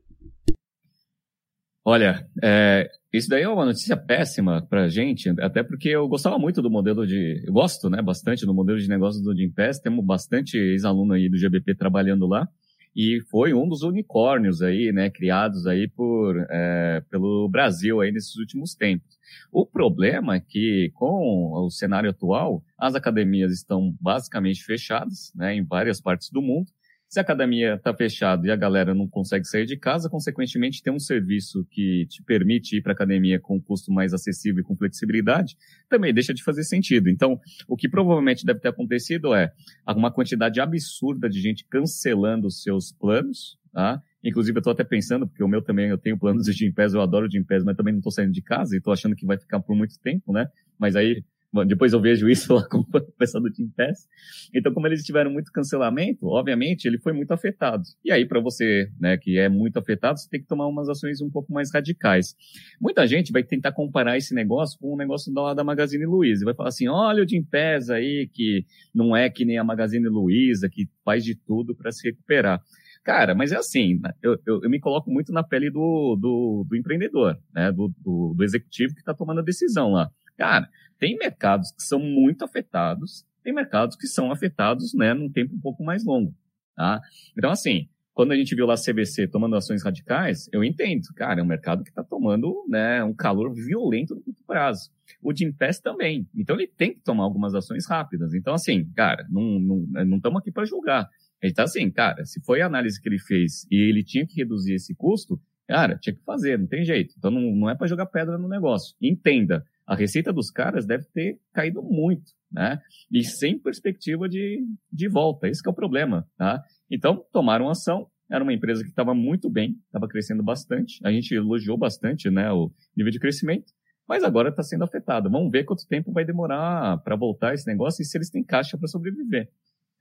Olha, 1.92 2.24
é, 2.40 2.88
isso 3.12 3.28
daí 3.28 3.42
é 3.42 3.48
uma 3.48 3.64
notícia 3.64 3.96
péssima 3.96 4.64
para 4.64 4.84
a 4.84 4.88
gente, 4.88 5.28
até 5.40 5.60
porque 5.60 5.88
eu 5.88 6.06
gostava 6.06 6.38
muito 6.38 6.62
do 6.62 6.70
modelo 6.70 7.04
de. 7.04 7.42
Eu 7.44 7.52
gosto 7.52 7.90
né, 7.90 8.00
bastante 8.00 8.46
do 8.46 8.54
modelo 8.54 8.78
de 8.78 8.88
negócio 8.88 9.20
do 9.20 9.36
Jim 9.36 9.50
Pass, 9.50 9.80
temos 9.80 10.06
bastante 10.06 10.56
ex-aluno 10.56 11.14
aí 11.14 11.28
do 11.28 11.36
GBP 11.36 11.74
trabalhando 11.74 12.28
lá 12.28 12.46
e 12.94 13.20
foi 13.28 13.52
um 13.52 13.68
dos 13.68 13.82
unicórnios 13.82 14.62
aí, 14.62 14.92
né, 14.92 15.10
criados 15.10 15.66
aí 15.66 15.88
por, 15.88 16.36
é, 16.48 17.02
pelo 17.10 17.48
Brasil 17.48 18.00
aí 18.00 18.12
nesses 18.12 18.36
últimos 18.36 18.72
tempos. 18.76 19.18
O 19.50 19.66
problema 19.66 20.36
é 20.36 20.40
que 20.40 20.92
com 20.94 21.50
o 21.54 21.70
cenário 21.70 22.10
atual, 22.10 22.62
as 22.78 22.94
academias 22.94 23.50
estão 23.50 23.92
basicamente 24.00 24.62
fechadas, 24.62 25.32
né, 25.34 25.56
em 25.56 25.64
várias 25.64 26.00
partes 26.00 26.30
do 26.30 26.40
mundo. 26.40 26.70
Se 27.10 27.18
a 27.18 27.22
academia 27.22 27.74
está 27.74 27.92
fechada 27.92 28.46
e 28.46 28.52
a 28.52 28.56
galera 28.56 28.94
não 28.94 29.08
consegue 29.08 29.44
sair 29.44 29.66
de 29.66 29.76
casa, 29.76 30.08
consequentemente 30.08 30.80
tem 30.80 30.92
um 30.92 30.98
serviço 31.00 31.66
que 31.68 32.06
te 32.06 32.22
permite 32.22 32.76
ir 32.76 32.82
para 32.82 32.92
a 32.92 32.94
academia 32.94 33.40
com 33.40 33.56
um 33.56 33.60
custo 33.60 33.90
mais 33.90 34.14
acessível 34.14 34.60
e 34.60 34.62
com 34.62 34.76
flexibilidade, 34.76 35.56
também 35.88 36.14
deixa 36.14 36.32
de 36.32 36.40
fazer 36.40 36.62
sentido. 36.62 37.10
Então, 37.10 37.40
o 37.66 37.76
que 37.76 37.88
provavelmente 37.88 38.46
deve 38.46 38.60
ter 38.60 38.68
acontecido 38.68 39.34
é 39.34 39.52
uma 39.88 40.12
quantidade 40.12 40.60
absurda 40.60 41.28
de 41.28 41.40
gente 41.40 41.66
cancelando 41.68 42.46
os 42.46 42.62
seus 42.62 42.92
planos, 42.92 43.58
tá? 43.72 44.00
Inclusive, 44.22 44.58
eu 44.58 44.60
estou 44.60 44.72
até 44.72 44.84
pensando, 44.84 45.26
porque 45.26 45.42
o 45.42 45.48
meu 45.48 45.62
também, 45.62 45.88
eu 45.88 45.98
tenho 45.98 46.16
planos 46.16 46.44
de 46.44 46.52
Gympass, 46.52 46.94
eu 46.94 47.00
adoro 47.00 47.28
Gympass, 47.28 47.64
mas 47.64 47.76
também 47.76 47.92
não 47.92 47.98
estou 47.98 48.12
saindo 48.12 48.30
de 48.32 48.40
casa 48.40 48.76
e 48.76 48.78
estou 48.78 48.92
achando 48.92 49.16
que 49.16 49.26
vai 49.26 49.36
ficar 49.36 49.58
por 49.58 49.74
muito 49.74 49.98
tempo, 49.98 50.32
né? 50.32 50.46
Mas 50.78 50.94
aí 50.94 51.24
depois 51.66 51.92
eu 51.92 52.00
vejo 52.00 52.28
isso 52.28 52.52
lá 52.54 52.66
com 52.68 52.78
o 52.78 53.00
pessoal 53.18 53.42
do 53.42 53.52
Team 53.52 53.68
Pass. 53.76 54.06
Então, 54.54 54.72
como 54.72 54.86
eles 54.86 55.04
tiveram 55.04 55.30
muito 55.30 55.50
cancelamento, 55.52 56.26
obviamente 56.26 56.86
ele 56.86 56.98
foi 56.98 57.12
muito 57.12 57.32
afetado. 57.32 57.82
E 58.04 58.12
aí, 58.12 58.26
para 58.26 58.40
você, 58.40 58.90
né, 58.98 59.16
que 59.16 59.38
é 59.38 59.48
muito 59.48 59.78
afetado, 59.78 60.18
você 60.18 60.28
tem 60.28 60.40
que 60.40 60.46
tomar 60.46 60.66
umas 60.66 60.88
ações 60.88 61.20
um 61.20 61.30
pouco 61.30 61.52
mais 61.52 61.72
radicais. 61.72 62.34
Muita 62.80 63.06
gente 63.06 63.32
vai 63.32 63.42
tentar 63.42 63.72
comparar 63.72 64.16
esse 64.16 64.34
negócio 64.34 64.78
com 64.78 64.94
o 64.94 64.96
negócio 64.96 65.32
da, 65.32 65.54
da 65.54 65.64
Magazine 65.64 66.06
Luiza. 66.06 66.44
Vai 66.44 66.54
falar 66.54 66.68
assim: 66.68 66.88
olha 66.88 67.22
o 67.22 67.26
Team 67.26 67.44
Pass 67.44 67.90
aí, 67.90 68.28
que 68.32 68.64
não 68.94 69.16
é 69.16 69.28
que 69.28 69.44
nem 69.44 69.58
a 69.58 69.64
Magazine 69.64 70.08
Luiza, 70.08 70.68
que 70.70 70.88
faz 71.04 71.24
de 71.24 71.34
tudo 71.34 71.74
para 71.74 71.90
se 71.90 72.08
recuperar. 72.08 72.60
Cara, 73.02 73.34
mas 73.34 73.50
é 73.50 73.56
assim, 73.56 73.98
né, 73.98 74.12
eu, 74.22 74.38
eu, 74.46 74.60
eu, 74.62 74.70
me 74.70 74.78
coloco 74.78 75.10
muito 75.10 75.32
na 75.32 75.42
pele 75.42 75.70
do, 75.70 76.16
do, 76.20 76.66
do 76.68 76.76
empreendedor, 76.76 77.38
né? 77.52 77.72
Do, 77.72 77.88
do, 77.98 78.34
do 78.36 78.44
executivo 78.44 78.94
que 78.94 79.00
está 79.00 79.14
tomando 79.14 79.40
a 79.40 79.44
decisão 79.44 79.92
lá. 79.92 80.10
Cara, 80.36 80.68
tem 81.00 81.16
mercados 81.16 81.72
que 81.72 81.82
são 81.82 81.98
muito 81.98 82.44
afetados, 82.44 83.26
tem 83.42 83.52
mercados 83.52 83.96
que 83.96 84.06
são 84.06 84.30
afetados, 84.30 84.94
né, 84.94 85.14
num 85.14 85.30
tempo 85.30 85.56
um 85.56 85.60
pouco 85.60 85.82
mais 85.82 86.04
longo, 86.04 86.32
tá? 86.76 87.00
Então, 87.36 87.50
assim, 87.50 87.88
quando 88.12 88.32
a 88.32 88.36
gente 88.36 88.54
viu 88.54 88.66
lá 88.66 88.74
a 88.74 88.76
CVC 88.76 89.28
tomando 89.28 89.56
ações 89.56 89.82
radicais, 89.82 90.46
eu 90.52 90.62
entendo, 90.62 91.08
cara, 91.16 91.40
é 91.40 91.42
um 91.42 91.46
mercado 91.46 91.82
que 91.82 91.88
está 91.88 92.04
tomando, 92.04 92.66
né, 92.68 93.02
um 93.02 93.14
calor 93.14 93.50
violento 93.54 94.14
no 94.14 94.20
curto 94.20 94.44
prazo. 94.46 94.90
O 95.22 95.34
Gimpass 95.34 95.80
também. 95.80 96.28
Então, 96.34 96.54
ele 96.56 96.66
tem 96.66 96.92
que 96.92 97.00
tomar 97.00 97.24
algumas 97.24 97.54
ações 97.54 97.86
rápidas. 97.86 98.34
Então, 98.34 98.52
assim, 98.52 98.84
cara, 98.94 99.26
não 99.30 99.56
estamos 99.58 100.20
não, 100.22 100.30
não 100.32 100.38
aqui 100.38 100.52
para 100.52 100.66
julgar. 100.66 101.08
Ele 101.40 101.52
está 101.52 101.62
assim, 101.62 101.90
cara, 101.90 102.24
se 102.26 102.42
foi 102.42 102.60
a 102.60 102.66
análise 102.66 103.00
que 103.00 103.08
ele 103.08 103.18
fez 103.18 103.66
e 103.70 103.76
ele 103.76 104.04
tinha 104.04 104.26
que 104.26 104.36
reduzir 104.36 104.74
esse 104.74 104.94
custo, 104.94 105.40
cara, 105.66 105.96
tinha 105.96 106.14
que 106.14 106.22
fazer, 106.22 106.58
não 106.58 106.66
tem 106.66 106.84
jeito. 106.84 107.14
Então, 107.16 107.30
não, 107.30 107.40
não 107.40 107.70
é 107.70 107.74
para 107.74 107.86
jogar 107.86 108.06
pedra 108.06 108.36
no 108.36 108.48
negócio. 108.48 108.94
Entenda, 109.00 109.64
a 109.90 109.96
receita 109.96 110.32
dos 110.32 110.52
caras 110.52 110.86
deve 110.86 111.04
ter 111.12 111.40
caído 111.52 111.82
muito, 111.82 112.30
né? 112.48 112.80
E 113.10 113.24
sem 113.24 113.58
perspectiva 113.58 114.28
de, 114.28 114.64
de 114.92 115.08
volta. 115.08 115.48
Esse 115.48 115.66
é 115.66 115.68
o 115.68 115.74
problema, 115.74 116.24
tá? 116.38 116.62
Então, 116.88 117.26
tomaram 117.32 117.68
ação. 117.68 118.06
Era 118.30 118.44
uma 118.44 118.52
empresa 118.52 118.84
que 118.84 118.90
estava 118.90 119.12
muito 119.14 119.50
bem, 119.50 119.76
estava 119.86 120.06
crescendo 120.06 120.44
bastante. 120.44 121.00
A 121.04 121.10
gente 121.10 121.34
elogiou 121.34 121.76
bastante, 121.76 122.30
né, 122.30 122.52
o 122.52 122.70
nível 122.96 123.10
de 123.10 123.18
crescimento. 123.18 123.72
Mas 124.08 124.22
agora 124.22 124.50
está 124.50 124.62
sendo 124.62 124.84
afetada. 124.84 125.28
Vamos 125.28 125.50
ver 125.50 125.64
quanto 125.64 125.84
tempo 125.88 126.12
vai 126.12 126.24
demorar 126.24 126.98
para 126.98 127.16
voltar 127.16 127.54
esse 127.54 127.66
negócio 127.66 128.00
e 128.00 128.04
se 128.04 128.16
eles 128.16 128.30
têm 128.30 128.44
caixa 128.44 128.78
para 128.78 128.86
sobreviver. 128.86 129.50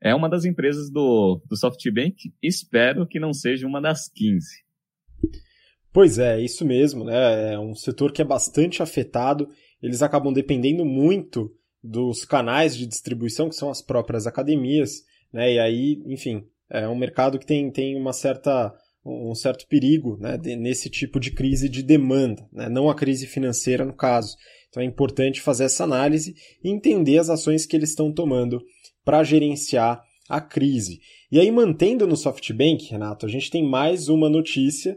É 0.00 0.14
uma 0.14 0.28
das 0.28 0.44
empresas 0.44 0.88
do, 0.88 1.42
do 1.48 1.56
SoftBank. 1.56 2.32
Espero 2.40 3.08
que 3.08 3.18
não 3.18 3.32
seja 3.32 3.66
uma 3.66 3.80
das 3.80 4.08
15. 4.08 4.46
Pois 5.92 6.18
é, 6.18 6.40
isso 6.40 6.64
mesmo, 6.64 7.04
né? 7.04 7.54
É 7.54 7.58
um 7.58 7.74
setor 7.74 8.12
que 8.12 8.22
é 8.22 8.24
bastante 8.24 8.80
afetado 8.80 9.48
eles 9.82 10.02
acabam 10.02 10.32
dependendo 10.32 10.84
muito 10.84 11.50
dos 11.82 12.24
canais 12.24 12.76
de 12.76 12.86
distribuição, 12.86 13.48
que 13.48 13.54
são 13.54 13.70
as 13.70 13.80
próprias 13.80 14.26
academias, 14.26 15.02
né? 15.32 15.54
E 15.54 15.58
aí, 15.58 16.02
enfim, 16.06 16.44
é 16.68 16.86
um 16.86 16.96
mercado 16.96 17.38
que 17.38 17.46
tem, 17.46 17.70
tem 17.70 17.96
uma 17.96 18.12
certa, 18.12 18.74
um 19.04 19.34
certo 19.34 19.66
perigo 19.66 20.18
né? 20.20 20.38
Nesse 20.56 20.90
tipo 20.90 21.18
de 21.18 21.30
crise 21.30 21.68
de 21.68 21.82
demanda, 21.82 22.46
né? 22.52 22.68
não 22.68 22.90
a 22.90 22.94
crise 22.94 23.26
financeira 23.26 23.84
no 23.84 23.94
caso. 23.94 24.36
Então 24.68 24.82
é 24.82 24.86
importante 24.86 25.40
fazer 25.40 25.64
essa 25.64 25.84
análise 25.84 26.34
e 26.62 26.70
entender 26.70 27.18
as 27.18 27.28
ações 27.28 27.66
que 27.66 27.74
eles 27.74 27.90
estão 27.90 28.12
tomando 28.12 28.62
para 29.04 29.24
gerenciar 29.24 30.02
a 30.28 30.40
crise. 30.40 31.00
E 31.32 31.40
aí, 31.40 31.50
mantendo 31.50 32.06
no 32.06 32.16
SoftBank, 32.16 32.88
Renato, 32.88 33.26
a 33.26 33.28
gente 33.28 33.50
tem 33.50 33.68
mais 33.68 34.08
uma 34.08 34.28
notícia 34.28 34.96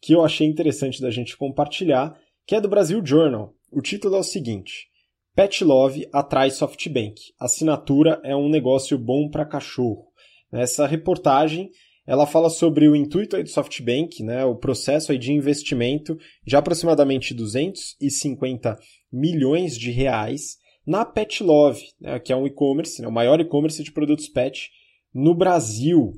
que 0.00 0.12
eu 0.12 0.24
achei 0.24 0.46
interessante 0.46 1.00
da 1.00 1.10
gente 1.10 1.36
compartilhar, 1.36 2.16
que 2.46 2.54
é 2.54 2.60
do 2.60 2.68
Brasil 2.68 3.04
Journal. 3.04 3.57
O 3.70 3.82
título 3.82 4.16
é 4.16 4.18
o 4.18 4.24
seguinte: 4.24 4.88
Pet 5.34 5.62
Love 5.62 6.08
atrai 6.12 6.50
SoftBank. 6.50 7.32
Assinatura 7.38 8.20
é 8.24 8.34
um 8.34 8.48
negócio 8.48 8.98
bom 8.98 9.28
para 9.28 9.44
cachorro. 9.44 10.06
Essa 10.50 10.86
reportagem 10.86 11.70
ela 12.06 12.26
fala 12.26 12.48
sobre 12.48 12.88
o 12.88 12.96
intuito 12.96 13.40
do 13.42 13.48
SoftBank, 13.48 14.22
né, 14.22 14.42
o 14.42 14.56
processo 14.56 15.12
aí 15.12 15.18
de 15.18 15.30
investimento 15.30 16.16
de 16.42 16.56
aproximadamente 16.56 17.34
250 17.34 18.78
milhões 19.12 19.76
de 19.76 19.90
reais 19.90 20.56
na 20.86 21.04
Pet 21.04 21.42
Love, 21.42 21.82
né, 22.00 22.18
que 22.18 22.32
é 22.32 22.36
um 22.36 22.46
e-commerce, 22.46 23.02
né, 23.02 23.06
o 23.06 23.12
maior 23.12 23.38
e-commerce 23.40 23.84
de 23.84 23.92
produtos 23.92 24.26
pet 24.26 24.70
no 25.12 25.34
Brasil. 25.34 26.12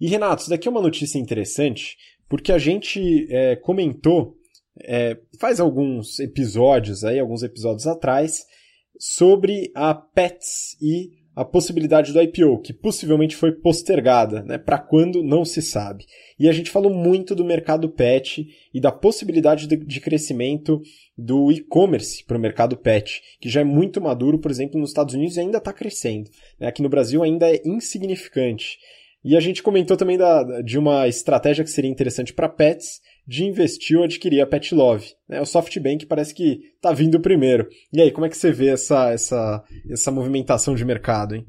E 0.00 0.06
Renato, 0.06 0.42
isso 0.42 0.50
daqui 0.50 0.68
é 0.68 0.70
uma 0.70 0.80
notícia 0.80 1.18
interessante, 1.18 1.96
porque 2.28 2.52
a 2.52 2.58
gente 2.58 3.26
é, 3.28 3.56
comentou 3.56 4.36
é, 4.80 5.18
faz 5.38 5.60
alguns 5.60 6.18
episódios 6.18 7.04
aí, 7.04 7.18
alguns 7.18 7.42
episódios 7.42 7.86
atrás, 7.86 8.44
sobre 8.98 9.70
a 9.74 9.94
Pets 9.94 10.76
e 10.80 11.22
a 11.34 11.44
possibilidade 11.44 12.12
do 12.12 12.20
IPO, 12.20 12.60
que 12.60 12.74
possivelmente 12.74 13.34
foi 13.34 13.52
postergada, 13.52 14.42
né? 14.42 14.58
Para 14.58 14.78
quando 14.78 15.22
não 15.22 15.44
se 15.44 15.62
sabe. 15.62 16.04
E 16.38 16.46
a 16.46 16.52
gente 16.52 16.70
falou 16.70 16.92
muito 16.92 17.34
do 17.34 17.44
mercado 17.44 17.88
pet 17.88 18.46
e 18.72 18.80
da 18.80 18.92
possibilidade 18.92 19.66
de, 19.66 19.76
de 19.76 20.00
crescimento 20.00 20.82
do 21.16 21.50
e-commerce 21.50 22.22
para 22.24 22.36
o 22.36 22.40
mercado 22.40 22.76
pet, 22.76 23.22
que 23.40 23.48
já 23.48 23.62
é 23.62 23.64
muito 23.64 24.00
maduro, 24.00 24.38
por 24.38 24.50
exemplo, 24.50 24.78
nos 24.78 24.90
Estados 24.90 25.14
Unidos 25.14 25.36
e 25.36 25.40
ainda 25.40 25.58
está 25.58 25.72
crescendo. 25.72 26.30
Né? 26.60 26.66
Aqui 26.66 26.82
no 26.82 26.88
Brasil 26.90 27.22
ainda 27.22 27.50
é 27.50 27.62
insignificante. 27.64 28.78
E 29.24 29.36
a 29.36 29.40
gente 29.40 29.62
comentou 29.62 29.96
também 29.96 30.18
da, 30.18 30.60
de 30.60 30.78
uma 30.78 31.08
estratégia 31.08 31.64
que 31.64 31.70
seria 31.70 31.90
interessante 31.90 32.34
para 32.34 32.48
pets, 32.48 33.00
de 33.26 33.44
investir 33.44 33.96
ou 33.96 34.04
adquirir 34.04 34.40
a 34.40 34.46
Pet 34.46 34.74
Love. 34.74 35.06
Né? 35.28 35.40
O 35.40 35.46
SoftBank 35.46 36.06
parece 36.06 36.34
que 36.34 36.60
está 36.74 36.92
vindo 36.92 37.20
primeiro. 37.20 37.68
E 37.92 38.00
aí, 38.00 38.10
como 38.10 38.26
é 38.26 38.28
que 38.28 38.36
você 38.36 38.52
vê 38.52 38.68
essa, 38.68 39.10
essa, 39.10 39.64
essa 39.90 40.10
movimentação 40.10 40.74
de 40.74 40.84
mercado, 40.84 41.34
hein? 41.34 41.46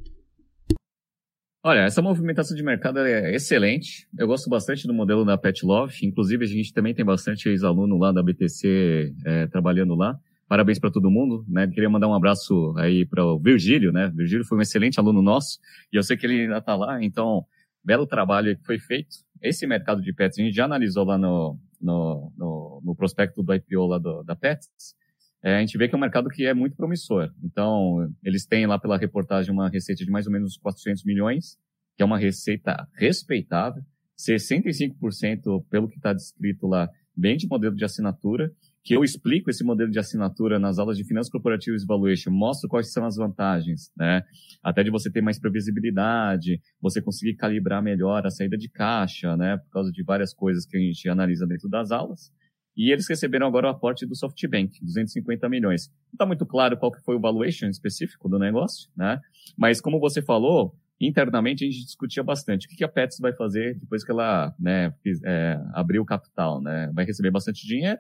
Olha, 1.66 1.80
essa 1.82 2.02
movimentação 2.02 2.58
de 2.58 2.64
mercado 2.64 3.00
é 3.00 3.34
excelente. 3.34 4.06
Eu 4.18 4.28
gosto 4.28 4.50
bastante 4.50 4.86
do 4.86 4.94
modelo 4.94 5.24
da 5.24 5.38
Pet 5.38 5.66
Love. 5.66 6.06
Inclusive, 6.06 6.44
a 6.44 6.48
gente 6.48 6.74
também 6.74 6.94
tem 6.94 7.06
bastante 7.06 7.48
ex-aluno 7.48 7.98
lá 7.98 8.12
da 8.12 8.22
BTC 8.22 9.14
é, 9.26 9.48
trabalhando 9.48 9.96
lá. 9.96 10.20
Parabéns 10.46 10.78
para 10.78 10.92
todo 10.92 11.10
mundo, 11.10 11.46
né? 11.48 11.66
Queria 11.68 11.90
mandar 11.90 12.08
um 12.08 12.14
abraço 12.14 12.76
aí 12.78 13.06
para 13.06 13.26
o 13.26 13.40
Virgílio, 13.40 13.94
né? 13.94 14.12
Virgílio 14.14 14.46
foi 14.46 14.58
um 14.58 14.62
excelente 14.62 15.00
aluno 15.00 15.22
nosso 15.22 15.58
e 15.92 15.96
eu 15.96 16.04
sei 16.04 16.18
que 16.18 16.26
ele 16.26 16.42
ainda 16.42 16.58
está 16.58 16.76
lá, 16.76 17.04
então 17.04 17.46
belo 17.84 18.06
trabalho 18.06 18.56
que 18.58 18.64
foi 18.66 18.78
feito. 18.78 19.16
Esse 19.44 19.68
mercado 19.68 20.02
de 20.02 20.14
pets, 20.14 20.40
a 20.40 20.42
gente 20.42 20.56
já 20.56 20.64
analisou 20.64 21.04
lá 21.04 21.18
no, 21.18 21.60
no, 21.82 22.32
no, 22.38 22.82
no 22.84 22.96
prospecto 22.96 23.44
do 23.44 23.54
IPO 23.54 23.86
lá 23.86 24.00
do, 24.00 24.24
da 24.24 24.36
Pets, 24.36 24.96
é, 25.44 25.58
a 25.58 25.60
gente 25.60 25.78
vê 25.78 25.90
que 25.90 25.94
é 25.94 25.98
um 25.98 26.02
mercado 26.02 26.30
que 26.30 26.46
é 26.46 26.54
muito 26.54 26.78
promissor. 26.78 27.30
Então, 27.44 28.10
eles 28.24 28.46
têm 28.46 28.66
lá 28.66 28.80
pela 28.80 28.98
reportagem 28.98 29.52
uma 29.52 29.68
receita 29.68 30.06
de 30.06 30.10
mais 30.10 30.26
ou 30.26 30.32
menos 30.32 30.56
400 30.56 31.04
milhões, 31.04 31.58
que 31.98 32.02
é 32.02 32.06
uma 32.06 32.18
receita 32.18 32.88
respeitável. 32.94 33.84
65% 34.18 35.66
pelo 35.70 35.90
que 35.90 35.98
está 35.98 36.14
descrito 36.14 36.66
lá, 36.66 36.90
bem 37.14 37.36
de 37.36 37.46
modelo 37.46 37.76
de 37.76 37.84
assinatura 37.84 38.50
que 38.84 38.96
eu 38.96 39.04
explico 39.04 39.50
esse 39.50 39.64
modelo 39.64 39.90
de 39.90 39.98
assinatura 39.98 40.60
nas 40.60 40.78
aulas 40.78 40.98
de 40.98 41.06
Finanças 41.06 41.32
Corporativas 41.32 41.84
e 41.84 41.86
Valuation, 41.86 42.32
mostro 42.32 42.68
quais 42.68 42.92
são 42.92 43.06
as 43.06 43.16
vantagens, 43.16 43.90
né? 43.96 44.24
Até 44.62 44.84
de 44.84 44.92
você 44.92 45.10
ter 45.10 45.22
mais 45.22 45.40
previsibilidade, 45.40 46.62
você 46.82 47.02
conseguir 47.02 47.36
calibrar 47.36 47.82
melhor 47.82 48.26
a 48.26 48.30
saída 48.30 48.58
de 48.58 48.68
caixa, 48.68 49.38
né? 49.38 49.58
Por 49.58 49.70
causa 49.70 49.92
de 49.92 50.04
várias 50.04 50.34
coisas 50.34 50.66
que 50.66 50.76
a 50.76 50.80
gente 50.80 51.08
analisa 51.08 51.48
dentro 51.48 51.70
das 51.70 51.92
aulas. 51.92 52.30
E 52.76 52.92
eles 52.92 53.08
receberam 53.08 53.48
agora 53.48 53.68
o 53.68 53.70
aporte 53.70 54.06
do 54.06 54.16
SoftBank, 54.16 54.84
250 54.84 55.48
milhões. 55.48 55.90
Não 56.08 56.14
está 56.14 56.26
muito 56.26 56.46
claro 56.46 56.76
qual 56.76 56.92
que 56.92 57.02
foi 57.04 57.16
o 57.16 57.22
valuation 57.22 57.68
específico 57.68 58.28
do 58.28 58.38
negócio, 58.38 58.90
né? 58.98 59.22
Mas 59.58 59.80
como 59.80 60.00
você 60.00 60.22
falou, 60.22 60.76
internamente 61.00 61.64
a 61.64 61.70
gente 61.70 61.86
discutia 61.86 62.24
bastante. 62.24 62.66
O 62.66 62.70
que 62.70 62.84
a 62.84 62.90
Pets 62.90 63.20
vai 63.20 63.32
fazer 63.32 63.80
depois 63.80 64.04
que 64.04 64.12
ela 64.12 64.54
né, 64.60 64.94
é, 65.24 65.58
abriu 65.74 66.02
o 66.02 66.06
capital, 66.06 66.62
né? 66.62 66.92
Vai 66.94 67.06
receber 67.06 67.32
bastante 67.32 67.66
dinheiro, 67.66 68.00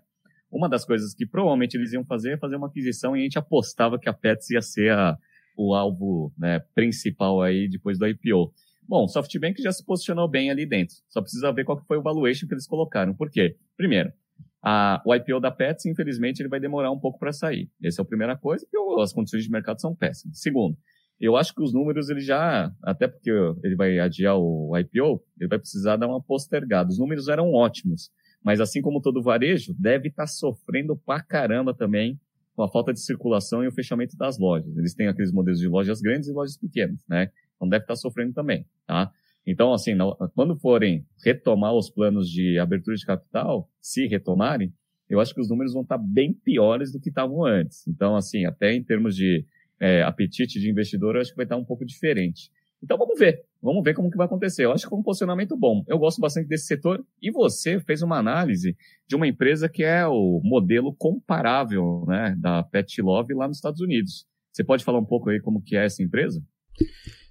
uma 0.53 0.69
das 0.69 0.85
coisas 0.85 1.13
que 1.13 1.25
provavelmente 1.25 1.75
eles 1.75 1.91
iam 1.93 2.05
fazer 2.05 2.33
é 2.33 2.37
fazer 2.37 2.55
uma 2.55 2.67
aquisição 2.67 3.15
e 3.15 3.21
a 3.21 3.23
gente 3.23 3.39
apostava 3.39 3.97
que 3.97 4.07
a 4.07 4.13
Pets 4.13 4.51
ia 4.51 4.61
ser 4.61 4.91
a, 4.91 5.17
o 5.57 5.73
alvo 5.73 6.31
né, 6.37 6.59
principal 6.75 7.41
aí 7.41 7.67
depois 7.67 7.97
do 7.97 8.07
IPO. 8.07 8.53
Bom, 8.87 9.05
o 9.05 9.07
SoftBank 9.07 9.61
já 9.61 9.71
se 9.71 9.83
posicionou 9.83 10.27
bem 10.27 10.51
ali 10.51 10.65
dentro. 10.65 10.95
Só 11.09 11.21
precisa 11.21 11.51
ver 11.51 11.63
qual 11.63 11.83
foi 11.87 11.97
o 11.97 12.03
valuation 12.03 12.47
que 12.47 12.53
eles 12.53 12.67
colocaram. 12.67 13.15
Por 13.15 13.31
quê? 13.31 13.55
Primeiro, 13.75 14.11
a, 14.61 15.01
o 15.05 15.15
IPO 15.15 15.39
da 15.39 15.49
Pets, 15.49 15.85
infelizmente, 15.85 16.41
ele 16.41 16.49
vai 16.49 16.59
demorar 16.59 16.91
um 16.91 16.99
pouco 16.99 17.17
para 17.17 17.33
sair. 17.33 17.69
Essa 17.83 18.01
é 18.01 18.03
a 18.03 18.05
primeira 18.05 18.37
coisa, 18.37 18.65
porque 18.69 19.01
as 19.01 19.11
condições 19.11 19.43
de 19.43 19.49
mercado 19.49 19.81
são 19.81 19.95
péssimas. 19.95 20.39
Segundo, 20.39 20.77
Eu 21.19 21.37
acho 21.37 21.53
que 21.53 21.63
os 21.63 21.73
números 21.73 22.09
ele 22.09 22.19
já, 22.19 22.71
até 22.83 23.07
porque 23.07 23.31
ele 23.63 23.75
vai 23.75 23.97
adiar 23.99 24.37
o 24.37 24.77
IPO, 24.77 25.23
ele 25.39 25.47
vai 25.47 25.57
precisar 25.57 25.95
dar 25.95 26.07
uma 26.07 26.21
postergada. 26.21 26.89
Os 26.89 26.99
números 26.99 27.27
eram 27.27 27.53
ótimos, 27.53 28.11
mas 28.43 28.59
assim 28.59 28.81
como 28.81 29.01
todo 29.01 29.21
varejo, 29.21 29.73
deve 29.77 30.09
estar 30.09 30.23
tá 30.23 30.27
sofrendo 30.27 30.95
pra 30.95 31.21
caramba 31.21 31.73
também 31.73 32.19
com 32.55 32.63
a 32.63 32.69
falta 32.69 32.93
de 32.93 32.99
circulação 32.99 33.63
e 33.63 33.67
o 33.67 33.71
fechamento 33.71 34.15
das 34.15 34.37
lojas. 34.37 34.77
Eles 34.77 34.93
têm 34.93 35.07
aqueles 35.07 35.31
modelos 35.31 35.59
de 35.59 35.67
lojas 35.67 36.01
grandes 36.01 36.29
e 36.29 36.33
lojas 36.33 36.57
pequenas, 36.57 37.03
né? 37.07 37.31
Então 37.55 37.67
deve 37.67 37.83
estar 37.83 37.93
tá 37.93 37.99
sofrendo 37.99 38.33
também, 38.33 38.65
tá? 38.85 39.11
Então, 39.45 39.73
assim, 39.73 39.91
quando 40.35 40.57
forem 40.57 41.05
retomar 41.23 41.73
os 41.73 41.89
planos 41.89 42.29
de 42.29 42.57
abertura 42.59 42.95
de 42.95 43.05
capital, 43.05 43.69
se 43.81 44.07
retomarem, 44.07 44.73
eu 45.09 45.19
acho 45.19 45.33
que 45.33 45.41
os 45.41 45.49
números 45.49 45.73
vão 45.73 45.81
estar 45.81 45.97
tá 45.97 46.03
bem 46.03 46.33
piores 46.33 46.91
do 46.91 46.99
que 46.99 47.09
estavam 47.09 47.45
antes. 47.45 47.85
Então, 47.87 48.15
assim, 48.15 48.45
até 48.45 48.73
em 48.73 48.83
termos 48.83 49.15
de 49.15 49.45
é, 49.79 50.01
apetite 50.01 50.59
de 50.59 50.69
investidor, 50.69 51.15
eu 51.15 51.21
acho 51.21 51.31
que 51.31 51.35
vai 51.35 51.45
estar 51.45 51.57
um 51.57 51.65
pouco 51.65 51.85
diferente. 51.85 52.49
Então 52.83 52.97
vamos 52.97 53.17
ver, 53.17 53.41
vamos 53.61 53.81
ver 53.81 53.93
como 53.93 54.11
que 54.11 54.17
vai 54.17 54.25
acontecer. 54.25 54.65
Eu 54.65 54.73
acho 54.73 54.85
que 54.85 54.93
é 54.93 54.97
um 54.97 55.01
posicionamento 55.01 55.55
bom. 55.55 55.83
Eu 55.87 55.97
gosto 55.97 56.19
bastante 56.19 56.49
desse 56.49 56.65
setor. 56.65 57.01
E 57.21 57.31
você 57.31 57.79
fez 57.79 58.01
uma 58.01 58.17
análise 58.17 58.75
de 59.07 59.15
uma 59.15 59.25
empresa 59.25 59.69
que 59.69 59.83
é 59.83 60.05
o 60.05 60.41
modelo 60.43 60.93
comparável 60.93 62.03
né, 62.05 62.35
da 62.37 62.61
Pet 62.61 63.01
Love 63.01 63.33
lá 63.33 63.47
nos 63.47 63.57
Estados 63.57 63.79
Unidos. 63.79 64.25
Você 64.51 64.65
pode 64.65 64.83
falar 64.83 64.99
um 64.99 65.05
pouco 65.05 65.29
aí 65.29 65.39
como 65.39 65.61
que 65.61 65.77
é 65.77 65.85
essa 65.85 66.03
empresa? 66.03 66.43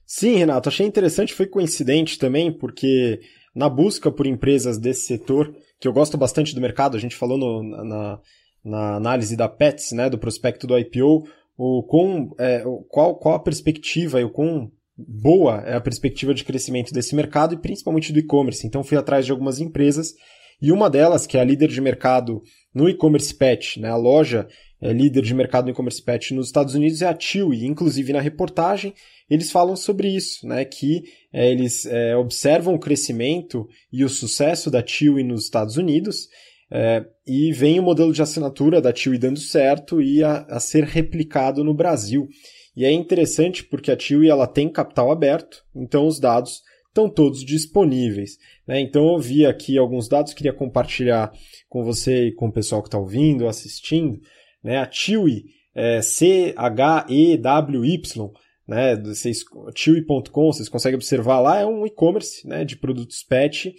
Sim, 0.06 0.36
Renato, 0.36 0.68
achei 0.68 0.86
interessante, 0.86 1.34
foi 1.34 1.46
coincidente 1.46 2.18
também, 2.18 2.50
porque 2.50 3.20
na 3.54 3.68
busca 3.68 4.10
por 4.10 4.26
empresas 4.26 4.78
desse 4.78 5.06
setor, 5.06 5.54
que 5.78 5.86
eu 5.86 5.92
gosto 5.92 6.16
bastante 6.16 6.54
do 6.54 6.60
mercado, 6.60 6.96
a 6.96 7.00
gente 7.00 7.14
falou 7.14 7.38
no, 7.38 7.62
na, 7.62 8.20
na 8.64 8.96
análise 8.96 9.36
da 9.36 9.48
Pets, 9.48 9.92
né, 9.92 10.10
do 10.10 10.18
prospecto 10.18 10.66
do 10.66 10.78
IPO, 10.78 11.26
o 11.56 11.82
com, 11.84 12.34
é, 12.38 12.64
qual, 12.88 13.16
qual 13.16 13.34
a 13.34 13.42
perspectiva 13.42 14.20
e 14.20 14.24
o 14.24 14.30
quão 14.30 14.70
boa 14.96 15.62
é 15.66 15.74
a 15.74 15.80
perspectiva 15.80 16.34
de 16.34 16.44
crescimento 16.44 16.92
desse 16.92 17.14
mercado 17.14 17.54
e 17.54 17.58
principalmente 17.58 18.12
do 18.12 18.18
e-commerce. 18.18 18.66
Então 18.66 18.84
fui 18.84 18.96
atrás 18.96 19.24
de 19.24 19.32
algumas 19.32 19.60
empresas 19.60 20.14
e 20.60 20.70
uma 20.70 20.88
delas, 20.88 21.26
que 21.26 21.36
é 21.36 21.40
a 21.40 21.44
líder 21.44 21.68
de 21.68 21.80
mercado 21.80 22.40
no 22.74 22.88
e-commerce 22.88 23.34
pet, 23.34 23.80
né, 23.80 23.88
a 23.88 23.96
loja 23.96 24.46
é 24.80 24.92
líder 24.92 25.22
de 25.22 25.34
mercado 25.34 25.66
no 25.66 25.70
e-commerce 25.70 26.02
pet 26.02 26.34
nos 26.34 26.46
Estados 26.46 26.74
Unidos 26.74 27.02
é 27.02 27.06
a 27.06 27.18
Chewy. 27.18 27.64
Inclusive 27.66 28.12
na 28.12 28.20
reportagem 28.20 28.94
eles 29.28 29.50
falam 29.50 29.74
sobre 29.74 30.08
isso, 30.08 30.46
né, 30.46 30.64
que 30.64 31.02
é, 31.32 31.50
eles 31.50 31.86
é, 31.86 32.14
observam 32.16 32.74
o 32.74 32.78
crescimento 32.78 33.66
e 33.92 34.04
o 34.04 34.08
sucesso 34.08 34.70
da 34.70 34.84
Chewy 34.86 35.24
nos 35.24 35.44
Estados 35.44 35.76
Unidos 35.76 36.28
é, 36.70 37.04
e 37.26 37.52
vem 37.52 37.78
o 37.78 37.82
modelo 37.82 38.12
de 38.12 38.22
assinatura 38.22 38.80
da 38.80 38.94
Chewy 38.94 39.18
dando 39.18 39.38
certo 39.38 40.00
e 40.00 40.22
a, 40.22 40.46
a, 40.48 40.60
ser 40.60 40.84
replicado 40.84 41.62
no 41.62 41.74
Brasil. 41.74 42.28
E 42.76 42.84
é 42.84 42.90
interessante 42.90 43.64
porque 43.64 43.90
a 43.90 43.98
Chewy 43.98 44.28
ela 44.28 44.46
tem 44.46 44.68
capital 44.68 45.10
aberto, 45.10 45.64
então 45.74 46.06
os 46.06 46.18
dados 46.18 46.62
estão 46.88 47.08
todos 47.08 47.44
disponíveis. 47.44 48.38
Né? 48.66 48.80
Então 48.80 49.12
eu 49.12 49.18
vi 49.18 49.44
aqui 49.46 49.76
alguns 49.76 50.08
dados, 50.08 50.32
queria 50.34 50.52
compartilhar 50.52 51.32
com 51.68 51.84
você 51.84 52.28
e 52.28 52.32
com 52.32 52.48
o 52.48 52.52
pessoal 52.52 52.82
que 52.82 52.88
está 52.88 52.98
ouvindo, 52.98 53.46
assistindo. 53.46 54.20
Né? 54.62 54.78
A 54.78 54.90
Chewy, 54.90 55.44
é, 55.74 56.00
C-H-E-W-Y, 56.02 56.60
né? 58.68 58.94
Chewy.com, 59.74 60.52
vocês 60.52 60.68
conseguem 60.68 60.96
observar 60.96 61.40
lá, 61.40 61.58
é 61.60 61.66
um 61.66 61.84
e-commerce 61.86 62.46
né, 62.46 62.64
de 62.64 62.76
produtos 62.76 63.22
pet. 63.22 63.74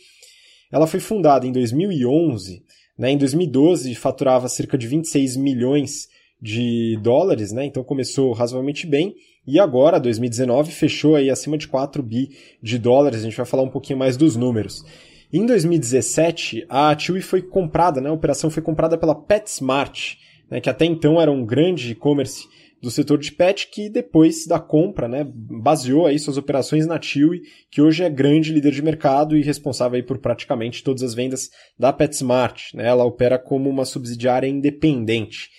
Ela 0.71 0.87
foi 0.87 0.99
fundada 0.99 1.47
em 1.47 1.51
2011 1.51 2.63
né? 2.97 3.11
Em 3.11 3.17
2012, 3.17 3.95
faturava 3.95 4.47
cerca 4.47 4.77
de 4.77 4.87
26 4.87 5.35
milhões 5.37 6.07
de 6.43 6.99
dólares, 7.01 7.53
né? 7.53 7.63
então 7.63 7.85
começou 7.85 8.33
razoavelmente 8.33 8.85
bem. 8.85 9.15
E 9.47 9.57
agora, 9.57 9.97
2019, 9.97 10.73
fechou 10.73 11.15
aí 11.15 11.29
acima 11.29 11.57
de 11.57 11.69
4 11.69 12.03
bi 12.03 12.31
de 12.61 12.77
dólares. 12.77 13.21
A 13.21 13.23
gente 13.23 13.37
vai 13.37 13.45
falar 13.45 13.63
um 13.63 13.69
pouquinho 13.69 13.97
mais 13.97 14.17
dos 14.17 14.35
números. 14.35 14.83
Em 15.31 15.45
2017, 15.45 16.65
a 16.67 16.97
Chewy 16.97 17.21
foi 17.21 17.41
comprada, 17.41 18.01
né? 18.01 18.09
a 18.09 18.13
operação 18.13 18.49
foi 18.49 18.61
comprada 18.61 18.97
pela 18.97 19.15
PetSmart, 19.15 20.15
né? 20.51 20.59
que 20.59 20.69
até 20.69 20.83
então 20.83 21.19
era 21.19 21.31
um 21.31 21.45
grande 21.45 21.93
e-commerce 21.93 22.45
do 22.81 22.91
setor 22.91 23.17
de 23.17 23.31
pet 23.31 23.69
que 23.71 23.89
depois 23.89 24.45
da 24.45 24.59
compra, 24.59 25.07
né, 25.07 25.25
baseou 25.25 26.05
aí 26.05 26.19
suas 26.19 26.35
operações 26.35 26.85
na 26.85 27.01
Chewy, 27.01 27.43
que 27.71 27.81
hoje 27.81 28.03
é 28.03 28.09
grande 28.09 28.51
líder 28.51 28.73
de 28.73 28.81
mercado 28.81 29.37
e 29.37 29.41
responsável 29.41 29.95
aí 29.95 30.03
por 30.03 30.17
praticamente 30.17 30.83
todas 30.83 31.01
as 31.01 31.13
vendas 31.13 31.49
da 31.79 31.93
PetSmart. 31.93 32.73
Né? 32.73 32.85
Ela 32.85 33.05
opera 33.05 33.39
como 33.39 33.69
uma 33.69 33.85
subsidiária 33.85 34.47
independente. 34.47 35.49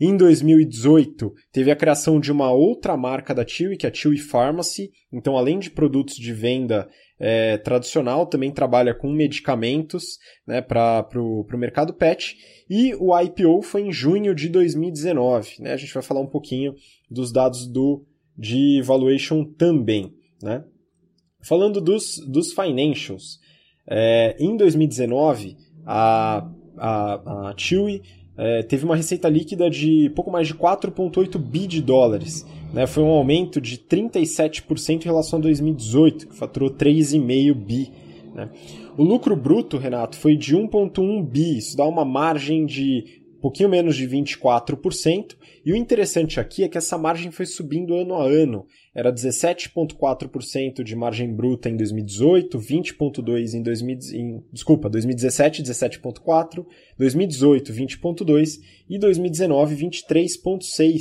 Em 0.00 0.16
2018, 0.16 1.32
teve 1.52 1.70
a 1.70 1.76
criação 1.76 2.18
de 2.18 2.32
uma 2.32 2.50
outra 2.50 2.96
marca 2.96 3.32
da 3.32 3.46
Chewy, 3.46 3.76
que 3.76 3.86
é 3.86 3.90
a 3.90 3.94
Chewy 3.94 4.18
Pharmacy. 4.18 4.90
Então, 5.12 5.36
além 5.36 5.60
de 5.60 5.70
produtos 5.70 6.16
de 6.16 6.32
venda 6.32 6.88
é, 7.18 7.58
tradicional, 7.58 8.26
também 8.26 8.50
trabalha 8.50 8.92
com 8.92 9.12
medicamentos 9.12 10.18
né, 10.46 10.60
para 10.60 11.06
o 11.16 11.46
mercado 11.56 11.94
pet. 11.94 12.36
E 12.68 12.92
o 12.96 13.16
IPO 13.16 13.62
foi 13.62 13.82
em 13.82 13.92
junho 13.92 14.34
de 14.34 14.48
2019. 14.48 15.62
Né? 15.62 15.72
A 15.72 15.76
gente 15.76 15.94
vai 15.94 16.02
falar 16.02 16.20
um 16.20 16.30
pouquinho 16.30 16.74
dos 17.08 17.32
dados 17.32 17.66
do, 17.66 18.04
de 18.36 18.82
valuation 18.82 19.44
também. 19.44 20.12
Né? 20.42 20.64
Falando 21.40 21.80
dos, 21.80 22.18
dos 22.26 22.52
financials, 22.52 23.38
é, 23.88 24.34
em 24.40 24.56
2019, 24.56 25.56
a, 25.86 26.50
a, 26.76 27.50
a 27.50 27.54
é, 28.36 28.62
teve 28.62 28.84
uma 28.84 28.96
receita 28.96 29.28
líquida 29.28 29.70
de 29.70 30.10
pouco 30.14 30.30
mais 30.30 30.48
de 30.48 30.54
4,8 30.54 31.38
bi 31.38 31.66
de 31.66 31.80
dólares. 31.80 32.46
Né? 32.72 32.86
Foi 32.86 33.02
um 33.02 33.10
aumento 33.10 33.60
de 33.60 33.78
37% 33.78 35.02
em 35.02 35.04
relação 35.04 35.38
a 35.38 35.42
2018, 35.42 36.28
que 36.28 36.34
faturou 36.34 36.70
3,5 36.70 37.54
bi. 37.54 37.92
Né? 38.34 38.48
O 38.96 39.04
lucro 39.04 39.36
bruto, 39.36 39.78
Renato, 39.78 40.16
foi 40.16 40.36
de 40.36 40.56
1,1 40.56 41.24
bi, 41.24 41.58
isso 41.58 41.76
dá 41.76 41.84
uma 41.84 42.04
margem 42.04 42.66
de 42.66 43.23
pouquinho 43.44 43.68
menos 43.68 43.94
de 43.94 44.08
24%. 44.08 45.36
E 45.66 45.70
o 45.70 45.76
interessante 45.76 46.40
aqui 46.40 46.64
é 46.64 46.68
que 46.68 46.78
essa 46.78 46.96
margem 46.96 47.30
foi 47.30 47.44
subindo 47.44 47.94
ano 47.94 48.14
a 48.14 48.24
ano. 48.24 48.64
Era 48.94 49.12
17,4% 49.12 50.82
de 50.82 50.96
margem 50.96 51.30
bruta 51.30 51.68
em 51.68 51.76
2018, 51.76 52.58
20,2% 52.58 53.54
em, 53.54 53.62
2000, 53.62 53.98
em 54.14 54.42
desculpa, 54.50 54.88
2017, 54.88 55.62
17,4%, 55.62 56.64
2018, 56.96 57.70
20,2% 57.70 58.60
e 58.88 58.98
2019, 58.98 59.76
23,6%. 59.76 61.00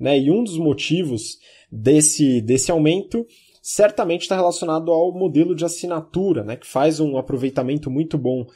Né? 0.00 0.18
E 0.18 0.28
um 0.28 0.42
dos 0.42 0.58
motivos 0.58 1.38
desse, 1.70 2.40
desse 2.40 2.72
aumento 2.72 3.24
certamente 3.62 4.22
está 4.22 4.34
relacionado 4.34 4.90
ao 4.90 5.12
modelo 5.12 5.54
de 5.54 5.64
assinatura, 5.64 6.44
né, 6.44 6.56
que 6.56 6.66
faz 6.66 7.00
um 7.00 7.16
aproveitamento 7.16 7.90
muito 7.90 8.16
bom 8.16 8.46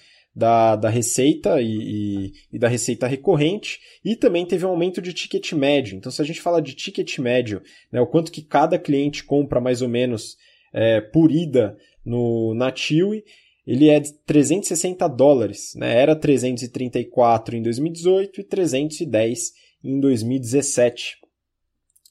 da, 0.40 0.74
da 0.74 0.88
receita 0.88 1.60
e, 1.60 1.66
e, 1.66 2.32
e, 2.54 2.58
da 2.58 2.66
receita 2.66 3.06
recorrente, 3.06 3.78
e 4.02 4.16
também 4.16 4.46
teve 4.46 4.64
um 4.64 4.70
aumento 4.70 5.02
de 5.02 5.12
ticket 5.12 5.52
médio. 5.52 5.98
Então, 5.98 6.10
se 6.10 6.22
a 6.22 6.24
gente 6.24 6.40
fala 6.40 6.62
de 6.62 6.74
ticket 6.74 7.18
médio, 7.18 7.60
né, 7.92 8.00
o 8.00 8.06
quanto 8.06 8.32
que 8.32 8.40
cada 8.40 8.78
cliente 8.78 9.22
compra 9.22 9.60
mais 9.60 9.82
ou 9.82 9.88
menos 9.88 10.38
é, 10.72 10.98
por 10.98 11.30
ida 11.30 11.76
no, 12.02 12.54
na 12.54 12.74
Chewy, 12.74 13.22
ele 13.66 13.90
é 13.90 14.00
de 14.00 14.14
360 14.24 15.06
dólares. 15.08 15.74
Né? 15.76 15.94
Era 15.94 16.16
334 16.16 17.56
em 17.56 17.62
2018 17.62 18.40
e 18.40 18.44
310 18.44 19.52
em 19.84 20.00
2017. 20.00 21.18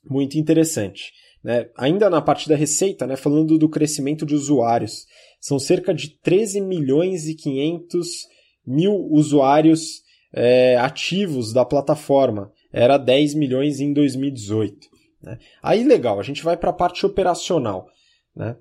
Muito 0.08 0.38
interessante. 0.38 1.12
Né? 1.44 1.68
Ainda 1.76 2.12
na 2.12 2.22
parte 2.22 2.48
da 2.48 2.56
receita, 2.56 3.08
né, 3.08 3.16
falando 3.16 3.58
do 3.58 3.68
crescimento 3.68 4.24
de 4.24 4.36
usuários, 4.36 5.08
são 5.40 5.58
cerca 5.58 5.94
de 5.94 6.10
13 6.22 6.62
milhões 6.62 7.28
e 7.28 7.36
500 7.36 8.28
mil 8.66 9.08
usuários 9.12 10.02
é, 10.34 10.78
ativos 10.78 11.54
da 11.54 11.66
plataforma. 11.66 12.52
Era 12.72 12.98
10 12.98 13.34
milhões 13.36 13.80
em 13.80 13.94
2018. 13.94 14.88
Né? 15.22 15.38
Aí 15.62 15.84
legal, 15.84 16.20
a 16.20 16.24
gente 16.24 16.44
vai 16.44 16.56
para 16.56 16.70
a 16.70 16.74
parte 16.74 17.06
operacional. 17.06 17.88
Né? 18.36 18.56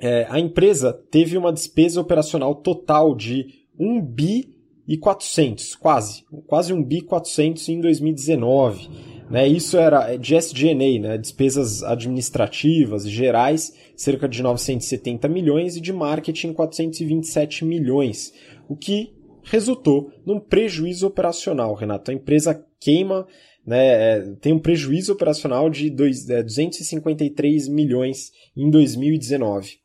É, 0.00 0.26
a 0.30 0.38
empresa 0.38 0.92
teve 1.10 1.36
uma 1.36 1.52
despesa 1.52 2.00
operacional 2.00 2.54
total 2.54 3.14
de 3.16 3.46
1 3.78 4.00
bi 4.02 4.57
e 4.88 4.96
400, 4.96 5.74
quase, 5.74 6.24
quase 6.46 6.72
1 6.72 6.82
bi 6.82 7.02
400 7.02 7.68
em 7.68 7.78
2019. 7.78 8.88
Né? 9.30 9.46
Isso 9.46 9.76
era 9.76 10.16
de 10.16 10.34
SG&A, 10.34 10.98
né? 10.98 11.18
despesas 11.18 11.82
administrativas 11.82 13.06
gerais, 13.06 13.74
cerca 13.94 14.26
de 14.26 14.42
970 14.42 15.28
milhões 15.28 15.76
e 15.76 15.80
de 15.82 15.92
marketing 15.92 16.54
427 16.54 17.66
milhões, 17.66 18.32
o 18.66 18.74
que 18.74 19.12
resultou 19.42 20.10
num 20.24 20.40
prejuízo 20.40 21.06
operacional, 21.06 21.74
Renato. 21.74 22.10
A 22.10 22.14
empresa 22.14 22.64
queima, 22.80 23.26
né, 23.66 23.86
é, 23.86 24.20
tem 24.40 24.52
um 24.52 24.58
prejuízo 24.58 25.12
operacional 25.12 25.68
de 25.68 25.90
dois, 25.90 26.28
é, 26.28 26.42
253 26.42 27.68
milhões 27.68 28.30
em 28.56 28.70
2019. 28.70 29.78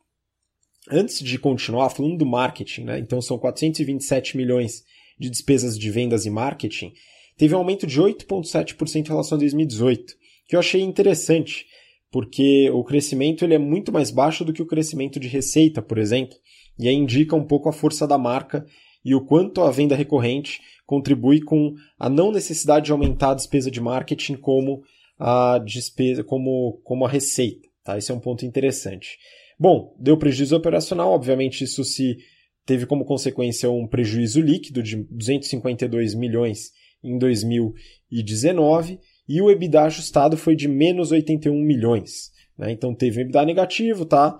Antes 0.90 1.18
de 1.20 1.38
continuar 1.38 1.88
falando 1.90 2.18
do 2.18 2.26
marketing, 2.26 2.84
né, 2.84 2.98
então 2.98 3.20
são 3.22 3.38
427 3.38 4.36
milhões 4.36 4.84
de 5.18 5.30
despesas 5.30 5.78
de 5.78 5.90
vendas 5.90 6.26
e 6.26 6.30
marketing, 6.30 6.92
teve 7.36 7.54
um 7.54 7.58
aumento 7.58 7.86
de 7.86 8.00
8,7% 8.00 9.04
em 9.04 9.08
relação 9.08 9.36
a 9.36 9.40
2018, 9.40 10.14
que 10.46 10.56
eu 10.56 10.60
achei 10.60 10.80
interessante, 10.80 11.66
porque 12.10 12.70
o 12.70 12.84
crescimento 12.84 13.44
ele 13.44 13.54
é 13.54 13.58
muito 13.58 13.92
mais 13.92 14.10
baixo 14.10 14.44
do 14.44 14.52
que 14.52 14.62
o 14.62 14.66
crescimento 14.66 15.18
de 15.18 15.28
receita, 15.28 15.82
por 15.82 15.98
exemplo, 15.98 16.36
e 16.78 16.88
aí 16.88 16.94
indica 16.94 17.36
um 17.36 17.44
pouco 17.44 17.68
a 17.68 17.72
força 17.72 18.06
da 18.06 18.18
marca 18.18 18.64
e 19.04 19.14
o 19.14 19.24
quanto 19.24 19.60
a 19.60 19.70
venda 19.70 19.94
recorrente 19.94 20.60
contribui 20.86 21.40
com 21.40 21.74
a 21.98 22.08
não 22.08 22.30
necessidade 22.30 22.86
de 22.86 22.92
aumentar 22.92 23.30
a 23.30 23.34
despesa 23.34 23.70
de 23.70 23.80
marketing 23.80 24.36
como 24.36 24.82
a 25.18 25.58
despesa, 25.58 26.24
como, 26.24 26.80
como 26.84 27.04
a 27.04 27.08
receita. 27.08 27.68
Tá? 27.82 27.98
Esse 27.98 28.10
é 28.10 28.14
um 28.14 28.20
ponto 28.20 28.44
interessante. 28.44 29.18
Bom, 29.58 29.94
deu 29.98 30.16
prejuízo 30.16 30.56
operacional, 30.56 31.12
obviamente 31.12 31.64
isso 31.64 31.84
se 31.84 32.18
teve 32.64 32.86
como 32.86 33.04
consequência 33.04 33.70
um 33.70 33.86
prejuízo 33.86 34.40
líquido 34.40 34.82
de 34.82 34.96
252 35.10 36.14
milhões 36.14 36.70
em 37.02 37.18
2019 37.18 38.98
e 39.28 39.40
o 39.40 39.50
EBITDA 39.50 39.82
ajustado 39.82 40.36
foi 40.36 40.56
de 40.56 40.68
menos 40.68 41.10
81 41.10 41.54
milhões. 41.54 42.30
Né? 42.56 42.72
Então 42.72 42.94
teve 42.94 43.18
um 43.18 43.22
EBITDA 43.22 43.44
negativo, 43.44 44.04
tá? 44.04 44.38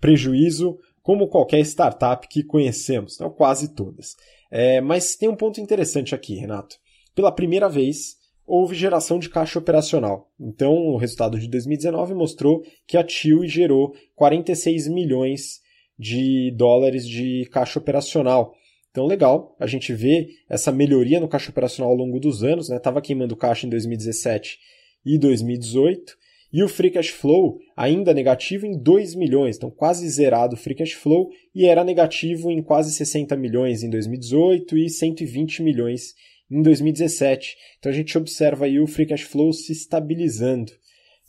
Prejuízo, 0.00 0.78
como 1.02 1.28
qualquer 1.28 1.60
startup 1.60 2.26
que 2.28 2.42
conhecemos, 2.42 3.14
então, 3.14 3.30
quase 3.30 3.74
todas. 3.74 4.16
É, 4.50 4.80
mas 4.80 5.16
tem 5.16 5.28
um 5.28 5.36
ponto 5.36 5.60
interessante 5.60 6.14
aqui, 6.14 6.34
Renato. 6.34 6.76
Pela 7.14 7.32
primeira 7.32 7.68
vez, 7.68 8.16
houve 8.46 8.74
geração 8.74 9.18
de 9.18 9.28
caixa 9.28 9.58
operacional. 9.58 10.30
Então, 10.40 10.72
o 10.72 10.96
resultado 10.96 11.38
de 11.38 11.48
2019 11.48 12.14
mostrou 12.14 12.62
que 12.86 12.96
a 12.96 13.04
TIL 13.04 13.46
gerou 13.46 13.94
46 14.14 14.88
milhões 14.88 15.60
de 15.98 16.50
dólares 16.56 17.06
de 17.06 17.48
caixa 17.52 17.78
operacional. 17.78 18.54
Então, 18.90 19.06
legal, 19.06 19.56
a 19.58 19.66
gente 19.66 19.92
vê 19.92 20.28
essa 20.48 20.70
melhoria 20.70 21.18
no 21.18 21.28
caixa 21.28 21.50
operacional 21.50 21.90
ao 21.90 21.96
longo 21.96 22.20
dos 22.20 22.44
anos, 22.44 22.68
né? 22.68 22.78
Tava 22.78 23.02
queimando 23.02 23.36
caixa 23.36 23.66
em 23.66 23.70
2017 23.70 24.58
e 25.04 25.18
2018, 25.18 26.16
e 26.52 26.62
o 26.62 26.68
free 26.68 26.92
cash 26.92 27.08
flow 27.08 27.58
ainda 27.76 28.14
negativo 28.14 28.64
em 28.64 28.78
2 28.78 29.16
milhões, 29.16 29.56
então 29.56 29.68
quase 29.68 30.08
zerado 30.08 30.54
o 30.54 30.56
free 30.56 30.76
cash 30.76 30.92
flow, 30.92 31.28
e 31.52 31.66
era 31.66 31.82
negativo 31.82 32.48
em 32.48 32.62
quase 32.62 32.92
60 32.92 33.36
milhões 33.36 33.82
em 33.82 33.90
2018 33.90 34.78
e 34.78 34.88
120 34.88 35.62
milhões 35.64 36.14
em 36.48 36.62
2017. 36.62 37.56
Então 37.80 37.90
a 37.90 37.94
gente 37.94 38.16
observa 38.16 38.66
aí 38.66 38.78
o 38.78 38.86
free 38.86 39.06
cash 39.06 39.22
flow 39.22 39.52
se 39.52 39.72
estabilizando. 39.72 40.72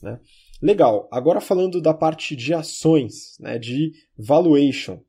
Né? 0.03 0.19
Legal, 0.61 1.07
agora 1.11 1.41
falando 1.41 1.81
da 1.81 1.93
parte 1.93 2.35
de 2.35 2.53
ações, 2.53 3.37
né, 3.39 3.59
de 3.59 3.91
valuation. 4.17 5.01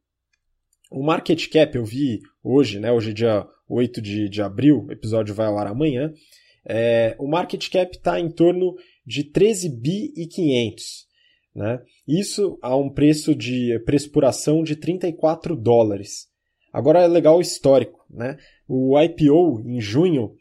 O 0.91 1.03
market 1.03 1.49
cap 1.49 1.77
eu 1.77 1.85
vi 1.85 2.21
hoje, 2.43 2.81
né, 2.81 2.91
hoje 2.91 3.11
é 3.11 3.15
dia 3.15 3.47
8 3.69 4.01
de, 4.01 4.29
de 4.29 4.43
abril, 4.43 4.87
o 4.87 4.93
episódio 4.93 5.35
vai 5.35 5.47
ao 5.47 5.59
ar 5.59 5.69
amanhã. 5.69 6.13
É, 6.69 7.15
o 7.19 7.29
market 7.29 7.71
cap 7.71 7.97
está 7.97 8.19
em 8.19 8.31
torno 8.31 8.75
de 9.07 9.25
13 9.25 9.69
bi 9.69 10.13
e 10.17 10.27
500. 10.27 11.07
Né? 11.55 11.81
Isso 12.07 12.59
a 12.61 12.77
um 12.77 12.91
preço 12.91 13.35
de 13.35 13.79
preço 13.87 14.11
por 14.11 14.25
ação 14.25 14.63
de 14.63 14.77
34 14.77 15.57
dólares. 15.57 16.27
Agora 16.73 17.01
é 17.01 17.07
legal 17.07 17.39
o 17.39 17.41
histórico. 17.41 18.05
Né? 18.11 18.37
O 18.69 19.01
IPO 19.01 19.63
em 19.65 19.81
junho 19.81 20.35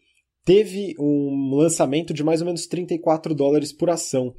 teve 0.44 0.96
um 1.00 1.56
lançamento 1.56 2.14
de 2.14 2.24
mais 2.24 2.42
ou 2.42 2.48
menos 2.48 2.68
34 2.68 3.34
dólares 3.34 3.72
por 3.72 3.90
ação. 3.90 4.34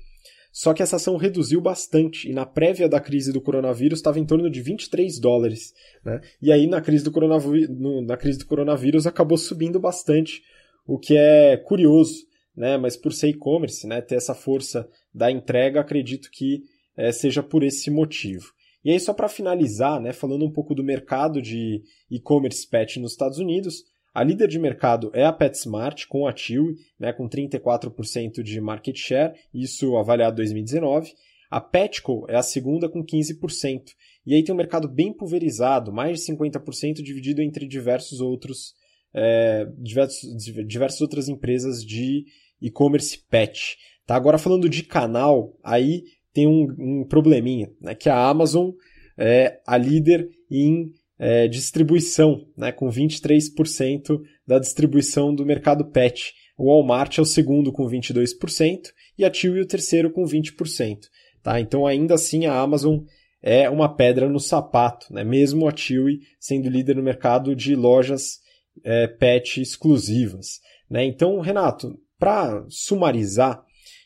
Só 0.57 0.73
que 0.73 0.83
essa 0.83 0.97
ação 0.97 1.19
reduziu 1.19 1.61
bastante 1.61 2.31
e 2.31 2.33
na 2.33 2.47
prévia 2.47 2.89
da 2.89 2.99
crise 2.99 3.31
do 3.31 3.43
coronavírus 3.43 3.99
estava 3.99 4.19
em 4.19 4.25
torno 4.25 4.49
de 4.49 4.63
23 4.63 5.19
dólares. 5.21 5.75
Né? 6.03 6.19
E 6.41 6.51
aí 6.51 6.67
na 6.67 6.81
crise, 6.81 7.05
do 7.05 7.13
coronavírus, 7.13 7.69
na 8.07 8.17
crise 8.17 8.39
do 8.39 8.47
coronavírus 8.47 9.07
acabou 9.07 9.37
subindo 9.37 9.79
bastante, 9.79 10.43
o 10.87 10.99
que 10.99 11.15
é 11.15 11.59
curioso, 11.59 12.25
né? 12.57 12.79
mas 12.79 12.97
por 12.97 13.13
ser 13.13 13.29
e-commerce, 13.29 13.87
né? 13.87 14.01
ter 14.01 14.15
essa 14.15 14.35
força 14.35 14.89
da 15.13 15.31
entrega, 15.31 15.79
acredito 15.79 16.31
que 16.33 16.63
é, 16.97 17.13
seja 17.13 17.43
por 17.43 17.63
esse 17.63 17.91
motivo. 17.91 18.47
E 18.83 18.93
aí, 18.93 18.99
só 18.99 19.13
para 19.13 19.29
finalizar, 19.29 20.01
né, 20.01 20.13
falando 20.13 20.47
um 20.47 20.51
pouco 20.51 20.75
do 20.75 20.83
mercado 20.83 21.43
de 21.43 21.83
e-commerce 22.11 22.67
pet 22.67 22.99
nos 22.99 23.13
Estados 23.13 23.39
Unidos, 23.39 23.83
a 24.17 24.25
líder 24.25 24.49
de 24.49 24.59
mercado 24.59 25.11
é 25.13 25.27
a 25.27 25.33
PetSmart, 25.33 26.07
com 26.07 26.27
a 26.27 26.35
Chewy, 26.35 26.77
né, 26.99 27.13
com 27.13 27.29
34% 27.29 28.43
de 28.43 28.59
market 28.63 28.97
share, 28.97 29.35
isso 29.53 29.95
avaliado 29.95 30.37
em 30.37 30.37
2019. 30.37 31.13
A 31.51 31.61
Petco 31.61 32.25
é 32.27 32.35
a 32.35 32.43
segunda 32.43 32.89
com 32.89 33.05
15%. 33.05 33.83
E 34.25 34.35
aí 34.35 34.43
tem 34.43 34.55
um 34.55 34.57
mercado 34.57 34.89
bem 34.89 35.13
pulverizado, 35.13 35.93
mais 35.93 36.19
de 36.19 36.33
50% 36.33 37.03
dividido 37.03 37.43
entre 37.43 37.69
diversos 37.69 38.23
outros, 38.23 38.73
é, 39.13 39.69
diversos, 39.77 40.35
diversas 40.67 41.03
outras 41.03 41.29
empresas 41.29 41.85
de 41.85 42.25
e-commerce 42.59 43.19
pet. 43.29 43.77
Tá? 44.07 44.17
Agora 44.17 44.39
falando 44.39 44.67
de 44.67 44.83
canal, 44.83 45.55
aí 45.63 46.05
tem 46.33 46.47
um, 46.47 46.75
um 46.79 47.05
probleminha, 47.07 47.71
né, 47.79 47.95
que 47.95 48.09
a 48.09 48.27
Amazon 48.27 48.71
é 49.19 49.61
a 49.67 49.77
líder 49.77 50.27
em 50.51 50.91
é, 51.19 51.49
distribuição, 51.49 52.47
né, 52.57 52.73
com 52.73 52.89
23% 52.89 54.21
da 54.47 54.59
distribuição 54.59 55.35
do 55.35 55.47
mercado 55.47 55.85
pet. 55.91 56.35
O 56.57 56.67
Walmart 56.67 57.19
é 57.19 57.23
o 57.23 57.27
segundo 57.27 57.73
com 57.73 57.87
22% 57.87 58.93
e 59.19 59.25
a 59.25 59.33
Chewy 59.33 59.61
o 59.61 59.67
terceiro 59.67 60.11
com 60.11 60.25
20%. 60.25 60.99
Tá? 61.43 61.61
Então, 61.61 61.87
ainda 61.87 62.15
assim, 62.15 62.47
a 62.47 62.59
Amazon 62.59 63.01
é 63.43 63.69
uma 63.71 63.95
pedra 63.95 64.29
no 64.29 64.41
sapato, 64.41 65.13
né? 65.13 65.23
mesmo 65.23 65.69
a 65.69 65.77
Chewy 65.77 66.21
sendo 66.41 66.69
líder 66.69 66.97
no 66.97 67.03
mercado 67.03 67.55
de 67.55 67.75
lojas 67.75 68.41
é, 68.85 69.07
pet 69.07 69.61
exclusivas. 69.61 70.61
Né? 70.91 71.05
Então, 71.05 71.41
Renato, 71.41 71.99
para 72.19 72.65
sumarizar, 72.69 73.63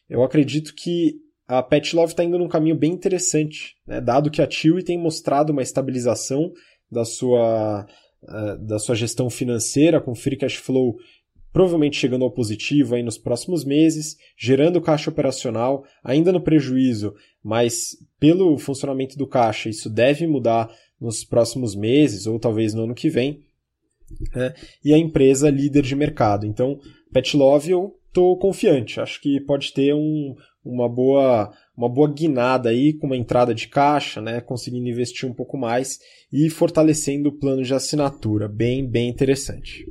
eu 0.08 0.22
acredito 0.22 0.74
que 0.74 1.14
a 1.46 1.62
Pet 1.62 1.96
Love 1.96 2.12
está 2.12 2.22
indo 2.22 2.38
num 2.38 2.46
caminho 2.46 2.76
bem 2.76 2.92
interessante, 2.92 3.74
né? 3.84 4.00
dado 4.00 4.30
que 4.30 4.40
a 4.40 4.48
Chewy 4.48 4.84
tem 4.84 4.96
mostrado 4.96 5.52
uma 5.52 5.62
estabilização 5.62 6.52
da 6.90 7.04
sua, 7.04 7.86
uh, 8.22 8.58
da 8.66 8.78
sua 8.78 8.94
gestão 8.94 9.30
financeira, 9.30 10.00
com 10.00 10.14
free 10.14 10.36
cash 10.36 10.56
flow 10.56 10.96
provavelmente 11.52 11.96
chegando 11.96 12.24
ao 12.24 12.30
positivo 12.30 12.94
aí 12.94 13.02
nos 13.02 13.18
próximos 13.18 13.64
meses, 13.64 14.16
gerando 14.36 14.80
caixa 14.80 15.10
operacional, 15.10 15.84
ainda 16.02 16.32
no 16.32 16.40
prejuízo, 16.40 17.14
mas 17.42 17.96
pelo 18.18 18.56
funcionamento 18.58 19.16
do 19.16 19.26
caixa 19.26 19.68
isso 19.68 19.90
deve 19.90 20.26
mudar 20.26 20.70
nos 21.00 21.24
próximos 21.24 21.74
meses 21.74 22.26
ou 22.26 22.38
talvez 22.38 22.74
no 22.74 22.84
ano 22.84 22.94
que 22.94 23.08
vem. 23.08 23.40
Né? 24.34 24.54
E 24.84 24.92
a 24.92 24.98
empresa 24.98 25.50
líder 25.50 25.82
de 25.82 25.96
mercado. 25.96 26.46
Então, 26.46 26.78
Pet 27.12 27.36
Love 27.36 27.70
eu 27.70 27.96
estou 28.08 28.36
confiante, 28.38 29.00
acho 29.00 29.20
que 29.20 29.40
pode 29.40 29.72
ter 29.72 29.94
um, 29.94 30.34
uma 30.64 30.88
boa 30.88 31.52
uma 31.80 31.88
boa 31.88 32.12
guinada 32.12 32.68
aí 32.68 32.92
com 32.92 33.06
uma 33.06 33.16
entrada 33.16 33.54
de 33.54 33.66
caixa, 33.66 34.20
né, 34.20 34.38
conseguindo 34.42 34.86
investir 34.86 35.26
um 35.26 35.32
pouco 35.32 35.56
mais 35.56 35.98
e 36.30 36.50
fortalecendo 36.50 37.30
o 37.30 37.38
plano 37.38 37.62
de 37.62 37.72
assinatura, 37.72 38.46
bem 38.46 38.86
bem 38.86 39.08
interessante. 39.08 39.90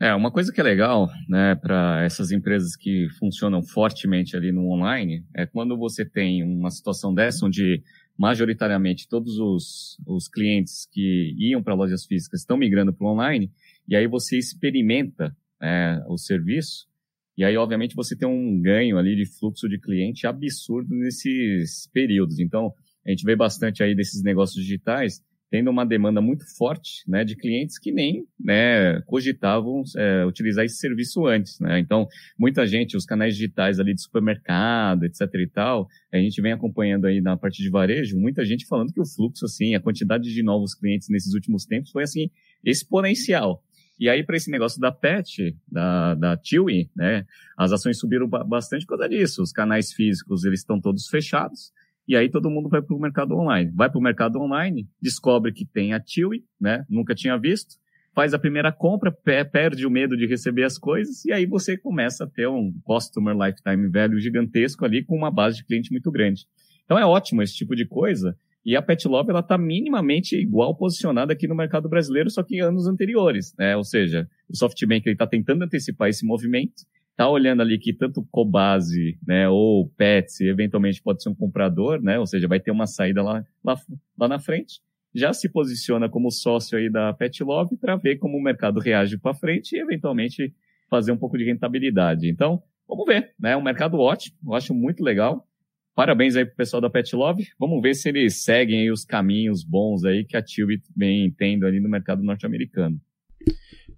É, 0.00 0.12
uma 0.12 0.32
coisa 0.32 0.52
que 0.52 0.60
é 0.60 0.64
legal, 0.64 1.08
né, 1.28 1.54
para 1.54 2.02
essas 2.04 2.32
empresas 2.32 2.74
que 2.74 3.06
funcionam 3.20 3.62
fortemente 3.62 4.36
ali 4.36 4.50
no 4.50 4.68
online, 4.72 5.24
é 5.36 5.46
quando 5.46 5.78
você 5.78 6.04
tem 6.04 6.42
uma 6.42 6.72
situação 6.72 7.14
dessa 7.14 7.46
onde 7.46 7.80
majoritariamente 8.18 9.08
todos 9.08 9.38
os, 9.38 9.96
os 10.04 10.26
clientes 10.26 10.88
que 10.90 11.32
iam 11.38 11.62
para 11.62 11.74
lojas 11.74 12.04
físicas 12.04 12.40
estão 12.40 12.56
migrando 12.56 12.92
para 12.92 13.06
o 13.06 13.12
online, 13.12 13.52
e 13.88 13.94
aí 13.94 14.08
você 14.08 14.36
experimenta 14.36 15.32
é, 15.62 16.02
o 16.08 16.18
serviço, 16.18 16.88
e 17.36 17.44
aí, 17.44 17.56
obviamente, 17.56 17.94
você 17.94 18.16
tem 18.16 18.28
um 18.28 18.60
ganho 18.60 18.98
ali 18.98 19.16
de 19.16 19.26
fluxo 19.38 19.68
de 19.68 19.78
cliente 19.78 20.26
absurdo 20.26 20.94
nesses 20.94 21.88
períodos. 21.92 22.38
Então, 22.38 22.72
a 23.06 23.10
gente 23.10 23.24
vê 23.24 23.34
bastante 23.34 23.82
aí 23.82 23.94
desses 23.94 24.22
negócios 24.22 24.62
digitais 24.62 25.20
tendo 25.52 25.70
uma 25.70 25.84
demanda 25.84 26.18
muito 26.22 26.44
forte, 26.56 27.02
né, 27.06 27.24
de 27.24 27.36
clientes 27.36 27.78
que 27.78 27.92
nem, 27.92 28.24
né, 28.40 29.02
cogitavam 29.02 29.82
é, 29.98 30.24
utilizar 30.24 30.64
esse 30.64 30.76
serviço 30.76 31.26
antes, 31.26 31.60
né. 31.60 31.78
Então, 31.78 32.08
muita 32.38 32.66
gente, 32.66 32.96
os 32.96 33.04
canais 33.04 33.34
digitais 33.34 33.78
ali 33.78 33.92
de 33.92 34.00
supermercado, 34.00 35.04
etc 35.04 35.20
e 35.34 35.46
tal, 35.46 35.86
a 36.10 36.16
gente 36.16 36.40
vem 36.40 36.52
acompanhando 36.52 37.04
aí 37.04 37.20
na 37.20 37.36
parte 37.36 37.62
de 37.62 37.68
varejo, 37.68 38.18
muita 38.18 38.46
gente 38.46 38.66
falando 38.66 38.94
que 38.94 39.00
o 39.00 39.04
fluxo, 39.06 39.44
assim, 39.44 39.74
a 39.74 39.80
quantidade 39.80 40.32
de 40.32 40.42
novos 40.42 40.74
clientes 40.74 41.10
nesses 41.10 41.34
últimos 41.34 41.66
tempos 41.66 41.90
foi, 41.90 42.04
assim, 42.04 42.30
exponencial. 42.64 43.62
E 44.02 44.08
aí, 44.08 44.24
para 44.24 44.36
esse 44.36 44.50
negócio 44.50 44.80
da 44.80 44.90
PET, 44.90 45.56
da, 45.70 46.16
da 46.16 46.36
Chewy, 46.42 46.90
né, 46.96 47.24
as 47.56 47.70
ações 47.70 48.00
subiram 48.00 48.26
bastante 48.26 48.84
por 48.84 48.98
causa 48.98 49.08
disso. 49.08 49.40
Os 49.40 49.52
canais 49.52 49.92
físicos, 49.92 50.44
eles 50.44 50.58
estão 50.58 50.80
todos 50.80 51.06
fechados. 51.06 51.72
E 52.08 52.16
aí 52.16 52.28
todo 52.28 52.50
mundo 52.50 52.68
vai 52.68 52.82
para 52.82 52.96
o 52.96 52.98
mercado 52.98 53.36
online. 53.36 53.70
Vai 53.72 53.88
para 53.88 54.00
o 54.00 54.02
mercado 54.02 54.40
online, 54.40 54.88
descobre 55.00 55.52
que 55.52 55.64
tem 55.64 55.94
a 55.94 56.02
Chewy, 56.04 56.44
né, 56.60 56.84
nunca 56.90 57.14
tinha 57.14 57.38
visto, 57.38 57.76
faz 58.12 58.34
a 58.34 58.40
primeira 58.40 58.72
compra, 58.72 59.12
perde 59.12 59.86
o 59.86 59.90
medo 59.90 60.16
de 60.16 60.26
receber 60.26 60.64
as 60.64 60.76
coisas, 60.76 61.24
e 61.24 61.30
aí 61.30 61.46
você 61.46 61.76
começa 61.76 62.24
a 62.24 62.26
ter 62.26 62.48
um 62.48 62.72
customer 62.82 63.36
lifetime 63.36 63.88
value 63.88 64.18
gigantesco 64.18 64.84
ali 64.84 65.04
com 65.04 65.16
uma 65.16 65.30
base 65.30 65.58
de 65.58 65.64
cliente 65.64 65.92
muito 65.92 66.10
grande. 66.10 66.44
Então 66.84 66.98
é 66.98 67.06
ótimo 67.06 67.40
esse 67.40 67.54
tipo 67.54 67.76
de 67.76 67.86
coisa, 67.86 68.36
e 68.64 68.76
a 68.76 68.82
Pet 68.82 69.06
Love 69.08 69.30
ela 69.30 69.40
está 69.40 69.58
minimamente 69.58 70.36
igual 70.36 70.76
posicionada 70.76 71.32
aqui 71.32 71.48
no 71.48 71.54
mercado 71.54 71.88
brasileiro, 71.88 72.30
só 72.30 72.42
que 72.42 72.60
anos 72.60 72.86
anteriores, 72.86 73.54
né? 73.58 73.76
Ou 73.76 73.84
seja, 73.84 74.28
o 74.48 74.56
SoftBank 74.56 75.08
está 75.08 75.26
tentando 75.26 75.64
antecipar 75.64 76.08
esse 76.08 76.24
movimento 76.24 76.82
tá 77.16 77.28
olhando 77.28 77.62
ali 77.62 77.78
que 77.78 77.92
tanto 77.92 78.26
Cobase, 78.30 79.18
né, 79.26 79.48
ou 79.48 79.88
Pets, 79.96 80.40
eventualmente 80.40 81.02
pode 81.02 81.22
ser 81.22 81.28
um 81.28 81.34
comprador, 81.34 82.02
né, 82.02 82.18
ou 82.18 82.26
seja, 82.26 82.48
vai 82.48 82.60
ter 82.60 82.70
uma 82.70 82.86
saída 82.86 83.22
lá, 83.22 83.44
lá, 83.62 83.76
lá 84.18 84.28
na 84.28 84.38
frente, 84.38 84.80
já 85.14 85.32
se 85.32 85.48
posiciona 85.48 86.08
como 86.08 86.30
sócio 86.30 86.78
aí 86.78 86.90
da 86.90 87.12
Pet 87.12 87.44
Love 87.44 87.76
para 87.76 87.96
ver 87.96 88.16
como 88.16 88.38
o 88.38 88.42
mercado 88.42 88.80
reage 88.80 89.18
para 89.18 89.34
frente 89.34 89.76
e 89.76 89.80
eventualmente 89.80 90.54
fazer 90.88 91.12
um 91.12 91.16
pouco 91.18 91.36
de 91.36 91.44
rentabilidade. 91.44 92.28
Então, 92.28 92.62
vamos 92.88 93.04
ver, 93.06 93.34
né, 93.38 93.56
um 93.56 93.62
mercado 93.62 93.98
ótimo, 93.98 94.36
eu 94.46 94.54
acho 94.54 94.74
muito 94.74 95.04
legal. 95.04 95.46
Parabéns 95.94 96.36
aí 96.36 96.46
pro 96.46 96.56
pessoal 96.56 96.80
da 96.80 96.88
Pet 96.88 97.14
Love. 97.14 97.46
Vamos 97.58 97.82
ver 97.82 97.94
se 97.94 98.08
eles 98.08 98.42
seguem 98.42 98.90
os 98.90 99.04
caminhos 99.04 99.62
bons 99.62 100.04
aí 100.04 100.24
que 100.24 100.36
a 100.36 100.42
Tilbit 100.42 100.82
vem 100.96 101.30
tendo 101.30 101.66
ali 101.66 101.80
no 101.80 101.88
mercado 101.88 102.22
norte-americano. 102.22 102.98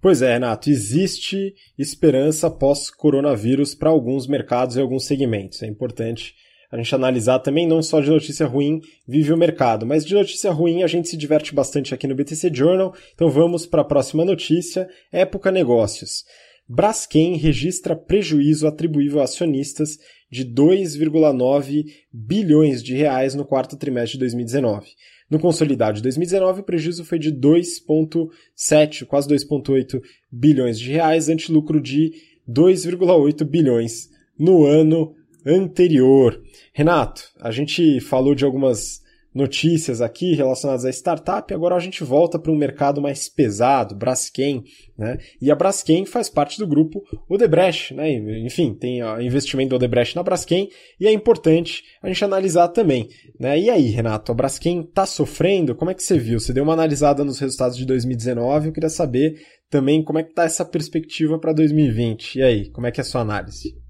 Pois 0.01 0.21
é, 0.21 0.35
Renato, 0.35 0.69
existe 0.69 1.55
esperança 1.79 2.51
pós-coronavírus 2.51 3.75
para 3.75 3.91
alguns 3.91 4.27
mercados 4.27 4.77
e 4.77 4.81
alguns 4.81 5.07
segmentos. 5.07 5.63
É 5.63 5.67
importante 5.67 6.35
a 6.71 6.77
gente 6.77 6.95
analisar 6.95 7.39
também, 7.39 7.67
não 7.67 7.81
só 7.81 8.01
de 8.01 8.11
notícia 8.11 8.45
ruim 8.45 8.81
vive 9.07 9.33
o 9.33 9.37
mercado, 9.37 9.87
mas 9.87 10.05
de 10.05 10.13
notícia 10.13 10.51
ruim 10.51 10.83
a 10.83 10.89
gente 10.89 11.09
se 11.09 11.17
diverte 11.17 11.55
bastante 11.55 11.95
aqui 11.95 12.07
no 12.09 12.17
BTC 12.17 12.53
Journal. 12.53 12.93
Então 13.15 13.31
vamos 13.31 13.65
para 13.65 13.83
a 13.83 13.85
próxima 13.85 14.25
notícia: 14.25 14.89
Época 15.13 15.53
Negócios. 15.53 16.25
Braskem 16.69 17.37
registra 17.37 17.95
prejuízo 17.95 18.67
atribuível 18.67 19.21
a 19.21 19.25
acionistas 19.25 19.99
de 20.31 20.45
2,9 20.45 21.85
bilhões 22.13 22.83
de 22.83 22.95
reais 22.95 23.35
no 23.35 23.45
quarto 23.45 23.77
trimestre 23.77 24.13
de 24.13 24.21
2019. 24.21 24.89
No 25.31 25.39
consolidado 25.39 25.97
de 25.97 26.03
2019, 26.03 26.61
o 26.61 26.65
prejuízo 26.65 27.05
foi 27.05 27.19
de 27.19 27.33
2,7, 27.33 29.05
quase 29.07 29.29
2,8 29.29 30.03
bilhões 30.31 30.79
de 30.79 30.91
reais, 30.91 31.29
ante 31.29 31.51
lucro 31.51 31.81
de 31.81 32.13
2,8 32.49 33.45
bilhões 33.45 34.11
no 34.39 34.65
ano 34.65 35.15
anterior. 35.47 36.41
Renato, 36.73 37.23
a 37.41 37.51
gente 37.51 38.01
falou 38.01 38.35
de 38.35 38.45
algumas 38.45 39.04
notícias 39.35 40.01
aqui 40.01 40.35
relacionadas 40.35 40.85
à 40.85 40.91
startup, 40.91 41.53
agora 41.53 41.75
a 41.75 41.81
gente 41.81 42.05
volta 42.05 42.39
para 42.39 42.53
um 42.53 42.57
mercado 42.57 43.03
mais 43.03 43.29
pesado, 43.29 43.97
Braskem, 43.97 44.63
né? 44.97 45.19
E 45.43 45.51
a 45.51 45.55
Braskem 45.55 46.07
faz 46.07 46.31
parte 46.31 46.59
do 46.59 46.67
grupo 46.67 47.03
Odebrecht, 47.29 47.95
né? 47.95 48.13
Enfim, 48.47 48.75
tem 48.75 49.01
investimento 49.21 49.71
do 49.71 49.77
Odebrecht 49.77 50.15
na 50.15 50.23
Braskem 50.23 50.69
e 51.01 51.07
é 51.07 51.13
importante 51.13 51.83
a 52.01 52.09
gente 52.09 52.25
analisar 52.25 52.69
também, 52.69 53.09
né? 53.41 53.59
E 53.59 53.69
aí, 53.69 53.89
Renato, 53.89 54.31
a 54.31 54.35
Braskem 54.35 54.83
está 54.83 55.05
sofrendo? 55.05 55.75
Como 55.75 55.91
é 55.91 55.95
que 55.95 56.03
você 56.03 56.17
viu? 56.17 56.39
Você 56.39 56.53
deu 56.53 56.63
uma 56.63 56.73
analisada 56.73 57.25
nos 57.25 57.41
resultados 57.41 57.77
de 57.77 57.85
2019, 57.85 58.69
eu 58.69 58.73
queria 58.73 58.89
saber 58.89 59.35
também 59.69 60.05
como 60.05 60.21
é 60.21 60.23
que 60.23 60.31
está 60.31 60.45
essa 60.45 60.65
perspectiva 60.65 61.39
para 61.39 61.53
2020. 61.53 62.39
E 62.39 62.43
aí, 62.43 62.71
como 62.71 62.87
é 62.87 62.93
que 62.93 63.01
é 63.01 63.03
a 63.03 63.05
sua 63.05 63.23
análise? 63.23 63.84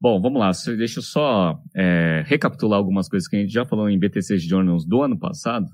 Bom, 0.00 0.20
vamos 0.20 0.38
lá. 0.38 0.52
Deixa 0.76 1.00
eu 1.00 1.02
só 1.02 1.60
é, 1.74 2.22
recapitular 2.24 2.78
algumas 2.78 3.08
coisas 3.08 3.28
que 3.28 3.34
a 3.34 3.40
gente 3.40 3.52
já 3.52 3.64
falou 3.64 3.90
em 3.90 3.98
BTC 3.98 4.38
Journals 4.38 4.86
do 4.86 5.02
ano 5.02 5.18
passado. 5.18 5.66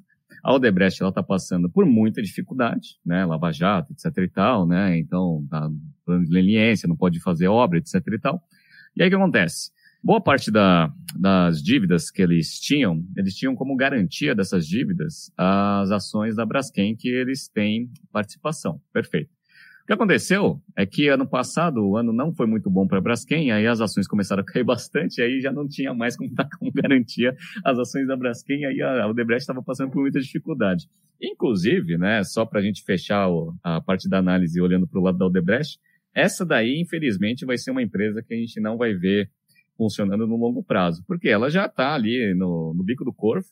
A 0.43 0.55
Odebrecht 0.55 1.03
ela 1.03 1.11
está 1.11 1.23
passando 1.23 1.71
por 1.71 1.85
muita 1.85 2.23
dificuldade, 2.23 2.99
né? 3.05 3.25
Lava 3.27 3.53
Jato, 3.53 3.93
etc 3.93 4.17
e 4.25 4.29
tal, 4.29 4.67
né? 4.67 4.99
Então, 4.99 5.47
tá 5.51 5.71
plano 6.07 6.25
de 6.25 6.33
leniência, 6.33 6.89
não 6.89 6.97
pode 6.97 7.21
fazer 7.21 7.49
obra, 7.49 7.79
etc 7.79 7.95
e 8.07 8.19
tal. 8.19 8.43
E 8.97 9.03
aí 9.03 9.09
o 9.09 9.11
que 9.11 9.17
acontece? 9.17 9.71
Boa 10.03 10.23
parte 10.23 10.51
da, 10.51 10.91
das 11.19 11.63
dívidas 11.63 12.11
que 12.11 12.23
eles 12.23 12.59
tinham, 12.61 13.03
eles 13.17 13.35
tinham 13.35 13.55
como 13.55 13.77
garantia 13.77 14.35
dessas 14.35 14.67
dívidas 14.67 15.31
as 15.37 15.91
ações 15.91 16.37
da 16.37 16.47
Braskem 16.47 16.97
que 16.97 17.09
eles 17.09 17.49
têm 17.49 17.91
participação. 18.13 18.81
Perfeito. 18.93 19.31
O 19.85 19.87
que 19.87 19.93
aconteceu 19.93 20.63
é 20.75 20.87
que 20.87 21.09
ano 21.09 21.29
passado 21.29 21.87
o 21.87 21.99
ano 21.99 22.11
não 22.11 22.35
foi 22.35 22.47
muito 22.47 22.71
bom 22.71 22.87
para 22.87 22.97
a 22.97 23.01
Braskem, 23.03 23.53
aí 23.53 23.67
as 23.67 23.83
ações 23.83 24.09
começaram 24.09 24.41
a 24.41 24.45
cair 24.51 24.65
bastante, 24.65 25.21
aí 25.21 25.43
já 25.43 25.53
não 25.53 25.69
tinha 25.69 25.93
mais 25.93 26.17
como 26.17 26.31
dar 26.33 26.49
como 26.59 26.73
garantia 26.73 27.37
as 27.63 27.79
ações 27.79 28.07
da 28.07 28.17
Braskem, 28.17 28.65
aí 28.65 28.81
a 28.81 29.07
Odebrecht 29.07 29.43
estava 29.43 29.63
passando 29.63 29.91
por 29.91 30.01
muita 30.01 30.19
dificuldade. 30.19 30.89
Inclusive, 31.21 31.99
né, 31.99 32.25
só 32.25 32.47
para 32.47 32.61
a 32.61 32.63
gente 32.63 32.83
fechar 32.83 33.29
a 33.63 33.79
parte 33.83 34.09
da 34.09 34.17
análise 34.17 34.59
olhando 34.59 34.89
para 34.89 34.99
o 34.99 35.03
lado 35.03 35.19
da 35.19 35.27
Odebrecht, 35.27 35.79
essa 36.15 36.47
daí, 36.47 36.81
infelizmente, 36.81 37.45
vai 37.45 37.59
ser 37.59 37.71
uma 37.71 37.83
empresa 37.83 38.23
que 38.23 38.33
a 38.33 38.39
gente 38.39 38.59
não 38.61 38.79
vai 38.79 38.95
ver 38.95 39.31
funcionando 39.77 40.27
no 40.27 40.37
longo 40.37 40.65
prazo, 40.65 41.05
porque 41.07 41.29
ela 41.29 41.51
já 41.51 41.67
está 41.67 41.93
ali 41.93 42.33
no, 42.33 42.73
no 42.73 42.83
bico 42.83 43.05
do 43.05 43.13
corvo, 43.13 43.49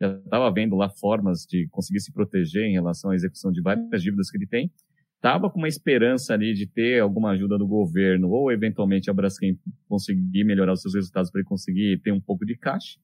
já 0.00 0.16
estava 0.16 0.50
vendo 0.50 0.74
lá 0.74 0.90
formas 0.90 1.46
de 1.48 1.68
conseguir 1.70 2.00
se 2.00 2.12
proteger 2.12 2.64
em 2.64 2.72
relação 2.72 3.12
à 3.12 3.14
execução 3.14 3.52
de 3.52 3.62
várias 3.62 4.02
dívidas 4.02 4.28
que 4.32 4.36
ele 4.36 4.48
tem, 4.48 4.68
estava 5.16 5.50
com 5.50 5.58
uma 5.58 5.68
esperança 5.68 6.34
ali 6.34 6.54
de 6.54 6.66
ter 6.66 7.00
alguma 7.00 7.30
ajuda 7.30 7.58
do 7.58 7.66
governo 7.66 8.30
ou 8.30 8.52
eventualmente 8.52 9.10
a 9.10 9.14
Braskem 9.14 9.58
conseguir 9.88 10.44
melhorar 10.44 10.72
os 10.72 10.82
seus 10.82 10.94
resultados 10.94 11.30
para 11.30 11.40
ele 11.40 11.48
conseguir 11.48 12.00
ter 12.02 12.12
um 12.12 12.20
pouco 12.20 12.44
de 12.44 12.56
caixa. 12.56 12.98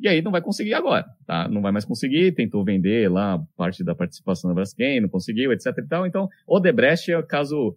E 0.00 0.06
aí 0.06 0.22
não 0.22 0.30
vai 0.30 0.40
conseguir 0.40 0.74
agora, 0.74 1.04
tá? 1.26 1.48
Não 1.48 1.60
vai 1.60 1.72
mais 1.72 1.84
conseguir, 1.84 2.32
tentou 2.32 2.64
vender 2.64 3.10
lá 3.10 3.42
parte 3.56 3.82
da 3.82 3.94
participação 3.94 4.48
da 4.48 4.54
Braskem, 4.54 5.00
não 5.00 5.08
conseguiu, 5.08 5.52
etc 5.52 5.66
e 5.76 5.82
tal. 5.88 6.06
Então, 6.06 6.28
Odebrecht 6.46 7.10
é 7.10 7.18
o 7.18 7.26
caso, 7.26 7.76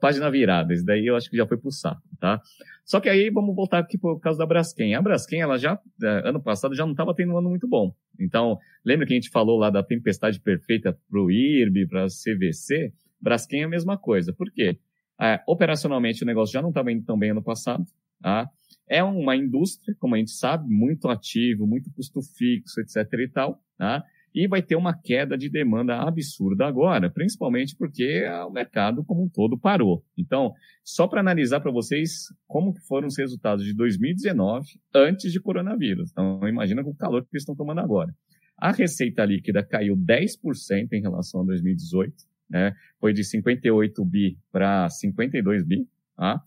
página 0.00 0.30
virada, 0.30 0.72
isso 0.72 0.84
daí 0.84 1.06
eu 1.06 1.16
acho 1.16 1.28
que 1.28 1.36
já 1.36 1.44
foi 1.44 1.56
pro 1.56 1.72
saco, 1.72 2.02
tá? 2.20 2.40
Só 2.84 3.00
que 3.00 3.08
aí 3.08 3.30
vamos 3.30 3.54
voltar 3.54 3.80
aqui 3.80 3.98
pro 3.98 4.18
caso 4.20 4.38
da 4.38 4.46
Braskem. 4.46 4.94
A 4.94 5.02
Braskem, 5.02 5.40
ela 5.40 5.58
já, 5.58 5.76
é, 6.04 6.28
ano 6.28 6.40
passado, 6.40 6.72
já 6.72 6.84
não 6.84 6.92
estava 6.92 7.12
tendo 7.12 7.32
um 7.32 7.38
ano 7.38 7.50
muito 7.50 7.66
bom. 7.66 7.92
Então, 8.18 8.58
lembra 8.84 9.04
que 9.04 9.12
a 9.12 9.16
gente 9.16 9.30
falou 9.30 9.58
lá 9.58 9.68
da 9.68 9.82
tempestade 9.82 10.40
perfeita 10.40 10.96
pro 11.10 11.28
IRB, 11.28 11.88
para 11.88 12.06
CVC? 12.06 12.92
Braskem 13.20 13.62
é 13.62 13.64
a 13.64 13.68
mesma 13.68 13.96
coisa. 13.96 14.32
Por 14.32 14.50
quê? 14.50 14.78
É, 15.20 15.40
operacionalmente 15.46 16.22
o 16.22 16.26
negócio 16.26 16.52
já 16.52 16.60
não 16.60 16.68
estava 16.68 16.92
indo 16.92 17.04
tão 17.04 17.18
bem 17.18 17.30
ano 17.30 17.42
passado. 17.42 17.84
Tá? 18.20 18.48
É 18.88 19.02
uma 19.02 19.36
indústria, 19.36 19.96
como 19.98 20.14
a 20.14 20.18
gente 20.18 20.30
sabe, 20.30 20.68
muito 20.68 21.08
ativo, 21.08 21.66
muito 21.66 21.90
custo 21.92 22.20
fixo, 22.22 22.80
etc. 22.80 22.96
e 23.20 23.28
tal. 23.28 23.60
Tá? 23.76 24.04
E 24.34 24.46
vai 24.46 24.62
ter 24.62 24.76
uma 24.76 24.92
queda 24.92 25.36
de 25.36 25.48
demanda 25.48 25.96
absurda 25.96 26.66
agora, 26.66 27.08
principalmente 27.08 27.74
porque 27.74 28.22
o 28.46 28.50
mercado 28.50 29.02
como 29.02 29.24
um 29.24 29.28
todo 29.28 29.58
parou. 29.58 30.04
Então, 30.16 30.52
só 30.84 31.08
para 31.08 31.20
analisar 31.20 31.60
para 31.60 31.72
vocês 31.72 32.26
como 32.46 32.74
foram 32.86 33.08
os 33.08 33.16
resultados 33.16 33.64
de 33.64 33.74
2019 33.74 34.78
antes 34.94 35.32
de 35.32 35.40
coronavírus. 35.40 36.10
Então, 36.10 36.46
imagina 36.46 36.84
com 36.84 36.90
o 36.90 36.96
calor 36.96 37.22
que 37.22 37.30
eles 37.32 37.42
estão 37.42 37.56
tomando 37.56 37.80
agora. 37.80 38.14
A 38.58 38.72
receita 38.72 39.24
líquida 39.24 39.62
caiu 39.62 39.96
10% 39.96 40.92
em 40.92 41.00
relação 41.00 41.40
a 41.40 41.44
2018 41.44 42.14
né? 42.48 42.74
Foi 43.00 43.12
de 43.12 43.24
58 43.24 44.04
bi 44.04 44.38
para 44.50 44.88
52 44.88 45.64
bi, 45.64 45.88
tá? 46.16 46.40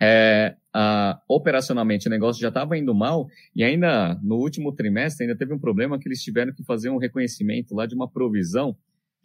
É, 0.00 0.56
a, 0.74 1.20
operacionalmente 1.26 2.06
o 2.06 2.10
negócio 2.10 2.40
já 2.40 2.48
estava 2.48 2.76
indo 2.76 2.94
mal 2.94 3.26
e 3.54 3.64
ainda 3.64 4.14
no 4.22 4.36
último 4.36 4.70
trimestre 4.72 5.24
ainda 5.24 5.38
teve 5.38 5.54
um 5.54 5.58
problema 5.58 5.98
que 5.98 6.06
eles 6.06 6.22
tiveram 6.22 6.52
que 6.52 6.62
fazer 6.64 6.90
um 6.90 6.98
reconhecimento 6.98 7.74
lá 7.74 7.86
de 7.86 7.94
uma 7.94 8.06
provisão 8.06 8.76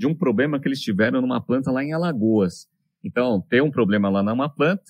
de 0.01 0.07
um 0.07 0.15
problema 0.15 0.59
que 0.59 0.67
eles 0.67 0.81
tiveram 0.81 1.21
numa 1.21 1.39
planta 1.39 1.71
lá 1.71 1.83
em 1.83 1.93
Alagoas. 1.93 2.67
Então, 3.03 3.39
tem 3.49 3.61
um 3.61 3.69
problema 3.69 4.09
lá 4.09 4.23
numa 4.23 4.49
planta, 4.49 4.83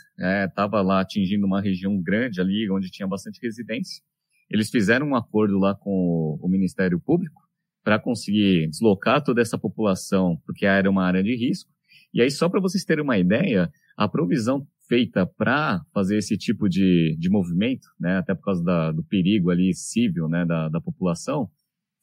estava 0.48 0.80
é, 0.80 0.82
lá 0.82 1.02
atingindo 1.02 1.46
uma 1.46 1.62
região 1.62 2.02
grande 2.02 2.40
ali, 2.40 2.70
onde 2.72 2.90
tinha 2.90 3.08
bastante 3.08 3.40
residência. 3.42 4.02
Eles 4.50 4.70
fizeram 4.70 5.08
um 5.08 5.16
acordo 5.16 5.58
lá 5.58 5.76
com 5.76 6.40
o 6.42 6.48
Ministério 6.48 6.98
Público 6.98 7.41
para 7.84 8.00
conseguir 8.00 8.68
deslocar 8.70 9.24
toda 9.24 9.42
essa 9.42 9.58
população, 9.58 10.38
porque 10.46 10.66
era 10.66 10.90
uma 10.90 11.06
área 11.06 11.24
de 11.24 11.36
risco. 11.36 11.72
E 12.14 12.22
aí, 12.22 12.30
só 12.30 12.50
para 12.50 12.60
vocês 12.60 12.84
terem 12.84 13.04
uma 13.04 13.18
ideia, 13.18 13.72
a 13.98 14.08
provisão 14.08 14.68
feita 14.88 15.26
para 15.26 15.82
fazer 15.94 16.18
esse 16.18 16.38
tipo 16.38 16.68
de, 16.68 17.16
de 17.18 17.30
movimento, 17.30 17.88
né, 18.00 18.18
até 18.18 18.36
por 18.36 18.44
causa 18.44 18.64
da, 18.64 18.92
do 18.92 19.04
perigo 19.04 19.50
ali 19.50 19.74
civil 19.74 20.28
né, 20.28 20.46
da, 20.46 20.68
da 20.68 20.82
população, 20.82 21.50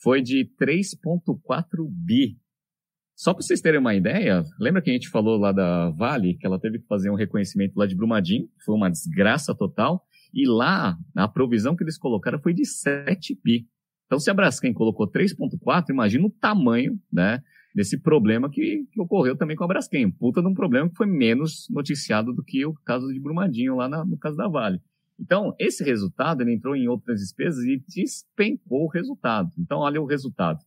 foi 0.00 0.22
de 0.22 0.50
3,4 0.58 1.86
bi. 1.90 2.38
Só 3.14 3.34
para 3.34 3.42
vocês 3.42 3.60
terem 3.60 3.80
uma 3.80 3.94
ideia, 3.94 4.42
lembra 4.58 4.80
que 4.80 4.88
a 4.88 4.92
gente 4.92 5.10
falou 5.10 5.36
lá 5.36 5.52
da 5.52 5.90
Vale, 5.90 6.38
que 6.38 6.46
ela 6.46 6.58
teve 6.58 6.78
que 6.78 6.86
fazer 6.86 7.10
um 7.10 7.16
reconhecimento 7.16 7.76
lá 7.76 7.84
de 7.84 7.96
Brumadinho, 7.96 8.48
foi 8.64 8.74
uma 8.74 8.88
desgraça 8.88 9.54
total, 9.54 10.02
e 10.32 10.46
lá 10.46 10.96
a 11.16 11.28
provisão 11.28 11.74
que 11.74 11.82
eles 11.82 11.98
colocaram 11.98 12.40
foi 12.40 12.54
de 12.54 12.64
7 12.64 13.38
bi. 13.44 13.66
Então, 14.08 14.18
se 14.18 14.30
a 14.30 14.34
Braskem 14.34 14.72
colocou 14.72 15.06
3,4, 15.06 15.90
imagina 15.90 16.26
o 16.26 16.30
tamanho, 16.30 16.98
né, 17.12 17.42
desse 17.74 18.00
problema 18.00 18.50
que, 18.50 18.86
que, 18.90 19.00
ocorreu 19.00 19.36
também 19.36 19.54
com 19.54 19.64
a 19.64 19.68
Braskem. 19.68 20.10
Puta 20.10 20.40
de 20.40 20.48
um 20.48 20.54
problema 20.54 20.88
que 20.88 20.96
foi 20.96 21.06
menos 21.06 21.68
noticiado 21.70 22.32
do 22.32 22.42
que 22.42 22.64
o 22.64 22.72
caso 22.86 23.12
de 23.12 23.20
Brumadinho 23.20 23.76
lá 23.76 23.86
na, 23.86 24.04
no 24.06 24.16
caso 24.16 24.34
da 24.34 24.48
Vale. 24.48 24.80
Então, 25.20 25.54
esse 25.58 25.84
resultado, 25.84 26.42
ele 26.42 26.54
entrou 26.54 26.74
em 26.74 26.88
outras 26.88 27.20
despesas 27.20 27.62
e 27.64 27.82
despencou 27.86 28.84
o 28.84 28.88
resultado. 28.88 29.50
Então, 29.58 29.80
olha 29.80 30.00
o 30.00 30.06
resultado. 30.06 30.58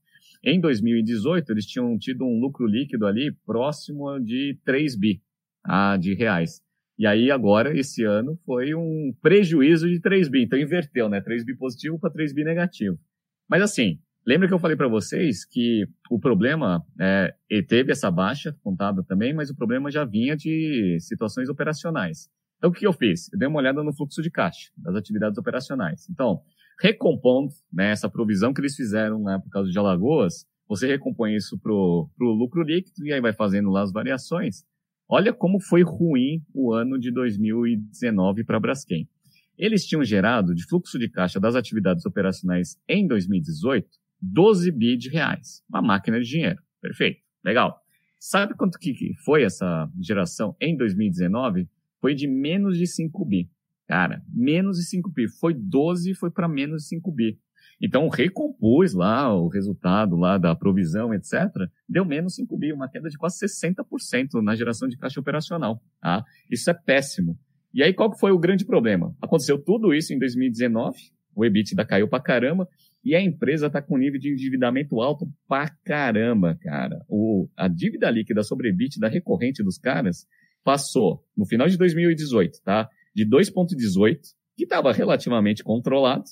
Em 0.43 0.59
2018, 0.59 1.51
eles 1.51 1.65
tinham 1.65 1.97
tido 1.97 2.25
um 2.25 2.39
lucro 2.39 2.67
líquido 2.67 3.07
ali 3.07 3.31
próximo 3.43 4.19
de 4.19 4.59
3 4.63 4.95
bi 4.95 5.21
ah, 5.63 5.97
de 5.97 6.13
reais. 6.13 6.61
E 6.97 7.07
aí, 7.07 7.31
agora, 7.31 7.75
esse 7.75 8.03
ano, 8.03 8.37
foi 8.45 8.75
um 8.75 9.11
prejuízo 9.19 9.89
de 9.89 9.99
3 9.99 10.29
bi. 10.29 10.43
Então, 10.43 10.59
inverteu, 10.59 11.09
né? 11.09 11.21
3 11.21 11.43
bi 11.43 11.55
positivo 11.55 11.97
para 11.97 12.11
3 12.11 12.33
bi 12.33 12.43
negativo. 12.43 12.99
Mas 13.51 13.61
assim, 13.61 13.99
Lembra 14.25 14.47
que 14.47 14.53
eu 14.53 14.59
falei 14.59 14.77
para 14.77 14.87
vocês 14.87 15.43
que 15.43 15.87
o 16.09 16.19
problema 16.19 16.85
é, 16.99 17.33
teve 17.67 17.91
essa 17.91 18.11
baixa 18.11 18.55
contada 18.61 19.03
também, 19.03 19.33
mas 19.33 19.49
o 19.49 19.55
problema 19.55 19.89
já 19.89 20.05
vinha 20.05 20.37
de 20.37 20.97
situações 20.99 21.49
operacionais. 21.49 22.29
Então, 22.57 22.69
o 22.69 22.73
que 22.73 22.85
eu 22.85 22.93
fiz? 22.93 23.33
Eu 23.33 23.39
dei 23.39 23.47
uma 23.47 23.57
olhada 23.57 23.83
no 23.83 23.91
fluxo 23.91 24.21
de 24.21 24.29
caixa 24.29 24.69
das 24.77 24.95
atividades 24.95 25.39
operacionais. 25.39 26.07
Então, 26.07 26.39
recompondo 26.79 27.51
né, 27.73 27.89
essa 27.89 28.07
provisão 28.07 28.53
que 28.53 28.61
eles 28.61 28.75
fizeram 28.75 29.23
né, 29.23 29.39
por 29.43 29.49
causa 29.49 29.71
de 29.71 29.79
Alagoas, 29.79 30.45
você 30.67 30.85
recompõe 30.85 31.35
isso 31.35 31.57
para 31.57 31.73
o 31.73 32.07
lucro 32.19 32.61
líquido 32.61 33.03
e 33.03 33.11
aí 33.11 33.19
vai 33.19 33.33
fazendo 33.33 33.71
lá 33.71 33.81
as 33.81 33.91
variações. 33.91 34.63
Olha 35.09 35.33
como 35.33 35.59
foi 35.59 35.81
ruim 35.81 36.43
o 36.53 36.71
ano 36.71 36.99
de 36.99 37.11
2019 37.11 38.43
para 38.43 38.57
a 38.57 38.59
Braskem. 38.59 39.09
Eles 39.61 39.85
tinham 39.85 40.03
gerado 40.03 40.55
de 40.55 40.65
fluxo 40.65 40.97
de 40.97 41.07
caixa 41.07 41.39
das 41.39 41.55
atividades 41.55 42.03
operacionais 42.03 42.81
em 42.89 43.07
2018 43.07 43.87
12 44.19 44.71
bi 44.71 44.97
de 44.97 45.09
reais. 45.09 45.63
Uma 45.69 45.83
máquina 45.83 46.19
de 46.19 46.27
dinheiro. 46.27 46.59
Perfeito. 46.81 47.21
Legal. 47.45 47.79
Sabe 48.19 48.55
quanto 48.55 48.79
que 48.79 49.13
foi 49.23 49.43
essa 49.43 49.87
geração 49.99 50.55
em 50.59 50.75
2019? 50.75 51.69
Foi 51.99 52.15
de 52.15 52.27
menos 52.27 52.75
de 52.75 52.87
5 52.87 53.23
bi. 53.23 53.51
Cara, 53.87 54.23
menos 54.33 54.77
de 54.77 54.85
5 54.85 55.11
bi. 55.11 55.27
Foi 55.27 55.53
12, 55.53 56.15
foi 56.15 56.31
para 56.31 56.47
menos 56.47 56.83
de 56.83 56.89
5 56.89 57.11
bi. 57.11 57.39
Então, 57.79 58.09
recompus 58.09 58.93
lá 58.93 59.31
o 59.35 59.47
resultado 59.47 60.15
lá 60.15 60.39
da 60.39 60.55
provisão, 60.55 61.13
etc. 61.13 61.33
Deu 61.87 62.03
menos 62.05 62.35
5 62.35 62.57
bi, 62.57 62.73
uma 62.73 62.89
queda 62.89 63.09
de 63.09 63.17
quase 63.17 63.45
60% 63.45 64.41
na 64.41 64.55
geração 64.55 64.87
de 64.87 64.97
caixa 64.97 65.19
operacional. 65.19 65.83
Tá? 65.99 66.23
Isso 66.49 66.69
é 66.69 66.73
péssimo. 66.73 67.37
E 67.73 67.81
aí, 67.81 67.93
qual 67.93 68.17
foi 68.17 68.31
o 68.31 68.39
grande 68.39 68.65
problema? 68.65 69.15
Aconteceu 69.21 69.57
tudo 69.57 69.93
isso 69.93 70.13
em 70.13 70.19
2019, 70.19 70.97
o 71.35 71.45
EBITDA 71.45 71.85
caiu 71.85 72.07
pra 72.07 72.19
caramba, 72.19 72.67
e 73.03 73.15
a 73.15 73.21
empresa 73.21 73.67
está 73.67 73.81
com 73.81 73.97
nível 73.97 74.19
de 74.19 74.31
endividamento 74.31 75.01
alto 75.01 75.27
pra 75.47 75.69
caramba, 75.83 76.57
cara. 76.61 77.03
O, 77.07 77.47
a 77.57 77.67
dívida 77.67 78.09
líquida 78.09 78.43
sobre 78.43 78.69
EBITDA 78.69 79.07
recorrente 79.07 79.63
dos 79.63 79.77
caras 79.77 80.27
passou, 80.63 81.25
no 81.35 81.45
final 81.45 81.67
de 81.67 81.77
2018, 81.77 82.61
tá? 82.63 82.87
De 83.15 83.25
2,18, 83.25 84.19
que 84.55 84.63
estava 84.63 84.91
relativamente 84.91 85.63
controlado, 85.63 86.25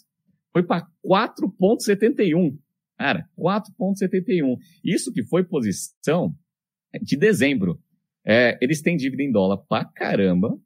foi 0.51 0.63
para 0.63 0.87
4,71. 1.03 2.57
Cara, 2.97 3.27
4,71. 3.37 4.57
Isso 4.83 5.11
que 5.11 5.23
foi 5.23 5.43
posição 5.43 6.35
de 7.01 7.17
dezembro. 7.17 7.79
É, 8.25 8.57
eles 8.61 8.81
têm 8.81 8.97
dívida 8.97 9.23
em 9.23 9.31
dólar 9.31 9.57
pra 9.57 9.85
caramba, 9.85 10.59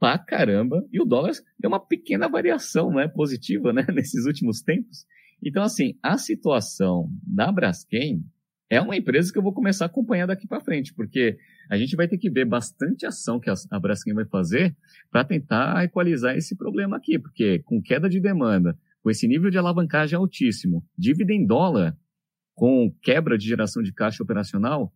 pra 0.00 0.18
caramba, 0.18 0.82
e 0.90 1.00
o 1.00 1.04
dólar 1.04 1.32
deu 1.58 1.68
uma 1.68 1.78
pequena 1.78 2.26
variação 2.26 2.90
né, 2.90 3.06
positiva 3.06 3.72
né, 3.72 3.84
nesses 3.94 4.24
últimos 4.24 4.62
tempos. 4.62 5.04
Então, 5.44 5.62
assim, 5.62 5.94
a 6.02 6.16
situação 6.16 7.08
da 7.22 7.52
Braskem 7.52 8.24
é 8.70 8.80
uma 8.80 8.96
empresa 8.96 9.32
que 9.32 9.38
eu 9.38 9.42
vou 9.42 9.52
começar 9.52 9.84
a 9.84 9.86
acompanhar 9.86 10.26
daqui 10.26 10.46
para 10.46 10.60
frente, 10.60 10.94
porque 10.94 11.36
a 11.68 11.76
gente 11.76 11.96
vai 11.96 12.08
ter 12.08 12.16
que 12.16 12.30
ver 12.30 12.46
bastante 12.46 13.04
ação 13.04 13.38
que 13.38 13.50
a 13.50 13.78
Braskem 13.78 14.14
vai 14.14 14.24
fazer 14.24 14.74
para 15.10 15.24
tentar 15.24 15.84
equalizar 15.84 16.36
esse 16.36 16.56
problema 16.56 16.96
aqui, 16.96 17.18
porque 17.18 17.58
com 17.64 17.82
queda 17.82 18.08
de 18.08 18.20
demanda, 18.20 18.78
com 19.02 19.10
esse 19.10 19.26
nível 19.26 19.50
de 19.50 19.58
alavancagem 19.58 20.16
altíssimo, 20.16 20.84
dívida 20.96 21.32
em 21.32 21.44
dólar, 21.44 21.96
com 22.54 22.94
quebra 23.02 23.36
de 23.36 23.46
geração 23.46 23.82
de 23.82 23.92
caixa 23.92 24.22
operacional, 24.22 24.92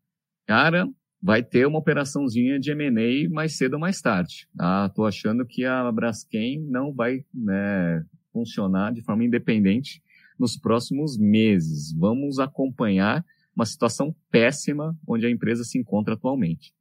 cara, 0.47 0.89
vai 1.25 1.43
ter 1.43 1.67
uma 1.67 1.79
operaçãozinha 1.79 2.61
de 2.61 2.71
M&A 2.73 3.31
mais 3.31 3.57
cedo 3.57 3.75
ou 3.75 3.81
mais 3.81 3.99
tarde. 4.03 4.47
Tá? 4.55 4.91
Tô 4.91 5.07
achando 5.07 5.47
que 5.47 5.65
a 5.65 5.91
Braskem 5.91 6.61
não 6.61 6.93
vai 6.93 7.25
né, 7.33 8.05
funcionar 8.31 8.93
de 8.93 9.01
forma 9.01 9.25
independente 9.25 10.03
nos 10.39 10.55
próximos 10.55 11.17
meses. 11.17 11.95
Vamos 11.97 12.39
acompanhar 12.39 13.25
uma 13.57 13.65
situação 13.65 14.15
péssima 14.31 14.95
onde 15.09 15.25
a 15.25 15.31
empresa 15.31 15.65
se 15.65 15.79
encontra 15.79 16.13
atualmente. 16.13 16.75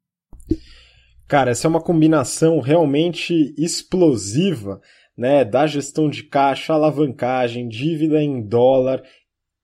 Cara, 1.26 1.52
essa 1.52 1.66
é 1.66 1.70
uma 1.70 1.82
combinação 1.82 2.60
realmente 2.60 3.56
explosiva, 3.58 4.82
né, 5.18 5.46
da 5.46 5.66
gestão 5.66 6.10
de 6.10 6.22
caixa, 6.22 6.74
alavancagem, 6.74 7.70
dívida 7.70 8.22
em 8.22 8.46
dólar, 8.46 9.02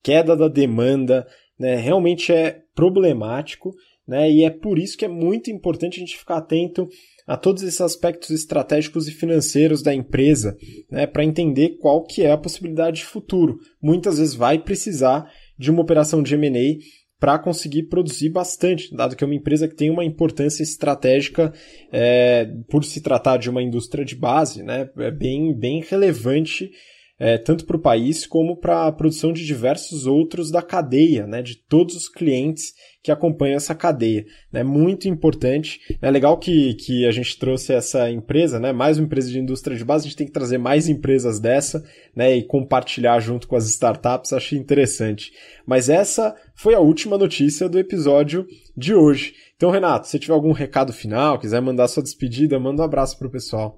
queda 0.02 0.38
da 0.38 0.48
demanda, 0.48 1.28
né, 1.60 1.76
realmente 1.76 2.32
é 2.32 2.62
problemático, 2.74 3.76
né, 4.10 4.30
e 4.30 4.44
é 4.44 4.50
por 4.50 4.80
isso 4.80 4.98
que 4.98 5.06
é 5.06 5.08
muito 5.08 5.52
importante 5.52 5.98
a 5.98 6.00
gente 6.00 6.18
ficar 6.18 6.38
atento 6.38 6.90
a 7.28 7.38
todos 7.38 7.62
esses 7.62 7.80
aspectos 7.80 8.32
estratégicos 8.32 9.08
e 9.08 9.12
financeiros 9.12 9.84
da 9.84 9.94
empresa, 9.94 10.58
né, 10.90 11.06
para 11.06 11.24
entender 11.24 11.78
qual 11.78 12.04
que 12.04 12.24
é 12.24 12.32
a 12.32 12.38
possibilidade 12.38 12.98
de 12.98 13.06
futuro. 13.06 13.60
Muitas 13.80 14.18
vezes 14.18 14.34
vai 14.34 14.58
precisar 14.58 15.32
de 15.56 15.70
uma 15.70 15.82
operação 15.84 16.24
de 16.24 16.34
M&A 16.34 16.80
para 17.20 17.38
conseguir 17.38 17.84
produzir 17.84 18.30
bastante, 18.30 18.96
dado 18.96 19.16
que 19.16 19.24
é 19.24 19.28
uma 19.28 19.36
empresa 19.36 19.68
que 19.68 19.76
tem 19.76 19.92
uma 19.92 20.04
importância 20.04 20.64
estratégica 20.64 21.54
é, 21.92 22.50
por 22.68 22.84
se 22.84 23.02
tratar 23.02 23.38
de 23.38 23.48
uma 23.48 23.62
indústria 23.62 24.04
de 24.04 24.16
base, 24.16 24.64
né, 24.64 24.90
é 24.98 25.12
bem, 25.12 25.54
bem 25.56 25.84
relevante 25.88 26.72
é, 27.20 27.38
tanto 27.38 27.66
para 27.66 27.76
o 27.76 27.82
país 27.82 28.26
como 28.26 28.56
para 28.56 28.88
a 28.88 28.92
produção 28.92 29.34
de 29.34 29.46
diversos 29.46 30.08
outros 30.08 30.50
da 30.50 30.62
cadeia, 30.62 31.28
né, 31.28 31.42
de 31.42 31.58
todos 31.58 31.96
os 31.96 32.08
clientes 32.08 32.74
que 33.04 33.12
acompanham 33.12 33.58
essa 33.58 33.76
cadeia. 33.76 34.26
É 34.54 34.60
né, 34.60 34.64
muito 34.64 35.08
importante. 35.08 35.80
É 36.02 36.10
legal 36.10 36.38
que, 36.38 36.76
que 36.76 37.06
a 37.06 37.12
gente 37.12 37.38
trouxe 37.38 37.74
essa 37.74 38.10
empresa, 38.10 38.60
né, 38.60 38.72
mais 38.72 38.98
uma 38.98 39.06
empresa 39.06 39.30
de 39.30 39.40
indústria 39.40 39.76
de 39.76 39.84
base, 39.84 40.06
a 40.06 40.10
gente 40.10 40.18
tem 40.18 40.28
que 40.28 40.34
trazer 40.34 40.58
mais 40.58 40.88
empresas 40.88 41.40
dessa 41.40 41.84
né, 42.16 42.38
e 42.38 42.44
compartilhar 42.44 43.20
junto 43.20 43.48
com 43.48 43.56
as 43.56 43.68
startups, 43.68 44.32
achei 44.32 44.58
interessante. 44.58 45.34
Mas 45.66 45.90
essa 45.90 46.34
foi 46.56 46.74
a 46.74 46.80
última 46.80 47.18
notícia 47.18 47.68
do 47.68 47.78
episódio 47.78 48.48
de 48.78 48.94
hoje. 48.94 49.34
Então, 49.58 49.72
Renato, 49.72 50.08
se 50.08 50.18
tiver 50.18 50.34
algum 50.34 50.54
recado 50.54 50.94
final, 50.94 51.38
quiser 51.38 51.62
mandar 51.62 51.90
sua 51.90 52.02
despedida, 52.02 52.58
manda 52.58 52.82
um 52.82 52.86
abraço 52.86 53.18
para 53.18 53.28
o 53.28 53.32
pessoal. 53.32 53.78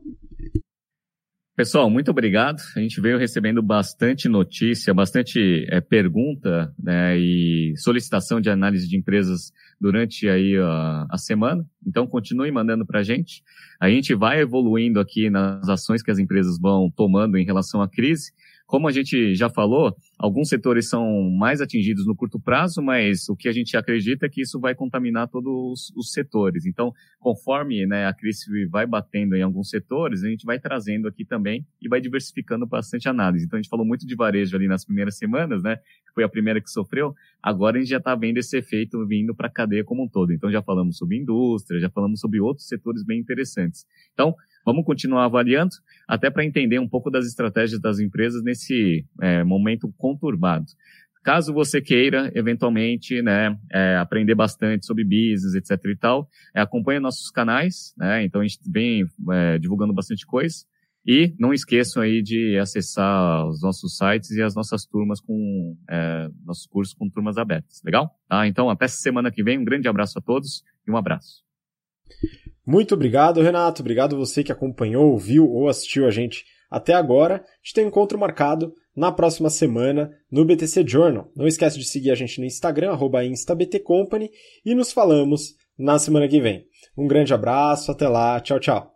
Pessoal, 1.61 1.91
muito 1.91 2.09
obrigado. 2.09 2.59
A 2.75 2.79
gente 2.79 2.99
veio 2.99 3.19
recebendo 3.19 3.61
bastante 3.61 4.27
notícia, 4.27 4.95
bastante 4.95 5.63
é, 5.69 5.79
pergunta 5.79 6.73
né, 6.81 7.15
e 7.19 7.75
solicitação 7.77 8.41
de 8.41 8.49
análise 8.49 8.89
de 8.89 8.97
empresas 8.97 9.51
durante 9.79 10.27
aí 10.27 10.57
a, 10.57 11.05
a 11.07 11.19
semana. 11.19 11.63
Então, 11.85 12.07
continue 12.07 12.51
mandando 12.51 12.83
para 12.83 13.01
a 13.01 13.03
gente. 13.03 13.43
A 13.79 13.87
gente 13.91 14.15
vai 14.15 14.41
evoluindo 14.41 14.99
aqui 14.99 15.29
nas 15.29 15.69
ações 15.69 16.01
que 16.01 16.09
as 16.09 16.17
empresas 16.17 16.59
vão 16.59 16.89
tomando 16.89 17.37
em 17.37 17.45
relação 17.45 17.79
à 17.79 17.87
crise. 17.87 18.31
Como 18.65 18.87
a 18.87 18.91
gente 18.91 19.35
já 19.35 19.47
falou, 19.47 19.95
Alguns 20.21 20.49
setores 20.49 20.87
são 20.87 21.31
mais 21.31 21.61
atingidos 21.61 22.05
no 22.05 22.15
curto 22.15 22.39
prazo, 22.39 22.79
mas 22.79 23.27
o 23.27 23.35
que 23.35 23.49
a 23.49 23.51
gente 23.51 23.75
acredita 23.75 24.27
é 24.27 24.29
que 24.29 24.41
isso 24.41 24.59
vai 24.59 24.75
contaminar 24.75 25.27
todos 25.27 25.91
os, 25.95 26.11
setores. 26.11 26.67
Então, 26.67 26.93
conforme 27.19 27.87
né, 27.87 28.05
a 28.05 28.13
crise 28.13 28.67
vai 28.67 28.85
batendo 28.85 29.35
em 29.35 29.41
alguns 29.41 29.71
setores, 29.71 30.23
a 30.23 30.29
gente 30.29 30.45
vai 30.45 30.59
trazendo 30.59 31.07
aqui 31.07 31.25
também 31.25 31.65
e 31.81 31.89
vai 31.89 31.99
diversificando 31.99 32.67
bastante 32.67 33.07
a 33.07 33.11
análise. 33.11 33.45
Então, 33.45 33.57
a 33.57 33.61
gente 33.63 33.69
falou 33.69 33.83
muito 33.83 34.05
de 34.05 34.15
varejo 34.15 34.55
ali 34.55 34.67
nas 34.67 34.85
primeiras 34.85 35.17
semanas, 35.17 35.63
né? 35.63 35.77
Que 35.77 36.13
foi 36.13 36.23
a 36.23 36.29
primeira 36.29 36.61
que 36.61 36.69
sofreu. 36.69 37.15
Agora 37.41 37.77
a 37.77 37.79
gente 37.79 37.89
já 37.89 37.97
está 37.97 38.13
vendo 38.13 38.37
esse 38.37 38.55
efeito 38.55 39.03
vindo 39.07 39.33
para 39.33 39.47
a 39.47 39.51
cadeia 39.51 39.83
como 39.83 40.03
um 40.03 40.07
todo. 40.07 40.31
Então, 40.31 40.51
já 40.51 40.61
falamos 40.61 40.97
sobre 40.97 41.17
indústria, 41.17 41.79
já 41.79 41.89
falamos 41.89 42.19
sobre 42.19 42.39
outros 42.39 42.67
setores 42.67 43.03
bem 43.03 43.19
interessantes. 43.19 43.87
Então, 44.13 44.35
Vamos 44.63 44.85
continuar 44.85 45.25
avaliando, 45.25 45.71
até 46.07 46.29
para 46.29 46.45
entender 46.45 46.77
um 46.79 46.87
pouco 46.87 47.09
das 47.09 47.25
estratégias 47.25 47.81
das 47.81 47.99
empresas 47.99 48.43
nesse 48.43 49.05
é, 49.19 49.43
momento 49.43 49.91
conturbado. 50.11 50.65
Caso 51.23 51.53
você 51.53 51.79
queira, 51.79 52.31
eventualmente, 52.33 53.21
né, 53.21 53.55
é, 53.71 53.95
aprender 53.97 54.33
bastante 54.33 54.85
sobre 54.85 55.03
business, 55.03 55.53
etc 55.53 55.77
e 55.85 55.95
tal, 55.95 56.27
é, 56.55 56.61
acompanhe 56.61 56.99
nossos 56.99 57.29
canais, 57.29 57.93
né, 57.95 58.23
então 58.23 58.41
a 58.41 58.43
gente 58.43 58.59
vem 58.67 59.05
é, 59.31 59.59
divulgando 59.59 59.93
bastante 59.93 60.25
coisa. 60.25 60.55
E 61.05 61.33
não 61.39 61.51
esqueçam 61.51 62.03
aí 62.03 62.21
de 62.21 62.59
acessar 62.59 63.47
os 63.47 63.61
nossos 63.61 63.97
sites 63.97 64.31
e 64.31 64.41
as 64.41 64.53
nossas 64.53 64.85
turmas 64.85 65.19
com, 65.19 65.75
é, 65.89 66.27
nossos 66.45 66.67
cursos 66.67 66.93
com 66.93 67.09
turmas 67.09 67.37
abertas, 67.37 67.81
legal? 67.83 68.11
Tá? 68.29 68.45
Então, 68.45 68.69
até 68.69 68.87
semana 68.87 69.31
que 69.31 69.43
vem, 69.43 69.57
um 69.57 69.65
grande 69.65 69.87
abraço 69.87 70.19
a 70.19 70.21
todos 70.21 70.63
e 70.87 70.91
um 70.91 70.97
abraço. 70.97 71.43
Muito 72.65 72.93
obrigado, 72.93 73.41
Renato. 73.41 73.81
Obrigado 73.81 74.15
você 74.15 74.43
que 74.43 74.51
acompanhou, 74.51 75.11
ouviu 75.11 75.49
ou 75.49 75.69
assistiu 75.69 76.05
a 76.05 76.11
gente 76.11 76.45
até 76.69 76.93
agora. 76.93 77.37
A 77.37 77.39
gente 77.63 77.73
tem 77.73 77.85
um 77.85 77.87
encontro 77.87 78.19
marcado 78.19 78.71
na 78.95 79.11
próxima 79.11 79.49
semana 79.49 80.11
no 80.31 80.45
BTC 80.45 80.85
Journal. 80.87 81.31
Não 81.35 81.47
esquece 81.47 81.79
de 81.79 81.85
seguir 81.85 82.11
a 82.11 82.15
gente 82.15 82.39
no 82.39 82.45
Instagram, 82.45 82.97
instabtcompany, 83.25 84.29
e 84.65 84.75
nos 84.75 84.91
falamos 84.91 85.55
na 85.77 85.97
semana 85.97 86.27
que 86.27 86.41
vem. 86.41 86.65
Um 86.97 87.07
grande 87.07 87.33
abraço, 87.33 87.91
até 87.91 88.07
lá, 88.07 88.39
tchau, 88.39 88.59
tchau. 88.59 88.90